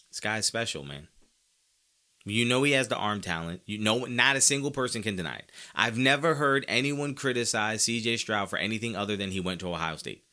This 0.09 0.19
guy's 0.19 0.47
special, 0.47 0.83
man. 0.83 1.09
You 2.23 2.45
know 2.45 2.61
he 2.63 2.73
has 2.73 2.87
the 2.87 2.97
arm 2.97 3.21
talent. 3.21 3.61
You 3.65 3.79
know 3.79 4.05
not 4.05 4.35
a 4.35 4.41
single 4.41 4.71
person 4.71 5.01
can 5.01 5.15
deny 5.15 5.37
it. 5.37 5.51
I've 5.75 5.97
never 5.97 6.35
heard 6.35 6.65
anyone 6.67 7.15
criticize 7.15 7.83
CJ 7.83 8.19
Stroud 8.19 8.49
for 8.49 8.57
anything 8.57 8.95
other 8.95 9.17
than 9.17 9.31
he 9.31 9.39
went 9.39 9.59
to 9.61 9.69
Ohio 9.69 9.95
State. 9.95 10.23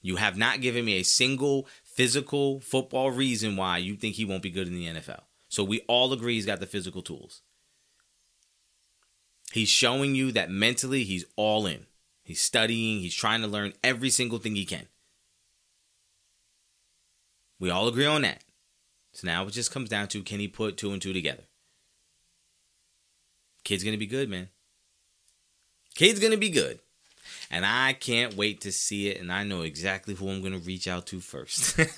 You 0.00 0.16
have 0.16 0.36
not 0.36 0.60
given 0.60 0.84
me 0.84 0.94
a 0.94 1.04
single 1.04 1.66
physical 1.84 2.60
football 2.60 3.10
reason 3.10 3.56
why 3.56 3.78
you 3.78 3.96
think 3.96 4.16
he 4.16 4.24
won't 4.24 4.42
be 4.42 4.50
good 4.50 4.66
in 4.66 4.74
the 4.74 4.86
NFL. 4.86 5.22
So 5.48 5.62
we 5.62 5.80
all 5.88 6.12
agree 6.12 6.34
he's 6.34 6.46
got 6.46 6.60
the 6.60 6.66
physical 6.66 7.02
tools. 7.02 7.42
He's 9.52 9.68
showing 9.68 10.14
you 10.14 10.32
that 10.32 10.50
mentally 10.50 11.04
he's 11.04 11.26
all 11.36 11.66
in. 11.66 11.86
He's 12.24 12.40
studying, 12.40 13.00
he's 13.00 13.14
trying 13.14 13.42
to 13.42 13.46
learn 13.46 13.74
every 13.84 14.10
single 14.10 14.38
thing 14.38 14.54
he 14.54 14.64
can. 14.64 14.86
We 17.60 17.70
all 17.70 17.86
agree 17.86 18.06
on 18.06 18.22
that. 18.22 18.42
So 19.12 19.26
now 19.26 19.46
it 19.46 19.52
just 19.52 19.70
comes 19.70 19.88
down 19.88 20.08
to 20.08 20.22
can 20.22 20.40
he 20.40 20.48
put 20.48 20.76
two 20.76 20.92
and 20.92 21.00
two 21.00 21.12
together? 21.12 21.44
Kid's 23.64 23.84
gonna 23.84 23.96
be 23.96 24.06
good, 24.06 24.28
man. 24.28 24.48
Kid's 25.94 26.20
gonna 26.20 26.36
be 26.36 26.50
good. 26.50 26.80
And 27.50 27.66
I 27.66 27.92
can't 27.92 28.34
wait 28.34 28.62
to 28.62 28.72
see 28.72 29.08
it, 29.08 29.20
and 29.20 29.30
I 29.30 29.44
know 29.44 29.62
exactly 29.62 30.14
who 30.14 30.28
I'm 30.28 30.42
gonna 30.42 30.58
reach 30.58 30.88
out 30.88 31.06
to 31.08 31.20
first. 31.20 31.78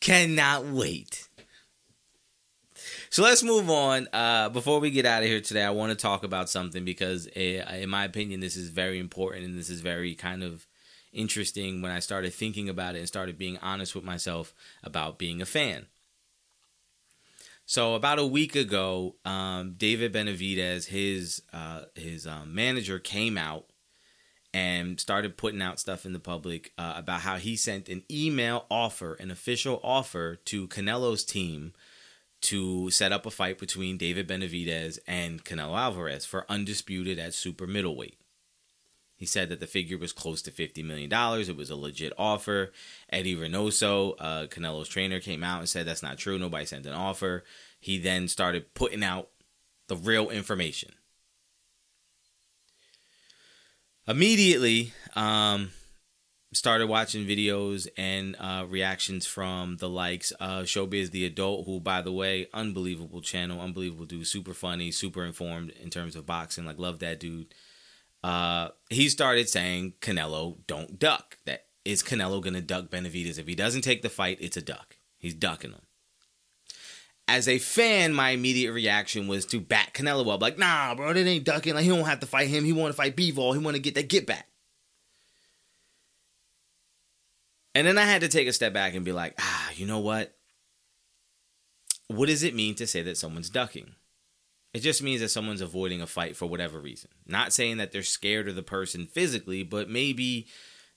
Cannot 0.00 0.66
wait. 0.66 1.28
So 3.10 3.22
let's 3.22 3.42
move 3.42 3.70
on. 3.70 4.08
Uh, 4.12 4.50
before 4.50 4.80
we 4.80 4.90
get 4.90 5.06
out 5.06 5.22
of 5.22 5.28
here 5.28 5.40
today, 5.40 5.62
I 5.62 5.70
want 5.70 5.90
to 5.90 5.96
talk 5.96 6.22
about 6.22 6.50
something 6.50 6.84
because, 6.84 7.26
uh, 7.28 7.40
in 7.40 7.88
my 7.88 8.04
opinion, 8.04 8.40
this 8.40 8.56
is 8.56 8.68
very 8.68 8.98
important 8.98 9.46
and 9.46 9.58
this 9.58 9.70
is 9.70 9.80
very 9.80 10.14
kind 10.14 10.42
of 10.42 10.66
interesting 11.16 11.82
when 11.82 11.90
I 11.90 12.00
started 12.00 12.32
thinking 12.32 12.68
about 12.68 12.94
it 12.94 13.00
and 13.00 13.08
started 13.08 13.38
being 13.38 13.58
honest 13.58 13.94
with 13.94 14.04
myself 14.04 14.54
about 14.82 15.18
being 15.18 15.40
a 15.42 15.46
fan. 15.46 15.86
So 17.64 17.94
about 17.94 18.20
a 18.20 18.26
week 18.26 18.54
ago, 18.54 19.16
um, 19.24 19.74
David 19.76 20.12
Benavidez, 20.12 20.86
his 20.86 21.42
uh, 21.52 21.82
his 21.96 22.26
um, 22.26 22.54
manager, 22.54 23.00
came 23.00 23.36
out 23.36 23.66
and 24.54 25.00
started 25.00 25.36
putting 25.36 25.60
out 25.60 25.80
stuff 25.80 26.06
in 26.06 26.12
the 26.12 26.20
public 26.20 26.72
uh, 26.78 26.94
about 26.96 27.22
how 27.22 27.36
he 27.36 27.56
sent 27.56 27.88
an 27.88 28.04
email 28.10 28.66
offer, 28.70 29.14
an 29.14 29.30
official 29.30 29.80
offer 29.82 30.36
to 30.36 30.68
Canelo's 30.68 31.24
team 31.24 31.72
to 32.42 32.88
set 32.90 33.12
up 33.12 33.26
a 33.26 33.30
fight 33.30 33.58
between 33.58 33.98
David 33.98 34.28
Benavidez 34.28 34.98
and 35.06 35.44
Canelo 35.44 35.76
Alvarez 35.76 36.24
for 36.24 36.46
undisputed 36.48 37.18
at 37.18 37.34
super 37.34 37.66
middleweight. 37.66 38.18
He 39.16 39.24
said 39.24 39.48
that 39.48 39.60
the 39.60 39.66
figure 39.66 39.96
was 39.96 40.12
close 40.12 40.42
to 40.42 40.50
$50 40.50 40.84
million. 40.84 41.10
It 41.10 41.56
was 41.56 41.70
a 41.70 41.76
legit 41.76 42.12
offer. 42.18 42.72
Eddie 43.10 43.34
Reynoso, 43.34 44.14
uh, 44.18 44.46
Canelo's 44.46 44.88
trainer, 44.88 45.20
came 45.20 45.42
out 45.42 45.60
and 45.60 45.68
said 45.68 45.86
that's 45.86 46.02
not 46.02 46.18
true. 46.18 46.38
Nobody 46.38 46.66
sent 46.66 46.84
an 46.84 46.92
offer. 46.92 47.42
He 47.80 47.98
then 47.98 48.28
started 48.28 48.74
putting 48.74 49.02
out 49.02 49.28
the 49.88 49.96
real 49.96 50.28
information. 50.28 50.92
Immediately, 54.06 54.92
um, 55.16 55.70
started 56.52 56.86
watching 56.86 57.26
videos 57.26 57.88
and 57.96 58.36
uh, 58.38 58.66
reactions 58.68 59.26
from 59.26 59.78
the 59.78 59.88
likes 59.88 60.30
of 60.32 60.66
Showbiz 60.66 61.10
the 61.10 61.24
Adult, 61.24 61.66
who, 61.66 61.80
by 61.80 62.02
the 62.02 62.12
way, 62.12 62.48
unbelievable 62.52 63.22
channel, 63.22 63.60
unbelievable 63.60 64.04
dude, 64.04 64.26
super 64.26 64.54
funny, 64.54 64.90
super 64.90 65.24
informed 65.24 65.70
in 65.70 65.88
terms 65.88 66.16
of 66.16 66.26
boxing. 66.26 66.66
Like, 66.66 66.78
love 66.78 66.98
that 67.00 67.18
dude 67.18 67.54
uh, 68.22 68.68
he 68.90 69.08
started 69.08 69.48
saying 69.48 69.94
Canelo 70.00 70.58
don't 70.66 70.98
duck. 70.98 71.38
That 71.46 71.66
is 71.84 72.02
Canelo 72.02 72.42
gonna 72.42 72.60
duck 72.60 72.86
Benavidez? 72.90 73.38
If 73.38 73.46
he 73.46 73.54
doesn't 73.54 73.82
take 73.82 74.02
the 74.02 74.08
fight, 74.08 74.38
it's 74.40 74.56
a 74.56 74.62
duck. 74.62 74.96
He's 75.18 75.34
ducking 75.34 75.72
him. 75.72 75.82
As 77.28 77.48
a 77.48 77.58
fan, 77.58 78.14
my 78.14 78.30
immediate 78.30 78.72
reaction 78.72 79.26
was 79.26 79.46
to 79.46 79.60
back 79.60 79.94
Canelo 79.94 80.32
up. 80.32 80.40
Like, 80.40 80.58
nah, 80.58 80.94
bro, 80.94 81.12
that 81.12 81.26
ain't 81.26 81.44
ducking. 81.44 81.74
Like, 81.74 81.82
he 81.82 81.88
don't 81.88 82.04
have 82.04 82.20
to 82.20 82.26
fight 82.26 82.48
him. 82.48 82.64
He 82.64 82.72
want 82.72 82.92
to 82.92 82.96
fight 82.96 83.16
Bivol. 83.16 83.52
He 83.52 83.58
want 83.58 83.74
to 83.74 83.82
get 83.82 83.96
that 83.96 84.08
get 84.08 84.26
back. 84.26 84.46
And 87.74 87.86
then 87.86 87.98
I 87.98 88.04
had 88.04 88.22
to 88.22 88.28
take 88.28 88.48
a 88.48 88.52
step 88.54 88.72
back 88.72 88.94
and 88.94 89.04
be 89.04 89.12
like, 89.12 89.34
ah, 89.38 89.70
you 89.74 89.86
know 89.86 89.98
what? 89.98 90.34
What 92.08 92.28
does 92.28 92.42
it 92.42 92.54
mean 92.54 92.74
to 92.76 92.86
say 92.86 93.02
that 93.02 93.18
someone's 93.18 93.50
ducking? 93.50 93.96
It 94.76 94.82
just 94.82 95.02
means 95.02 95.22
that 95.22 95.30
someone's 95.30 95.62
avoiding 95.62 96.02
a 96.02 96.06
fight 96.06 96.36
for 96.36 96.44
whatever 96.44 96.78
reason. 96.78 97.08
Not 97.26 97.54
saying 97.54 97.78
that 97.78 97.92
they're 97.92 98.02
scared 98.02 98.46
of 98.46 98.56
the 98.56 98.62
person 98.62 99.06
physically, 99.06 99.62
but 99.62 99.88
maybe 99.88 100.48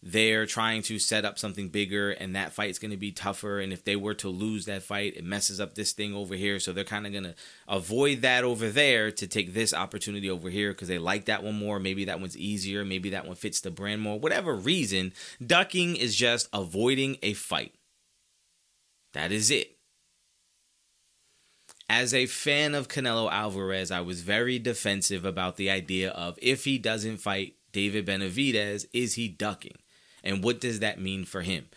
they're 0.04 0.46
trying 0.46 0.82
to 0.82 1.00
set 1.00 1.24
up 1.24 1.40
something 1.40 1.70
bigger 1.70 2.12
and 2.12 2.36
that 2.36 2.52
fight's 2.52 2.78
going 2.78 2.92
to 2.92 2.98
be 2.98 3.14
tougher. 3.14 3.62
And 3.62 3.72
if 3.72 3.86
they 3.86 3.96
were 3.96 4.16
to 4.16 4.28
lose 4.28 4.66
that 4.66 4.84
fight 4.84 5.16
it 5.16 5.24
messes 5.24 5.62
up 5.62 5.76
this 5.76 5.94
thing 5.94 6.14
over 6.14 6.36
here. 6.36 6.60
So 6.60 6.74
they're 6.74 6.84
kind 6.84 7.06
of 7.06 7.14
going 7.14 7.24
to 7.24 7.36
avoid 7.70 8.20
that 8.22 8.44
over 8.44 8.68
there 8.68 9.14
to 9.14 9.28
take 9.28 9.54
this 9.54 9.74
opportunity 9.74 10.30
over 10.30 10.50
here 10.50 10.72
because 10.72 10.90
they 10.90 11.00
like 11.00 11.24
that 11.28 11.42
one 11.42 11.56
more. 11.56 11.80
Maybe 11.80 12.04
that 12.04 12.20
one's 12.20 12.38
easier. 12.38 12.84
Maybe 12.84 13.12
that 13.12 13.28
one 13.28 13.38
fits 13.38 13.62
the 13.62 13.72
brand 13.72 14.02
more. 14.02 14.20
Whatever 14.20 14.56
reason 14.56 15.14
ducking 15.46 15.96
is 15.96 16.18
just 16.18 16.50
avoiding 16.52 17.16
a 17.24 17.32
fight. 17.32 17.76
That 19.14 19.32
is 19.32 19.50
it 19.50 19.79
as 21.90 22.14
a 22.14 22.28
fan 22.28 22.76
of 22.76 22.88
Canelo 22.88 23.32
Alvarez, 23.32 23.90
I 23.90 24.02
was 24.02 24.22
very 24.22 24.60
defensive 24.60 25.26
about 25.26 25.58
the 25.58 25.72
idea 25.72 26.12
of 26.12 26.38
if 26.42 26.66
he 26.66 26.78
doesn't 26.78 27.18
fight 27.18 27.56
David 27.72 28.06
Benavidez, 28.06 28.86
is 28.94 29.16
he 29.16 29.28
ducking? 29.28 29.78
And 30.24 30.44
what 30.44 30.62
does 30.62 30.80
that 30.80 31.02
mean 31.02 31.26
for 31.26 31.42
him? 31.42 31.68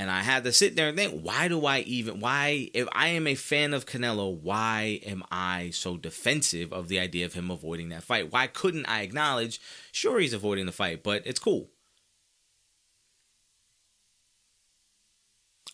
And 0.00 0.12
I 0.12 0.20
had 0.20 0.44
to 0.44 0.52
sit 0.52 0.76
there 0.76 0.88
and 0.88 0.96
think, 0.96 1.22
why 1.22 1.48
do 1.48 1.66
I 1.66 1.80
even, 1.80 2.20
why, 2.20 2.70
if 2.72 2.86
I 2.92 3.08
am 3.08 3.26
a 3.26 3.34
fan 3.34 3.74
of 3.74 3.84
Canelo, 3.84 4.32
why 4.32 5.00
am 5.04 5.24
I 5.28 5.70
so 5.70 5.96
defensive 5.96 6.72
of 6.72 6.86
the 6.86 7.00
idea 7.00 7.26
of 7.26 7.34
him 7.34 7.50
avoiding 7.50 7.88
that 7.88 8.04
fight? 8.04 8.32
Why 8.32 8.46
couldn't 8.46 8.86
I 8.86 9.02
acknowledge, 9.02 9.60
sure, 9.90 10.20
he's 10.20 10.32
avoiding 10.32 10.66
the 10.66 10.72
fight, 10.72 11.02
but 11.02 11.22
it's 11.26 11.40
cool? 11.40 11.70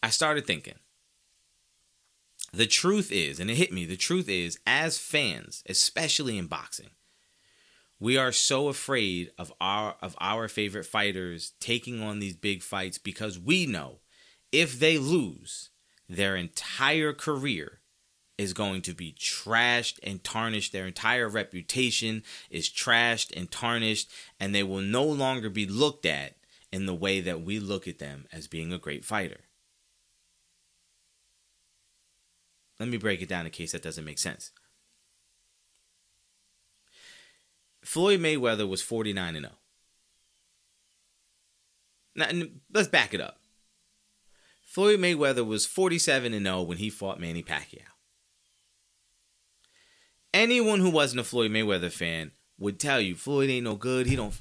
I 0.03 0.09
started 0.09 0.47
thinking, 0.47 0.75
the 2.57 2.67
truth 2.67 3.11
is, 3.11 3.41
and 3.41 3.51
it 3.51 3.57
hit 3.57 3.73
me, 3.73 3.85
the 3.85 3.97
truth 3.97 4.29
is, 4.29 4.59
as 4.67 4.99
fans, 4.99 5.63
especially 5.69 6.39
in 6.39 6.47
boxing, 6.47 6.91
we 8.01 8.17
are 8.19 8.33
so 8.33 8.69
afraid 8.69 9.31
of 9.39 9.53
our 9.61 9.97
of 10.03 10.17
our 10.21 10.49
favorite 10.49 10.85
fighters 10.85 11.53
taking 11.61 12.03
on 12.03 12.19
these 12.19 12.37
big 12.37 12.63
fights 12.63 12.99
because 12.99 13.39
we 13.39 13.67
know 13.67 14.01
if 14.53 14.79
they 14.79 14.99
lose, 14.99 15.71
their 16.09 16.37
entire 16.37 17.13
career 17.13 17.81
is 18.37 18.53
going 18.53 18.83
to 18.83 18.95
be 18.95 19.13
trashed 19.19 19.99
and 20.03 20.23
tarnished. 20.23 20.73
Their 20.73 20.87
entire 20.87 21.29
reputation 21.29 22.25
is 22.51 22.69
trashed 22.69 23.37
and 23.37 23.51
tarnished, 23.51 24.11
and 24.41 24.55
they 24.55 24.63
will 24.63 24.81
no 24.81 25.05
longer 25.05 25.49
be 25.49 25.67
looked 25.67 26.05
at 26.05 26.35
in 26.73 26.87
the 26.87 26.95
way 26.95 27.21
that 27.21 27.43
we 27.43 27.59
look 27.61 27.87
at 27.87 28.01
them 28.01 28.27
as 28.33 28.49
being 28.49 28.73
a 28.73 28.79
great 28.79 29.05
fighter. 29.05 29.44
Let 32.79 32.89
me 32.89 32.97
break 32.97 33.23
it 33.23 33.29
down 33.29 33.47
in 33.47 33.53
case 33.53 33.73
that 33.73 33.83
doesn't 33.83 34.05
make 34.05 34.19
sense. 34.19 34.51
Floyd 37.85 38.21
Mayweather 38.21 38.69
was 38.69 38.83
49 38.83 39.37
and 39.37 39.47
0. 39.47 39.57
Now, 42.17 42.47
let's 42.73 42.89
back 42.89 43.13
it 43.13 43.21
up. 43.21 43.39
Floyd 44.65 44.99
Mayweather 44.99 45.47
was 45.47 45.67
47 45.67 46.33
and 46.33 46.47
0 46.47 46.63
when 46.63 46.79
he 46.79 46.91
fought 46.91 47.21
Manny 47.21 47.43
Pacquiao. 47.43 47.83
Anyone 50.33 50.81
who 50.81 50.91
wasn't 50.91 51.21
a 51.21 51.25
Floyd 51.25 51.53
Mayweather 51.53 51.93
fan 51.93 52.33
would 52.59 52.81
tell 52.81 53.01
you 53.01 53.15
Floyd 53.15 53.51
ain't 53.51 53.65
no 53.65 53.77
good. 53.77 54.07
He 54.07 54.17
don't 54.17 54.35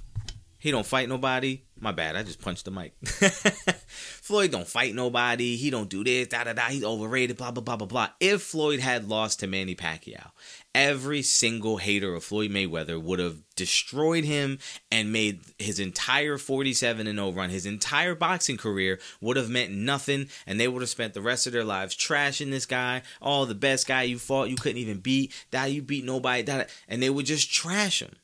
he 0.58 0.72
don't 0.72 0.86
fight 0.86 1.10
nobody. 1.10 1.62
My 1.84 1.92
bad. 1.92 2.16
I 2.16 2.24
just 2.24 2.40
punched 2.40 2.64
the 2.64 2.72
mic. 2.72 2.94
Floyd 3.04 4.52
don't 4.52 4.66
fight 4.66 4.96
nobody. 4.96 5.58
He 5.58 5.70
don't 5.70 5.90
do 5.90 6.02
this. 6.02 6.30
Da 6.30 6.46
da 6.46 6.54
da. 6.54 6.70
He's 6.70 6.86
overrated. 6.86 7.36
Blah 7.36 7.52
blah 7.52 7.62
blah 7.62 7.76
blah 7.76 7.88
blah. 7.88 8.10
If 8.22 8.42
Floyd 8.42 8.80
had 8.80 9.10
lost 9.10 9.42
to 9.42 9.48
Manny 9.48 9.76
Pacquiao, 9.76 10.32
every 10.74 11.22
single 11.22 11.76
hater 11.76 12.16
of 12.16 12.24
Floyd 12.24 12.52
Mayweather 12.52 13.02
would 13.02 13.20
have 13.20 13.40
destroyed 13.58 14.24
him 14.24 14.60
and 14.94 15.12
made 15.12 15.42
his 15.60 15.78
entire 15.78 16.38
47 16.38 17.06
and 17.06 17.20
0 17.20 17.34
run, 17.34 17.50
his 17.50 17.66
entire 17.66 18.16
boxing 18.16 18.56
career 18.56 18.98
would 19.20 19.36
have 19.36 19.50
meant 19.50 19.74
nothing, 19.74 20.30
and 20.48 20.62
they 20.62 20.70
would 20.70 20.82
have 20.82 20.90
spent 20.90 21.14
the 21.14 21.22
rest 21.22 21.48
of 21.48 21.52
their 21.52 21.66
lives 21.66 21.98
trashing 21.98 22.50
this 22.50 22.66
guy. 22.66 23.02
Oh, 23.22 23.44
the 23.44 23.56
best 23.56 23.88
guy 23.88 24.04
you 24.04 24.20
fought, 24.20 24.50
you 24.50 24.56
couldn't 24.56 24.78
even 24.78 25.02
beat. 25.02 25.34
That 25.52 25.74
you 25.74 25.82
beat 25.82 26.06
nobody. 26.06 26.44
Da, 26.44 26.64
and 26.88 27.04
they 27.04 27.10
would 27.10 27.26
just 27.26 27.52
trash 27.52 28.02
him. 28.02 28.16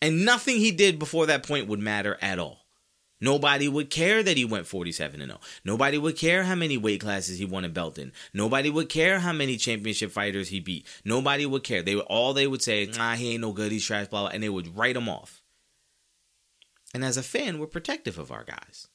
And 0.00 0.24
nothing 0.24 0.56
he 0.56 0.70
did 0.70 0.98
before 0.98 1.26
that 1.26 1.46
point 1.46 1.66
would 1.66 1.80
matter 1.80 2.16
at 2.20 2.38
all. 2.38 2.66
Nobody 3.20 3.66
would 3.66 3.90
care 3.90 4.22
that 4.22 4.36
he 4.36 4.44
went 4.44 4.66
47 4.66 5.20
and 5.20 5.30
0. 5.30 5.40
Nobody 5.64 5.98
would 5.98 6.16
care 6.16 6.44
how 6.44 6.54
many 6.54 6.76
weight 6.76 7.00
classes 7.00 7.38
he 7.38 7.44
won 7.44 7.64
a 7.64 7.68
belt 7.68 7.98
in. 7.98 8.12
Nobody 8.32 8.70
would 8.70 8.88
care 8.88 9.18
how 9.18 9.32
many 9.32 9.56
championship 9.56 10.12
fighters 10.12 10.50
he 10.50 10.60
beat. 10.60 10.86
Nobody 11.04 11.44
would 11.44 11.64
care. 11.64 11.82
They 11.82 11.96
would 11.96 12.04
all 12.04 12.32
they 12.32 12.46
would 12.46 12.62
say, 12.62 12.86
"Nah, 12.86 13.16
he 13.16 13.32
ain't 13.32 13.40
no 13.40 13.52
good. 13.52 13.72
He's 13.72 13.84
trash." 13.84 14.06
Blah 14.06 14.22
blah, 14.22 14.30
and 14.30 14.42
they 14.42 14.48
would 14.48 14.76
write 14.76 14.96
him 14.96 15.08
off. 15.08 15.42
And 16.94 17.04
as 17.04 17.16
a 17.16 17.22
fan, 17.22 17.58
we're 17.58 17.66
protective 17.66 18.18
of 18.18 18.30
our 18.30 18.44
guys. 18.44 18.86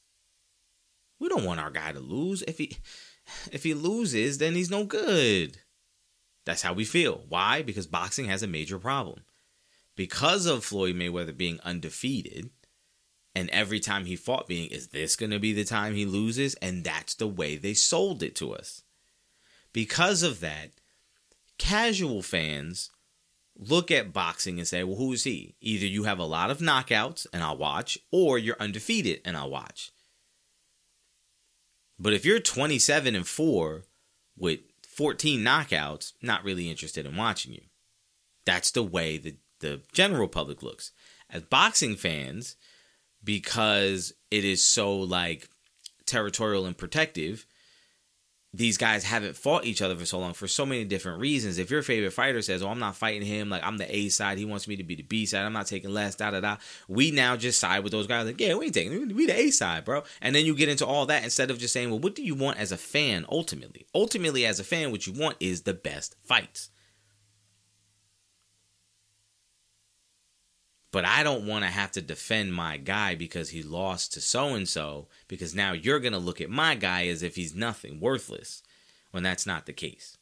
We 1.20 1.28
don't 1.28 1.44
want 1.44 1.60
our 1.60 1.70
guy 1.70 1.92
to 1.92 2.00
lose. 2.00 2.42
If 2.42 2.56
he 2.56 2.78
if 3.52 3.62
he 3.62 3.74
loses, 3.74 4.38
then 4.38 4.54
he's 4.54 4.70
no 4.70 4.84
good. 4.84 5.58
That's 6.46 6.62
how 6.62 6.72
we 6.72 6.84
feel. 6.84 7.24
Why? 7.28 7.62
Because 7.62 7.86
boxing 7.86 8.26
has 8.26 8.42
a 8.42 8.46
major 8.46 8.78
problem. 8.78 9.20
Because 9.96 10.46
of 10.46 10.64
Floyd 10.64 10.96
Mayweather 10.96 11.36
being 11.36 11.60
undefeated, 11.64 12.50
and 13.34 13.50
every 13.50 13.80
time 13.80 14.04
he 14.04 14.16
fought 14.16 14.46
being, 14.46 14.70
is 14.70 14.88
this 14.88 15.16
going 15.16 15.30
to 15.30 15.38
be 15.38 15.52
the 15.52 15.64
time 15.64 15.94
he 15.94 16.06
loses? 16.06 16.54
And 16.56 16.84
that's 16.84 17.14
the 17.14 17.26
way 17.26 17.56
they 17.56 17.74
sold 17.74 18.22
it 18.22 18.36
to 18.36 18.54
us. 18.54 18.82
Because 19.72 20.22
of 20.22 20.40
that, 20.40 20.70
casual 21.58 22.22
fans 22.22 22.90
look 23.56 23.90
at 23.90 24.12
boxing 24.12 24.58
and 24.58 24.66
say, 24.66 24.84
well, 24.84 24.96
who 24.96 25.12
is 25.12 25.24
he? 25.24 25.56
Either 25.60 25.86
you 25.86 26.04
have 26.04 26.18
a 26.18 26.24
lot 26.24 26.50
of 26.50 26.58
knockouts 26.58 27.26
and 27.32 27.42
I'll 27.42 27.56
watch, 27.56 27.98
or 28.12 28.38
you're 28.38 28.56
undefeated 28.60 29.20
and 29.24 29.36
I'll 29.36 29.50
watch. 29.50 29.90
But 31.98 32.12
if 32.12 32.24
you're 32.24 32.40
27 32.40 33.14
and 33.14 33.26
4 33.26 33.84
with 34.36 34.60
14 34.88 35.40
knockouts, 35.40 36.12
not 36.22 36.44
really 36.44 36.70
interested 36.70 37.06
in 37.06 37.16
watching 37.16 37.52
you. 37.52 37.62
That's 38.44 38.70
the 38.70 38.82
way 38.82 39.18
the, 39.18 39.36
the 39.60 39.82
general 39.92 40.28
public 40.28 40.62
looks. 40.62 40.92
As 41.30 41.42
boxing 41.42 41.96
fans, 41.96 42.56
because 43.22 44.12
it 44.30 44.44
is 44.44 44.64
so 44.64 44.94
like 44.94 45.48
territorial 46.06 46.66
and 46.66 46.76
protective, 46.76 47.46
these 48.52 48.78
guys 48.78 49.02
haven't 49.02 49.36
fought 49.36 49.64
each 49.64 49.82
other 49.82 49.96
for 49.96 50.06
so 50.06 50.20
long 50.20 50.32
for 50.32 50.46
so 50.46 50.64
many 50.64 50.84
different 50.84 51.18
reasons. 51.18 51.58
If 51.58 51.72
your 51.72 51.82
favorite 51.82 52.12
fighter 52.12 52.40
says, 52.40 52.62
"Oh, 52.62 52.68
I'm 52.68 52.78
not 52.78 52.94
fighting 52.94 53.26
him. 53.26 53.48
Like 53.48 53.64
I'm 53.64 53.78
the 53.78 53.94
A 53.94 54.08
side. 54.10 54.38
He 54.38 54.44
wants 54.44 54.68
me 54.68 54.76
to 54.76 54.84
be 54.84 54.94
the 54.94 55.02
B 55.02 55.26
side. 55.26 55.44
I'm 55.44 55.52
not 55.52 55.66
taking 55.66 55.92
less." 55.92 56.14
Da 56.14 56.30
da 56.30 56.40
da. 56.40 56.58
We 56.86 57.10
now 57.10 57.36
just 57.36 57.58
side 57.58 57.82
with 57.82 57.90
those 57.90 58.06
guys. 58.06 58.26
Like, 58.26 58.40
yeah, 58.40 58.54
we 58.54 58.66
ain't 58.66 58.74
taking. 58.74 59.14
We 59.14 59.26
the 59.26 59.36
A 59.36 59.50
side, 59.50 59.84
bro. 59.84 60.04
And 60.20 60.36
then 60.36 60.46
you 60.46 60.54
get 60.54 60.68
into 60.68 60.86
all 60.86 61.06
that 61.06 61.24
instead 61.24 61.50
of 61.50 61.58
just 61.58 61.72
saying, 61.72 61.90
"Well, 61.90 61.98
what 61.98 62.14
do 62.14 62.22
you 62.22 62.36
want 62.36 62.58
as 62.58 62.70
a 62.70 62.76
fan? 62.76 63.26
Ultimately, 63.28 63.86
ultimately 63.92 64.46
as 64.46 64.60
a 64.60 64.64
fan, 64.64 64.92
what 64.92 65.06
you 65.06 65.12
want 65.12 65.36
is 65.40 65.62
the 65.62 65.74
best 65.74 66.14
fights." 66.22 66.70
But 70.94 71.04
I 71.04 71.24
don't 71.24 71.48
want 71.48 71.64
to 71.64 71.70
have 71.72 71.90
to 71.92 72.00
defend 72.00 72.54
my 72.54 72.76
guy 72.76 73.16
because 73.16 73.50
he 73.50 73.64
lost 73.64 74.12
to 74.12 74.20
so 74.20 74.54
and 74.54 74.68
so, 74.68 75.08
because 75.26 75.52
now 75.52 75.72
you're 75.72 75.98
going 75.98 76.12
to 76.12 76.20
look 76.20 76.40
at 76.40 76.48
my 76.48 76.76
guy 76.76 77.08
as 77.08 77.20
if 77.20 77.34
he's 77.34 77.52
nothing, 77.52 77.98
worthless, 77.98 78.62
when 79.10 79.24
that's 79.24 79.44
not 79.44 79.66
the 79.66 79.72
case. 79.72 80.16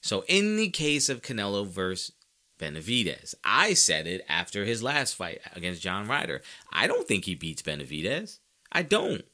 So, 0.00 0.24
in 0.26 0.56
the 0.56 0.70
case 0.70 1.08
of 1.08 1.22
Canelo 1.22 1.64
versus 1.64 2.10
Benavidez, 2.58 3.36
I 3.44 3.74
said 3.74 4.08
it 4.08 4.26
after 4.28 4.64
his 4.64 4.82
last 4.82 5.14
fight 5.14 5.40
against 5.54 5.82
John 5.82 6.08
Ryder. 6.08 6.42
I 6.72 6.88
don't 6.88 7.06
think 7.06 7.24
he 7.24 7.36
beats 7.36 7.62
Benavidez. 7.62 8.40
I 8.72 8.82
don't. 8.82 9.24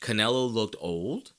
Canelo 0.00 0.50
looked 0.50 0.76
old. 0.80 1.32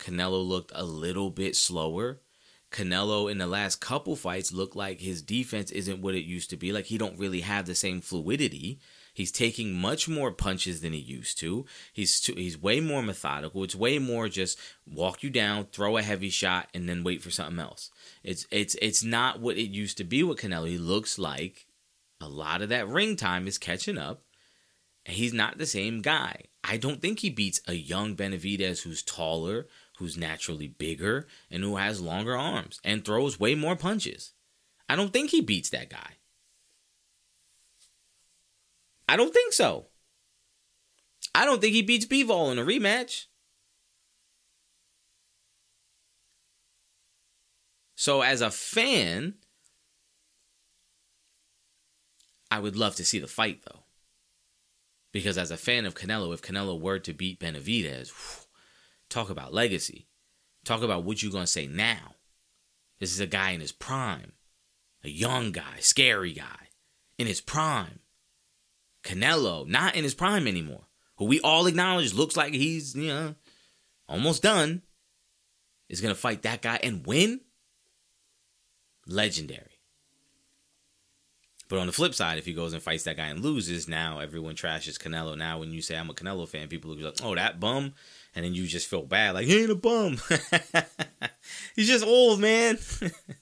Canelo 0.00 0.44
looked 0.44 0.72
a 0.74 0.84
little 0.84 1.30
bit 1.30 1.54
slower. 1.54 2.22
Canelo 2.70 3.30
in 3.30 3.38
the 3.38 3.46
last 3.46 3.80
couple 3.80 4.14
fights 4.14 4.52
looked 4.52 4.76
like 4.76 5.00
his 5.00 5.22
defense 5.22 5.70
isn't 5.72 6.02
what 6.02 6.14
it 6.14 6.24
used 6.24 6.50
to 6.50 6.56
be. 6.56 6.72
Like 6.72 6.86
he 6.86 6.98
don't 6.98 7.18
really 7.18 7.40
have 7.40 7.66
the 7.66 7.74
same 7.74 8.00
fluidity. 8.00 8.78
He's 9.12 9.32
taking 9.32 9.74
much 9.74 10.08
more 10.08 10.30
punches 10.30 10.80
than 10.80 10.92
he 10.92 10.98
used 10.98 11.38
to. 11.40 11.66
He's 11.92 12.20
too, 12.20 12.34
he's 12.34 12.56
way 12.56 12.80
more 12.80 13.02
methodical. 13.02 13.64
It's 13.64 13.74
way 13.74 13.98
more 13.98 14.28
just 14.28 14.58
walk 14.86 15.22
you 15.22 15.30
down, 15.30 15.66
throw 15.66 15.96
a 15.96 16.02
heavy 16.02 16.30
shot, 16.30 16.68
and 16.72 16.88
then 16.88 17.02
wait 17.02 17.22
for 17.22 17.30
something 17.30 17.58
else. 17.58 17.90
It's 18.22 18.46
it's 18.52 18.76
it's 18.80 19.02
not 19.02 19.40
what 19.40 19.56
it 19.56 19.70
used 19.70 19.98
to 19.98 20.04
be 20.04 20.22
with 20.22 20.38
Canelo. 20.38 20.68
He 20.68 20.78
looks 20.78 21.18
like 21.18 21.66
a 22.20 22.28
lot 22.28 22.62
of 22.62 22.68
that 22.68 22.88
ring 22.88 23.16
time 23.16 23.48
is 23.48 23.58
catching 23.58 23.98
up. 23.98 24.22
And 25.06 25.16
he's 25.16 25.32
not 25.32 25.58
the 25.58 25.66
same 25.66 26.02
guy. 26.02 26.44
I 26.62 26.76
don't 26.76 27.00
think 27.00 27.20
he 27.20 27.30
beats 27.30 27.62
a 27.66 27.72
young 27.72 28.14
Benavidez 28.14 28.82
who's 28.82 29.02
taller, 29.02 29.66
who's 30.00 30.16
naturally 30.16 30.66
bigger 30.66 31.28
and 31.50 31.62
who 31.62 31.76
has 31.76 32.00
longer 32.00 32.34
arms 32.34 32.80
and 32.82 33.04
throws 33.04 33.38
way 33.38 33.54
more 33.54 33.76
punches. 33.76 34.32
I 34.88 34.96
don't 34.96 35.12
think 35.12 35.30
he 35.30 35.42
beats 35.42 35.68
that 35.70 35.90
guy. 35.90 36.16
I 39.06 39.16
don't 39.16 39.32
think 39.32 39.52
so. 39.52 39.88
I 41.34 41.44
don't 41.44 41.60
think 41.60 41.74
he 41.74 41.82
beats 41.82 42.06
Bivol 42.06 42.50
in 42.50 42.58
a 42.58 42.64
rematch. 42.64 43.26
So 47.94 48.22
as 48.22 48.40
a 48.40 48.50
fan, 48.50 49.34
I 52.50 52.58
would 52.58 52.74
love 52.74 52.96
to 52.96 53.04
see 53.04 53.18
the 53.18 53.26
fight 53.26 53.60
though. 53.70 53.80
Because 55.12 55.36
as 55.36 55.50
a 55.50 55.58
fan 55.58 55.84
of 55.84 55.94
Canelo, 55.94 56.32
if 56.32 56.40
Canelo 56.40 56.80
were 56.80 57.00
to 57.00 57.12
beat 57.12 57.40
Benavidez, 57.40 58.08
whew, 58.08 58.46
Talk 59.10 59.28
about 59.28 59.52
legacy. 59.52 60.06
Talk 60.64 60.82
about 60.82 61.04
what 61.04 61.22
you're 61.22 61.32
going 61.32 61.44
to 61.44 61.50
say 61.50 61.66
now. 61.66 62.14
This 63.00 63.12
is 63.12 63.20
a 63.20 63.26
guy 63.26 63.50
in 63.50 63.60
his 63.60 63.72
prime, 63.72 64.32
a 65.04 65.08
young 65.08 65.52
guy, 65.52 65.80
scary 65.80 66.32
guy, 66.32 66.68
in 67.18 67.26
his 67.26 67.40
prime. 67.40 68.00
Canelo, 69.02 69.66
not 69.66 69.96
in 69.96 70.04
his 70.04 70.14
prime 70.14 70.46
anymore, 70.46 70.84
who 71.16 71.24
we 71.24 71.40
all 71.40 71.66
acknowledge 71.66 72.14
looks 72.14 72.36
like 72.36 72.52
he's, 72.52 72.94
you 72.94 73.08
know, 73.08 73.34
almost 74.06 74.42
done, 74.42 74.82
is 75.88 76.00
going 76.00 76.14
to 76.14 76.20
fight 76.20 76.42
that 76.42 76.62
guy 76.62 76.78
and 76.82 77.06
win? 77.06 77.40
Legendary. 79.06 79.80
But 81.68 81.78
on 81.78 81.86
the 81.86 81.92
flip 81.92 82.14
side, 82.14 82.36
if 82.36 82.44
he 82.44 82.52
goes 82.52 82.72
and 82.72 82.82
fights 82.82 83.04
that 83.04 83.16
guy 83.16 83.28
and 83.28 83.40
loses, 83.40 83.88
now 83.88 84.18
everyone 84.18 84.56
trashes 84.56 84.98
Canelo. 84.98 85.38
Now, 85.38 85.60
when 85.60 85.72
you 85.72 85.80
say 85.80 85.96
I'm 85.96 86.10
a 86.10 86.14
Canelo 86.14 86.46
fan, 86.46 86.68
people 86.68 86.90
look 86.90 87.00
like, 87.00 87.24
oh, 87.24 87.34
that 87.34 87.60
bum 87.60 87.94
and 88.34 88.44
then 88.44 88.54
you 88.54 88.66
just 88.66 88.88
feel 88.88 89.02
bad, 89.02 89.34
like 89.34 89.46
he 89.46 89.62
ain't 89.62 89.70
a 89.70 89.74
bum. 89.74 90.18
He's 91.76 91.88
just 91.88 92.04
old, 92.04 92.40
man. 92.40 92.78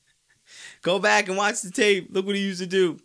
Go 0.83 0.99
back 0.99 1.29
and 1.29 1.37
watch 1.37 1.63
the 1.63 1.71
tape. 1.71 2.09
Look 2.11 2.27
what 2.27 2.37
he 2.37 2.43
used 2.43 2.61
to 2.61 2.67
do. 2.67 2.99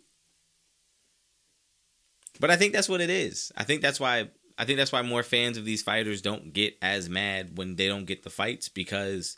But 2.40 2.50
I 2.50 2.56
think 2.56 2.72
that's 2.72 2.88
what 2.88 3.00
it 3.00 3.10
is. 3.10 3.52
I 3.56 3.64
think 3.64 3.82
that's 3.82 4.00
why 4.00 4.28
I 4.56 4.64
think 4.64 4.78
that's 4.78 4.92
why 4.92 5.02
more 5.02 5.22
fans 5.22 5.56
of 5.56 5.64
these 5.64 5.82
fighters 5.82 6.22
don't 6.22 6.52
get 6.52 6.76
as 6.80 7.08
mad 7.08 7.56
when 7.58 7.76
they 7.76 7.88
don't 7.88 8.06
get 8.06 8.22
the 8.22 8.30
fights 8.30 8.68
because 8.68 9.36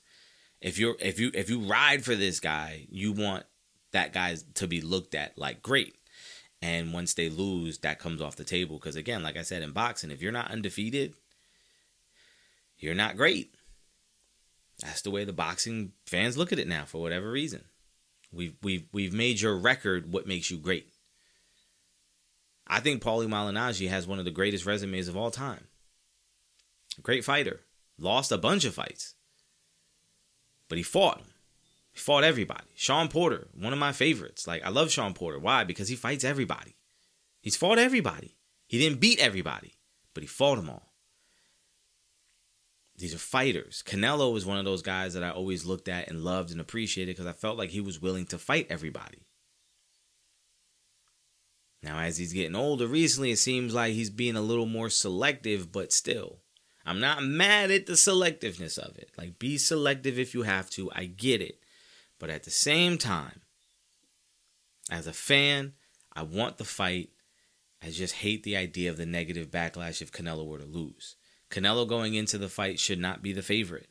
if 0.61 0.78
you're 0.78 0.97
if 1.01 1.18
you 1.18 1.30
if 1.34 1.49
you 1.49 1.61
ride 1.61 2.05
for 2.05 2.14
this 2.14 2.40
guy, 2.40 2.86
you 2.90 3.12
want 3.12 3.44
that 3.92 4.12
guy 4.12 4.36
to 4.55 4.66
be 4.66 4.80
looked 4.80 5.14
at 5.14 5.38
like 5.38 5.62
great. 5.62 5.97
And 6.62 6.92
once 6.92 7.14
they 7.14 7.28
lose, 7.28 7.78
that 7.78 7.99
comes 7.99 8.20
off 8.22 8.36
the 8.36 8.44
table 8.44 8.78
because 8.78 8.97
again, 8.97 9.22
like 9.22 9.36
I 9.36 9.42
said 9.42 9.62
in 9.62 9.72
boxing, 9.72 10.11
if 10.11 10.22
you're 10.22 10.32
not 10.32 10.51
undefeated, 10.51 11.14
you're 12.79 12.95
not 12.95 13.16
great. 13.16 13.55
That's 14.83 15.03
the 15.03 15.11
way 15.11 15.24
the 15.24 15.33
boxing 15.33 15.93
fans 16.07 16.37
look 16.37 16.53
at 16.53 16.59
it 16.59 16.68
now 16.68 16.85
for 16.85 17.01
whatever 17.01 17.31
reason. 17.31 17.64
We've 18.33 18.55
we've 18.62 18.87
we've 18.93 19.12
made 19.14 19.41
your 19.41 19.57
record 19.57 20.12
what 20.12 20.27
makes 20.27 20.51
you 20.51 20.59
great. 20.59 20.89
I 22.66 22.81
think 22.81 23.03
Paulie 23.03 23.29
Malignaggi 23.29 23.89
has 23.89 24.07
one 24.07 24.18
of 24.18 24.24
the 24.24 24.31
greatest 24.31 24.66
resumes 24.66 25.09
of 25.09 25.16
all 25.16 25.31
time. 25.31 25.68
great 27.03 27.24
fighter. 27.24 27.61
Lost 27.99 28.33
a 28.33 28.39
bunch 28.39 28.64
of 28.64 28.74
fights. 28.74 29.14
But 30.68 30.79
he 30.79 30.85
fought. 30.85 31.22
He 31.93 32.01
fought 32.01 32.24
everybody. 32.24 32.66
Shawn 32.74 33.09
Porter, 33.09 33.49
one 33.59 33.72
of 33.72 33.79
my 33.79 33.93
favorites. 33.93 34.47
Like 34.47 34.62
I 34.64 34.68
love 34.68 34.91
Shawn 34.91 35.14
Porter. 35.14 35.39
Why? 35.39 35.64
Because 35.64 35.89
he 35.89 35.97
fights 35.97 36.24
everybody. 36.24 36.77
He's 37.41 37.57
fought 37.57 37.79
everybody. 37.79 38.37
He 38.66 38.79
didn't 38.79 39.01
beat 39.01 39.20
everybody, 39.20 39.79
but 40.12 40.22
he 40.22 40.27
fought 40.27 40.57
them 40.57 40.68
all. 40.68 40.86
These 42.99 43.14
are 43.14 43.18
fighters. 43.18 43.82
Canelo 43.86 44.32
was 44.32 44.47
one 44.47 44.59
of 44.59 44.64
those 44.64 44.82
guys 44.82 45.12
that 45.14 45.22
I 45.22 45.30
always 45.30 45.66
looked 45.66 45.88
at 45.88 46.09
and 46.09 46.24
loved 46.24 46.51
and 46.51 46.61
appreciated 46.61 47.14
because 47.14 47.26
I 47.26 47.32
felt 47.32 47.59
like 47.59 47.70
he 47.70 47.80
was 47.80 48.01
willing 48.01 48.26
to 48.26 48.38
fight 48.38 48.66
everybody. 48.70 49.26
Now, 51.82 52.01
as 52.01 52.16
he's 52.16 52.32
getting 52.32 52.57
older 52.57 52.86
recently, 52.86 53.30
it 53.30 53.38
seems 53.38 53.74
like 53.74 53.92
he's 53.92 54.11
being 54.11 54.36
a 54.36 54.40
little 54.40 54.66
more 54.66 54.88
selective, 54.88 55.70
but 55.70 55.92
still. 55.92 56.38
I'm 56.86 57.01
not 57.01 57.22
mad 57.22 57.70
at 57.70 57.86
the 57.86 57.94
selectiveness 57.94 58.78
of 58.78 58.97
it. 58.97 59.11
Like, 59.18 59.38
be 59.38 59.59
selective 59.59 60.18
if 60.18 60.34
you 60.34 60.42
have 60.42 60.70
to. 60.70 60.90
I 60.94 61.05
get 61.05 61.42
it. 61.42 61.59
But 62.18 62.30
at 62.30 62.44
the 62.44 62.51
same 62.51 62.97
time, 62.97 63.42
as 64.90 65.07
a 65.07 65.12
fan, 65.12 65.74
I 66.14 66.22
want 66.22 66.57
the 66.57 66.64
fight. 66.64 67.11
I 67.82 67.90
just 67.90 68.14
hate 68.14 68.42
the 68.42 68.57
idea 68.57 68.88
of 68.88 68.97
the 68.97 69.05
negative 69.05 69.51
backlash 69.51 70.01
if 70.01 70.12
Canelo 70.12 70.47
were 70.47 70.59
to 70.59 70.64
lose. 70.64 71.15
Canelo 71.51 71.88
going 71.88 72.14
into 72.14 72.38
the 72.38 72.49
fight 72.49 72.78
should 72.78 72.99
not 72.99 73.22
be 73.22 73.32
the 73.32 73.42
favorite. 73.42 73.88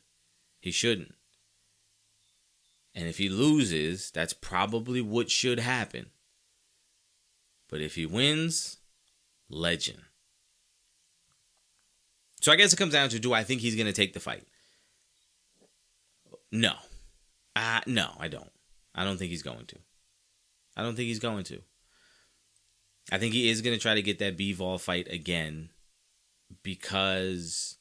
He 0.60 0.70
shouldn't. 0.70 1.14
And 2.94 3.06
if 3.06 3.18
he 3.18 3.28
loses, 3.28 4.10
that's 4.10 4.32
probably 4.32 5.00
what 5.00 5.30
should 5.30 5.60
happen. 5.60 6.06
But 7.68 7.80
if 7.80 7.94
he 7.94 8.06
wins, 8.06 8.78
legend. 9.48 10.00
So 12.40 12.52
I 12.52 12.56
guess 12.56 12.72
it 12.72 12.76
comes 12.76 12.92
down 12.92 13.08
to 13.10 13.18
do 13.18 13.32
I 13.32 13.44
think 13.44 13.60
he's 13.60 13.74
going 13.74 13.86
to 13.86 13.92
take 13.92 14.12
the 14.12 14.20
fight? 14.20 14.46
No. 16.52 16.74
Uh, 17.54 17.80
no, 17.86 18.10
I 18.18 18.28
don't. 18.28 18.50
I 18.94 19.04
don't 19.04 19.18
think 19.18 19.30
he's 19.30 19.42
going 19.42 19.66
to. 19.66 19.76
I 20.76 20.82
don't 20.82 20.94
think 20.94 21.08
he's 21.08 21.18
going 21.18 21.44
to. 21.44 21.62
I 23.10 23.18
think 23.18 23.34
he 23.34 23.48
is 23.48 23.62
going 23.62 23.76
to 23.76 23.80
try 23.80 23.94
to 23.94 24.02
get 24.02 24.18
that 24.18 24.36
Bivol 24.36 24.80
fight 24.80 25.08
again 25.10 25.70
because 26.62 27.76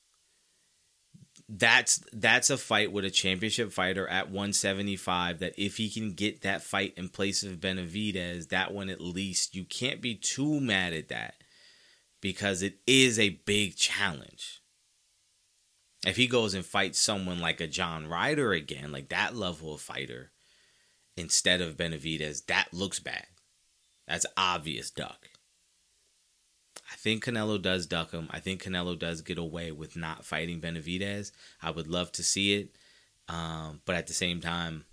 that's 1.47 2.03
that's 2.11 2.49
a 2.49 2.57
fight 2.57 2.91
with 2.91 3.05
a 3.05 3.11
championship 3.11 3.71
fighter 3.71 4.07
at 4.07 4.27
175 4.27 5.39
that 5.39 5.53
if 5.57 5.77
he 5.77 5.89
can 5.89 6.13
get 6.13 6.41
that 6.41 6.63
fight 6.63 6.93
in 6.97 7.09
place 7.09 7.43
of 7.43 7.59
Benavidez, 7.59 8.49
that 8.49 8.73
one 8.73 8.89
at 8.89 9.01
least 9.01 9.55
you 9.55 9.63
can't 9.63 10.01
be 10.01 10.15
too 10.15 10.59
mad 10.59 10.93
at 10.93 11.09
that 11.09 11.35
because 12.21 12.63
it 12.63 12.79
is 12.87 13.19
a 13.19 13.41
big 13.45 13.75
challenge. 13.75 14.61
If 16.05 16.17
he 16.17 16.27
goes 16.27 16.53
and 16.53 16.65
fights 16.65 16.99
someone 16.99 17.39
like 17.39 17.61
a 17.61 17.67
John 17.67 18.07
Ryder 18.07 18.51
again, 18.51 18.91
like 18.91 19.09
that 19.09 19.35
level 19.35 19.73
of 19.73 19.81
fighter, 19.81 20.31
instead 21.17 21.61
of 21.61 21.77
Benavidez, 21.77 22.45
that 22.47 22.67
looks 22.71 22.99
bad. 22.99 23.25
That's 24.07 24.25
obvious 24.37 24.91
duck. 24.91 25.29
I 26.95 26.97
think 26.97 27.25
Canelo 27.25 27.61
does 27.61 27.85
duck 27.85 28.11
him. 28.11 28.29
I 28.31 28.39
think 28.39 28.63
Canelo 28.63 28.97
does 28.97 29.21
get 29.21 29.37
away 29.37 29.73
with 29.73 29.97
not 29.97 30.23
fighting 30.23 30.61
Benavidez. 30.61 31.33
I 31.61 31.69
would 31.69 31.87
love 31.87 32.09
to 32.13 32.23
see 32.23 32.55
it. 32.55 32.77
Um, 33.27 33.81
but 33.83 33.97
at 33.97 34.07
the 34.07 34.13
same 34.13 34.39
time, 34.39 34.85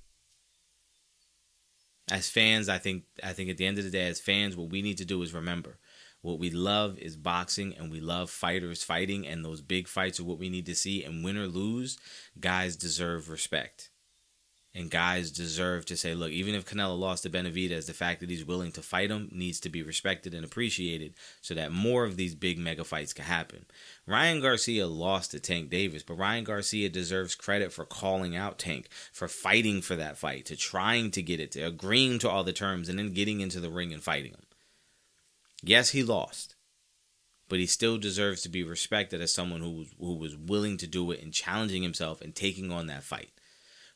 as 2.11 2.29
fans, 2.29 2.69
I 2.69 2.79
think 2.79 3.05
I 3.23 3.33
think 3.33 3.51
at 3.51 3.57
the 3.57 3.67
end 3.67 3.79
of 3.79 3.85
the 3.85 3.91
day, 3.91 4.09
as 4.09 4.21
fans, 4.21 4.57
what 4.57 4.71
we 4.71 4.83
need 4.83 4.99
to 4.99 5.05
do 5.05 5.23
is 5.23 5.33
remember 5.33 5.79
what 6.23 6.41
we 6.41 6.51
love 6.51 6.99
is 6.99 7.17
boxing 7.17 7.73
and 7.79 7.91
we 7.91 8.01
love 8.01 8.31
fighters 8.31 8.83
fighting, 8.83 9.25
and 9.25 9.45
those 9.45 9.61
big 9.61 9.87
fights 9.87 10.19
are 10.19 10.25
what 10.25 10.41
we 10.41 10.49
need 10.49 10.67
to 10.67 10.75
see. 10.75 11.05
And 11.05 11.23
win 11.23 11.37
or 11.37 11.47
lose, 11.47 11.99
guys 12.41 12.75
deserve 12.75 13.31
respect. 13.31 13.91
And 14.75 14.91
guys 14.91 15.31
deserve 15.31 15.85
to 15.87 15.99
say, 15.99 16.15
look, 16.15 16.31
even 16.31 16.55
if 16.55 16.65
Canelo 16.65 16.99
lost 16.99 17.25
to 17.25 17.31
Benavidez, 17.31 17.87
the 17.87 17.93
fact 17.93 18.21
that 18.21 18.31
he's 18.31 18.47
willing 18.47 18.73
to 18.73 18.81
fight 18.81 19.11
him 19.11 19.29
needs 19.31 19.61
to 19.61 19.69
be 19.69 19.83
respected 19.83 20.33
and 20.33 20.47
appreciated 20.47 21.13
so 21.43 21.53
that 21.53 21.73
more 21.73 22.05
of 22.05 22.17
these 22.17 22.35
big 22.35 22.59
mega 22.59 22.83
fights 22.83 23.13
can 23.13 23.27
happen. 23.27 23.67
Ryan 24.07 24.41
Garcia 24.41 24.87
lost 24.87 25.33
to 25.33 25.41
Tank 25.41 25.69
Davis, 25.69 26.03
but 26.03 26.15
Ryan 26.15 26.45
Garcia 26.45 26.89
deserves 26.89 27.35
credit 27.35 27.71
for 27.71 27.85
calling 27.85 28.35
out 28.35 28.59
Tank, 28.59 28.89
for 29.13 29.29
fighting 29.29 29.83
for 29.83 29.95
that 29.97 30.17
fight, 30.17 30.47
to 30.47 30.57
trying 30.57 31.11
to 31.11 31.21
get 31.21 31.39
it, 31.39 31.53
to 31.53 31.61
agreeing 31.61 32.19
to 32.21 32.31
all 32.31 32.43
the 32.43 32.55
terms, 32.55 32.89
and 32.89 32.99
then 32.99 33.13
getting 33.13 33.41
into 33.43 33.61
the 33.61 33.71
ring 33.71 33.93
and 33.93 34.03
fighting 34.03 34.33
him. 34.33 34.47
Yes, 35.63 35.91
he 35.91 36.03
lost, 36.03 36.57
but 37.47 37.59
he 37.59 37.67
still 37.67 37.99
deserves 37.99 38.41
to 38.43 38.49
be 38.49 38.65
respected 38.65 39.21
as 39.21 39.35
someone 39.35 39.61
who 39.61 39.71
was, 39.73 39.95
who 40.01 40.15
was 40.15 40.35
willing 40.35 40.79
to 40.79 40.87
do 40.87 41.11
it 41.11 41.23
and 41.23 41.31
challenging 41.31 41.83
himself 41.83 42.23
and 42.23 42.35
taking 42.35 42.73
on 42.73 42.87
that 42.87 43.05
fight. 43.05 43.32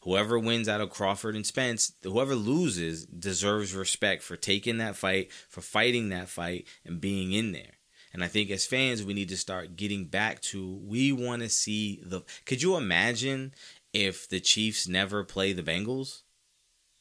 Whoever 0.07 0.39
wins 0.39 0.69
out 0.69 0.81
of 0.81 0.91
Crawford 0.91 1.35
and 1.35 1.45
Spence, 1.45 1.93
whoever 2.05 2.37
loses 2.37 3.07
deserves 3.07 3.75
respect 3.75 4.23
for 4.23 4.37
taking 4.37 4.79
that 4.79 4.95
fight, 4.95 5.33
for 5.49 5.61
fighting 5.61 6.11
that 6.11 6.29
fight, 6.29 6.69
and 6.85 7.01
being 7.01 7.33
in 7.33 7.51
there. 7.51 7.73
And 8.13 8.23
I 8.23 8.29
think 8.29 8.49
as 8.51 8.65
fans, 8.65 9.03
we 9.03 9.15
need 9.15 9.31
to 9.31 9.37
start 9.37 9.75
getting 9.75 10.05
back 10.05 10.41
to 10.43 10.77
we 10.81 11.11
want 11.11 11.43
to 11.43 11.49
see 11.49 12.01
the. 12.05 12.23
Could 12.45 12.63
you 12.63 12.77
imagine 12.77 13.53
if 13.93 14.29
the 14.29 14.39
Chiefs 14.39 14.87
never 14.87 15.25
play 15.25 15.53
the 15.53 15.65
Bengals? 15.65 16.23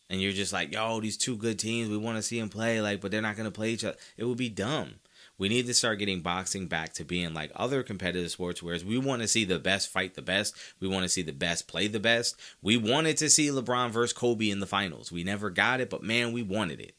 And 0.10 0.20
you're 0.20 0.32
just 0.32 0.52
like, 0.52 0.74
yo, 0.74 1.00
these 1.00 1.16
two 1.16 1.38
good 1.38 1.60
teams, 1.60 1.92
we 1.92 1.98
want 1.98 2.18
to 2.18 2.24
see 2.24 2.40
them 2.40 2.50
play, 2.50 2.82
like, 2.82 3.02
but 3.02 3.12
they're 3.12 3.22
not 3.22 3.36
going 3.36 3.46
to 3.46 3.52
play 3.52 3.70
each 3.70 3.84
other. 3.84 3.98
It 4.18 4.24
would 4.24 4.38
be 4.40 4.50
dumb. 4.50 4.96
We 5.38 5.50
need 5.50 5.66
to 5.66 5.74
start 5.74 6.00
getting 6.00 6.22
boxing 6.22 6.68
back 6.68 6.94
to 6.94 7.04
being 7.04 7.34
like 7.34 7.52
other 7.56 7.84
competitive 7.84 8.32
sports, 8.32 8.64
whereas 8.64 8.86
we 8.86 8.98
want 8.98 9.22
to 9.22 9.28
see 9.28 9.44
the 9.44 9.60
best 9.60 9.90
fight 9.90 10.14
the 10.14 10.22
best. 10.22 10.56
We 10.80 10.88
want 10.88 11.04
to 11.04 11.10
see 11.10 11.22
the 11.22 11.34
best 11.34 11.68
play 11.68 11.88
the 11.88 12.00
best. 12.00 12.40
We 12.62 12.78
wanted 12.78 13.18
to 13.18 13.30
see 13.30 13.48
LeBron 13.48 13.92
versus 13.92 14.14
Kobe 14.14 14.50
in 14.50 14.62
the 14.62 14.66
finals. 14.66 15.12
We 15.12 15.24
never 15.24 15.50
got 15.50 15.82
it, 15.82 15.90
but 15.90 16.04
man, 16.04 16.32
we 16.32 16.42
wanted 16.42 16.80
it. 16.80 16.96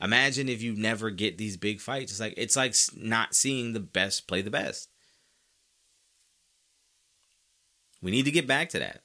Imagine 0.00 0.48
if 0.48 0.62
you 0.62 0.74
never 0.74 1.10
get 1.10 1.36
these 1.36 1.56
big 1.56 1.80
fights. 1.80 2.12
It's 2.12 2.20
like 2.20 2.34
it's 2.36 2.56
like 2.56 2.74
not 2.96 3.34
seeing 3.34 3.72
the 3.72 3.80
best 3.80 4.26
play 4.26 4.40
the 4.40 4.50
best. 4.50 4.88
We 8.02 8.10
need 8.10 8.24
to 8.24 8.30
get 8.30 8.46
back 8.46 8.70
to 8.70 8.78
that. 8.78 9.02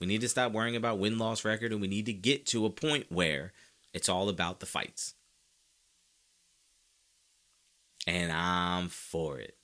We 0.00 0.06
need 0.06 0.20
to 0.22 0.28
stop 0.28 0.52
worrying 0.52 0.76
about 0.76 0.98
win 0.98 1.18
loss 1.18 1.44
record 1.44 1.72
and 1.72 1.80
we 1.80 1.88
need 1.88 2.06
to 2.06 2.12
get 2.12 2.46
to 2.46 2.64
a 2.64 2.70
point 2.70 3.06
where 3.10 3.52
it's 3.92 4.08
all 4.08 4.28
about 4.30 4.60
the 4.60 4.66
fights 4.66 5.14
and 8.06 8.32
I'm 8.32 8.88
for 8.88 9.38
it. 9.38 9.54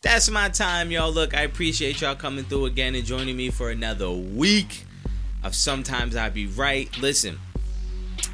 That's 0.00 0.30
my 0.30 0.48
time, 0.48 0.90
y'all. 0.90 1.12
Look, 1.12 1.34
I 1.34 1.42
appreciate 1.42 2.00
y'all 2.00 2.14
coming 2.14 2.44
through 2.44 2.66
again 2.66 2.94
and 2.94 3.04
joining 3.04 3.36
me 3.36 3.50
for 3.50 3.70
another 3.70 4.10
week 4.10 4.84
of 5.42 5.54
Sometimes 5.54 6.16
I 6.16 6.28
Be 6.28 6.46
Right. 6.46 6.88
Listen, 6.98 7.38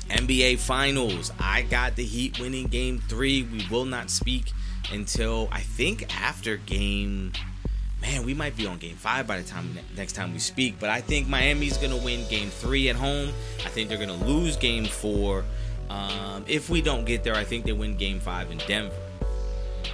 NBA 0.09 0.59
Finals. 0.59 1.33
I 1.39 1.63
got 1.63 1.97
the 1.97 2.05
Heat 2.05 2.39
winning 2.41 2.67
game 2.67 3.03
three. 3.09 3.43
We 3.43 3.67
will 3.71 3.85
not 3.85 4.11
speak 4.11 4.53
until 4.93 5.49
I 5.53 5.61
think 5.61 6.15
after 6.21 6.57
game. 6.57 7.33
Man, 8.01 8.25
we 8.25 8.33
might 8.33 8.57
be 8.57 8.67
on 8.67 8.79
game 8.79 8.97
five 8.97 9.27
by 9.27 9.39
the 9.39 9.47
time 9.47 9.77
next 9.97 10.13
time 10.13 10.33
we 10.33 10.39
speak. 10.39 10.79
But 10.79 10.89
I 10.89 11.01
think 11.01 11.29
Miami's 11.29 11.77
gonna 11.77 11.97
win 11.97 12.27
game 12.29 12.49
three 12.49 12.89
at 12.89 12.97
home. 12.97 13.31
I 13.65 13.69
think 13.69 13.89
they're 13.89 13.99
gonna 13.99 14.25
lose 14.25 14.57
game 14.57 14.87
four. 14.87 15.45
Um, 15.91 16.45
if 16.47 16.69
we 16.69 16.83
don't 16.83 17.05
get 17.05 17.25
there, 17.25 17.35
I 17.35 17.45
think 17.45 17.65
they 17.65 17.73
win 17.73 17.97
game 17.97 18.21
five 18.21 18.51
in 18.51 18.59
Denver. 18.59 18.95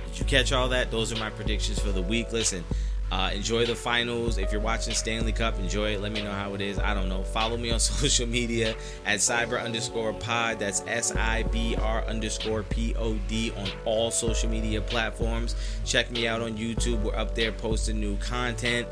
Did 0.07 0.19
you 0.19 0.25
catch 0.27 0.53
all 0.53 0.69
that? 0.69 0.91
Those 0.91 1.13
are 1.13 1.19
my 1.19 1.31
predictions 1.31 1.79
for 1.79 1.91
the 1.91 2.03
week. 2.03 2.33
Listen, 2.33 2.65
uh, 3.11 3.31
enjoy 3.33 3.67
the 3.67 3.75
finals. 3.75 4.39
If 4.39 4.51
you're 4.51 4.61
watching 4.61 4.95
Stanley 4.95 5.33
Cup, 5.33 5.59
enjoy 5.59 5.95
it. 5.95 6.01
Let 6.01 6.13
me 6.13 6.23
know 6.23 6.33
how 6.33 6.55
it 6.55 6.61
is. 6.61 6.79
I 6.79 6.95
don't 6.95 7.09
know. 7.09 7.23
Follow 7.23 7.57
me 7.57 7.71
on 7.71 7.79
social 7.81 8.27
media 8.27 8.75
at 9.05 9.15
S.I.B.R 9.15 9.59
underscore 9.61 10.13
pod. 10.13 10.59
That's 10.59 10.83
S 10.87 11.15
I 11.15 11.45
B 11.45 11.77
R 11.77 12.05
underscore 12.07 12.65
P 12.65 12.95
O 12.97 13.15
D 13.29 13.53
on 13.57 13.69
all 13.85 14.11
social 14.11 14.51
media 14.51 14.81
platforms. 14.81 15.55
Check 15.85 16.11
me 16.11 16.27
out 16.27 16.41
on 16.41 16.57
YouTube. 16.57 17.03
We're 17.03 17.15
up 17.15 17.35
there 17.35 17.53
posting 17.53 18.01
new 18.01 18.17
content. 18.17 18.89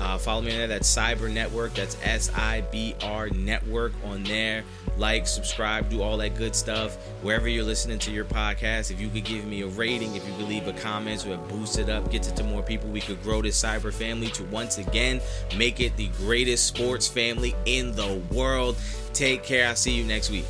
Uh, 0.00 0.18
follow 0.18 0.42
me 0.42 0.52
on 0.52 0.58
there. 0.58 0.68
That's 0.68 0.94
Sibr 0.94 1.32
Network. 1.32 1.74
That's 1.74 1.96
S 2.02 2.30
I 2.34 2.60
B 2.72 2.94
R 3.02 3.28
Network 3.30 3.92
on 4.04 4.22
there 4.24 4.64
like, 4.96 5.26
subscribe, 5.26 5.88
do 5.88 6.02
all 6.02 6.16
that 6.18 6.34
good 6.34 6.54
stuff. 6.54 6.96
Wherever 7.22 7.48
you're 7.48 7.64
listening 7.64 7.98
to 8.00 8.10
your 8.10 8.24
podcast, 8.24 8.90
if 8.90 9.00
you 9.00 9.08
could 9.08 9.24
give 9.24 9.44
me 9.44 9.62
a 9.62 9.66
rating, 9.68 10.14
if 10.14 10.26
you 10.26 10.34
could 10.34 10.48
leave 10.48 10.66
a 10.68 10.72
comment 10.72 11.20
so 11.20 11.32
it 11.32 11.48
boosts 11.48 11.78
it 11.78 11.88
up, 11.88 12.10
gets 12.10 12.28
it 12.28 12.36
to 12.36 12.44
more 12.44 12.62
people, 12.62 12.88
we 12.90 13.00
could 13.00 13.22
grow 13.22 13.42
this 13.42 13.62
S.I.B.R 13.64 13.92
family 13.92 14.28
to 14.28 14.44
once 14.44 14.78
again 14.78 15.20
make 15.56 15.80
it 15.80 15.96
the 15.96 16.08
greatest 16.18 16.66
sports 16.66 17.08
family 17.08 17.54
in 17.66 17.92
the 17.92 18.20
world. 18.32 18.76
Take 19.12 19.42
care. 19.42 19.68
I'll 19.68 19.76
see 19.76 19.92
you 19.92 20.04
next 20.04 20.30
week. 20.30 20.46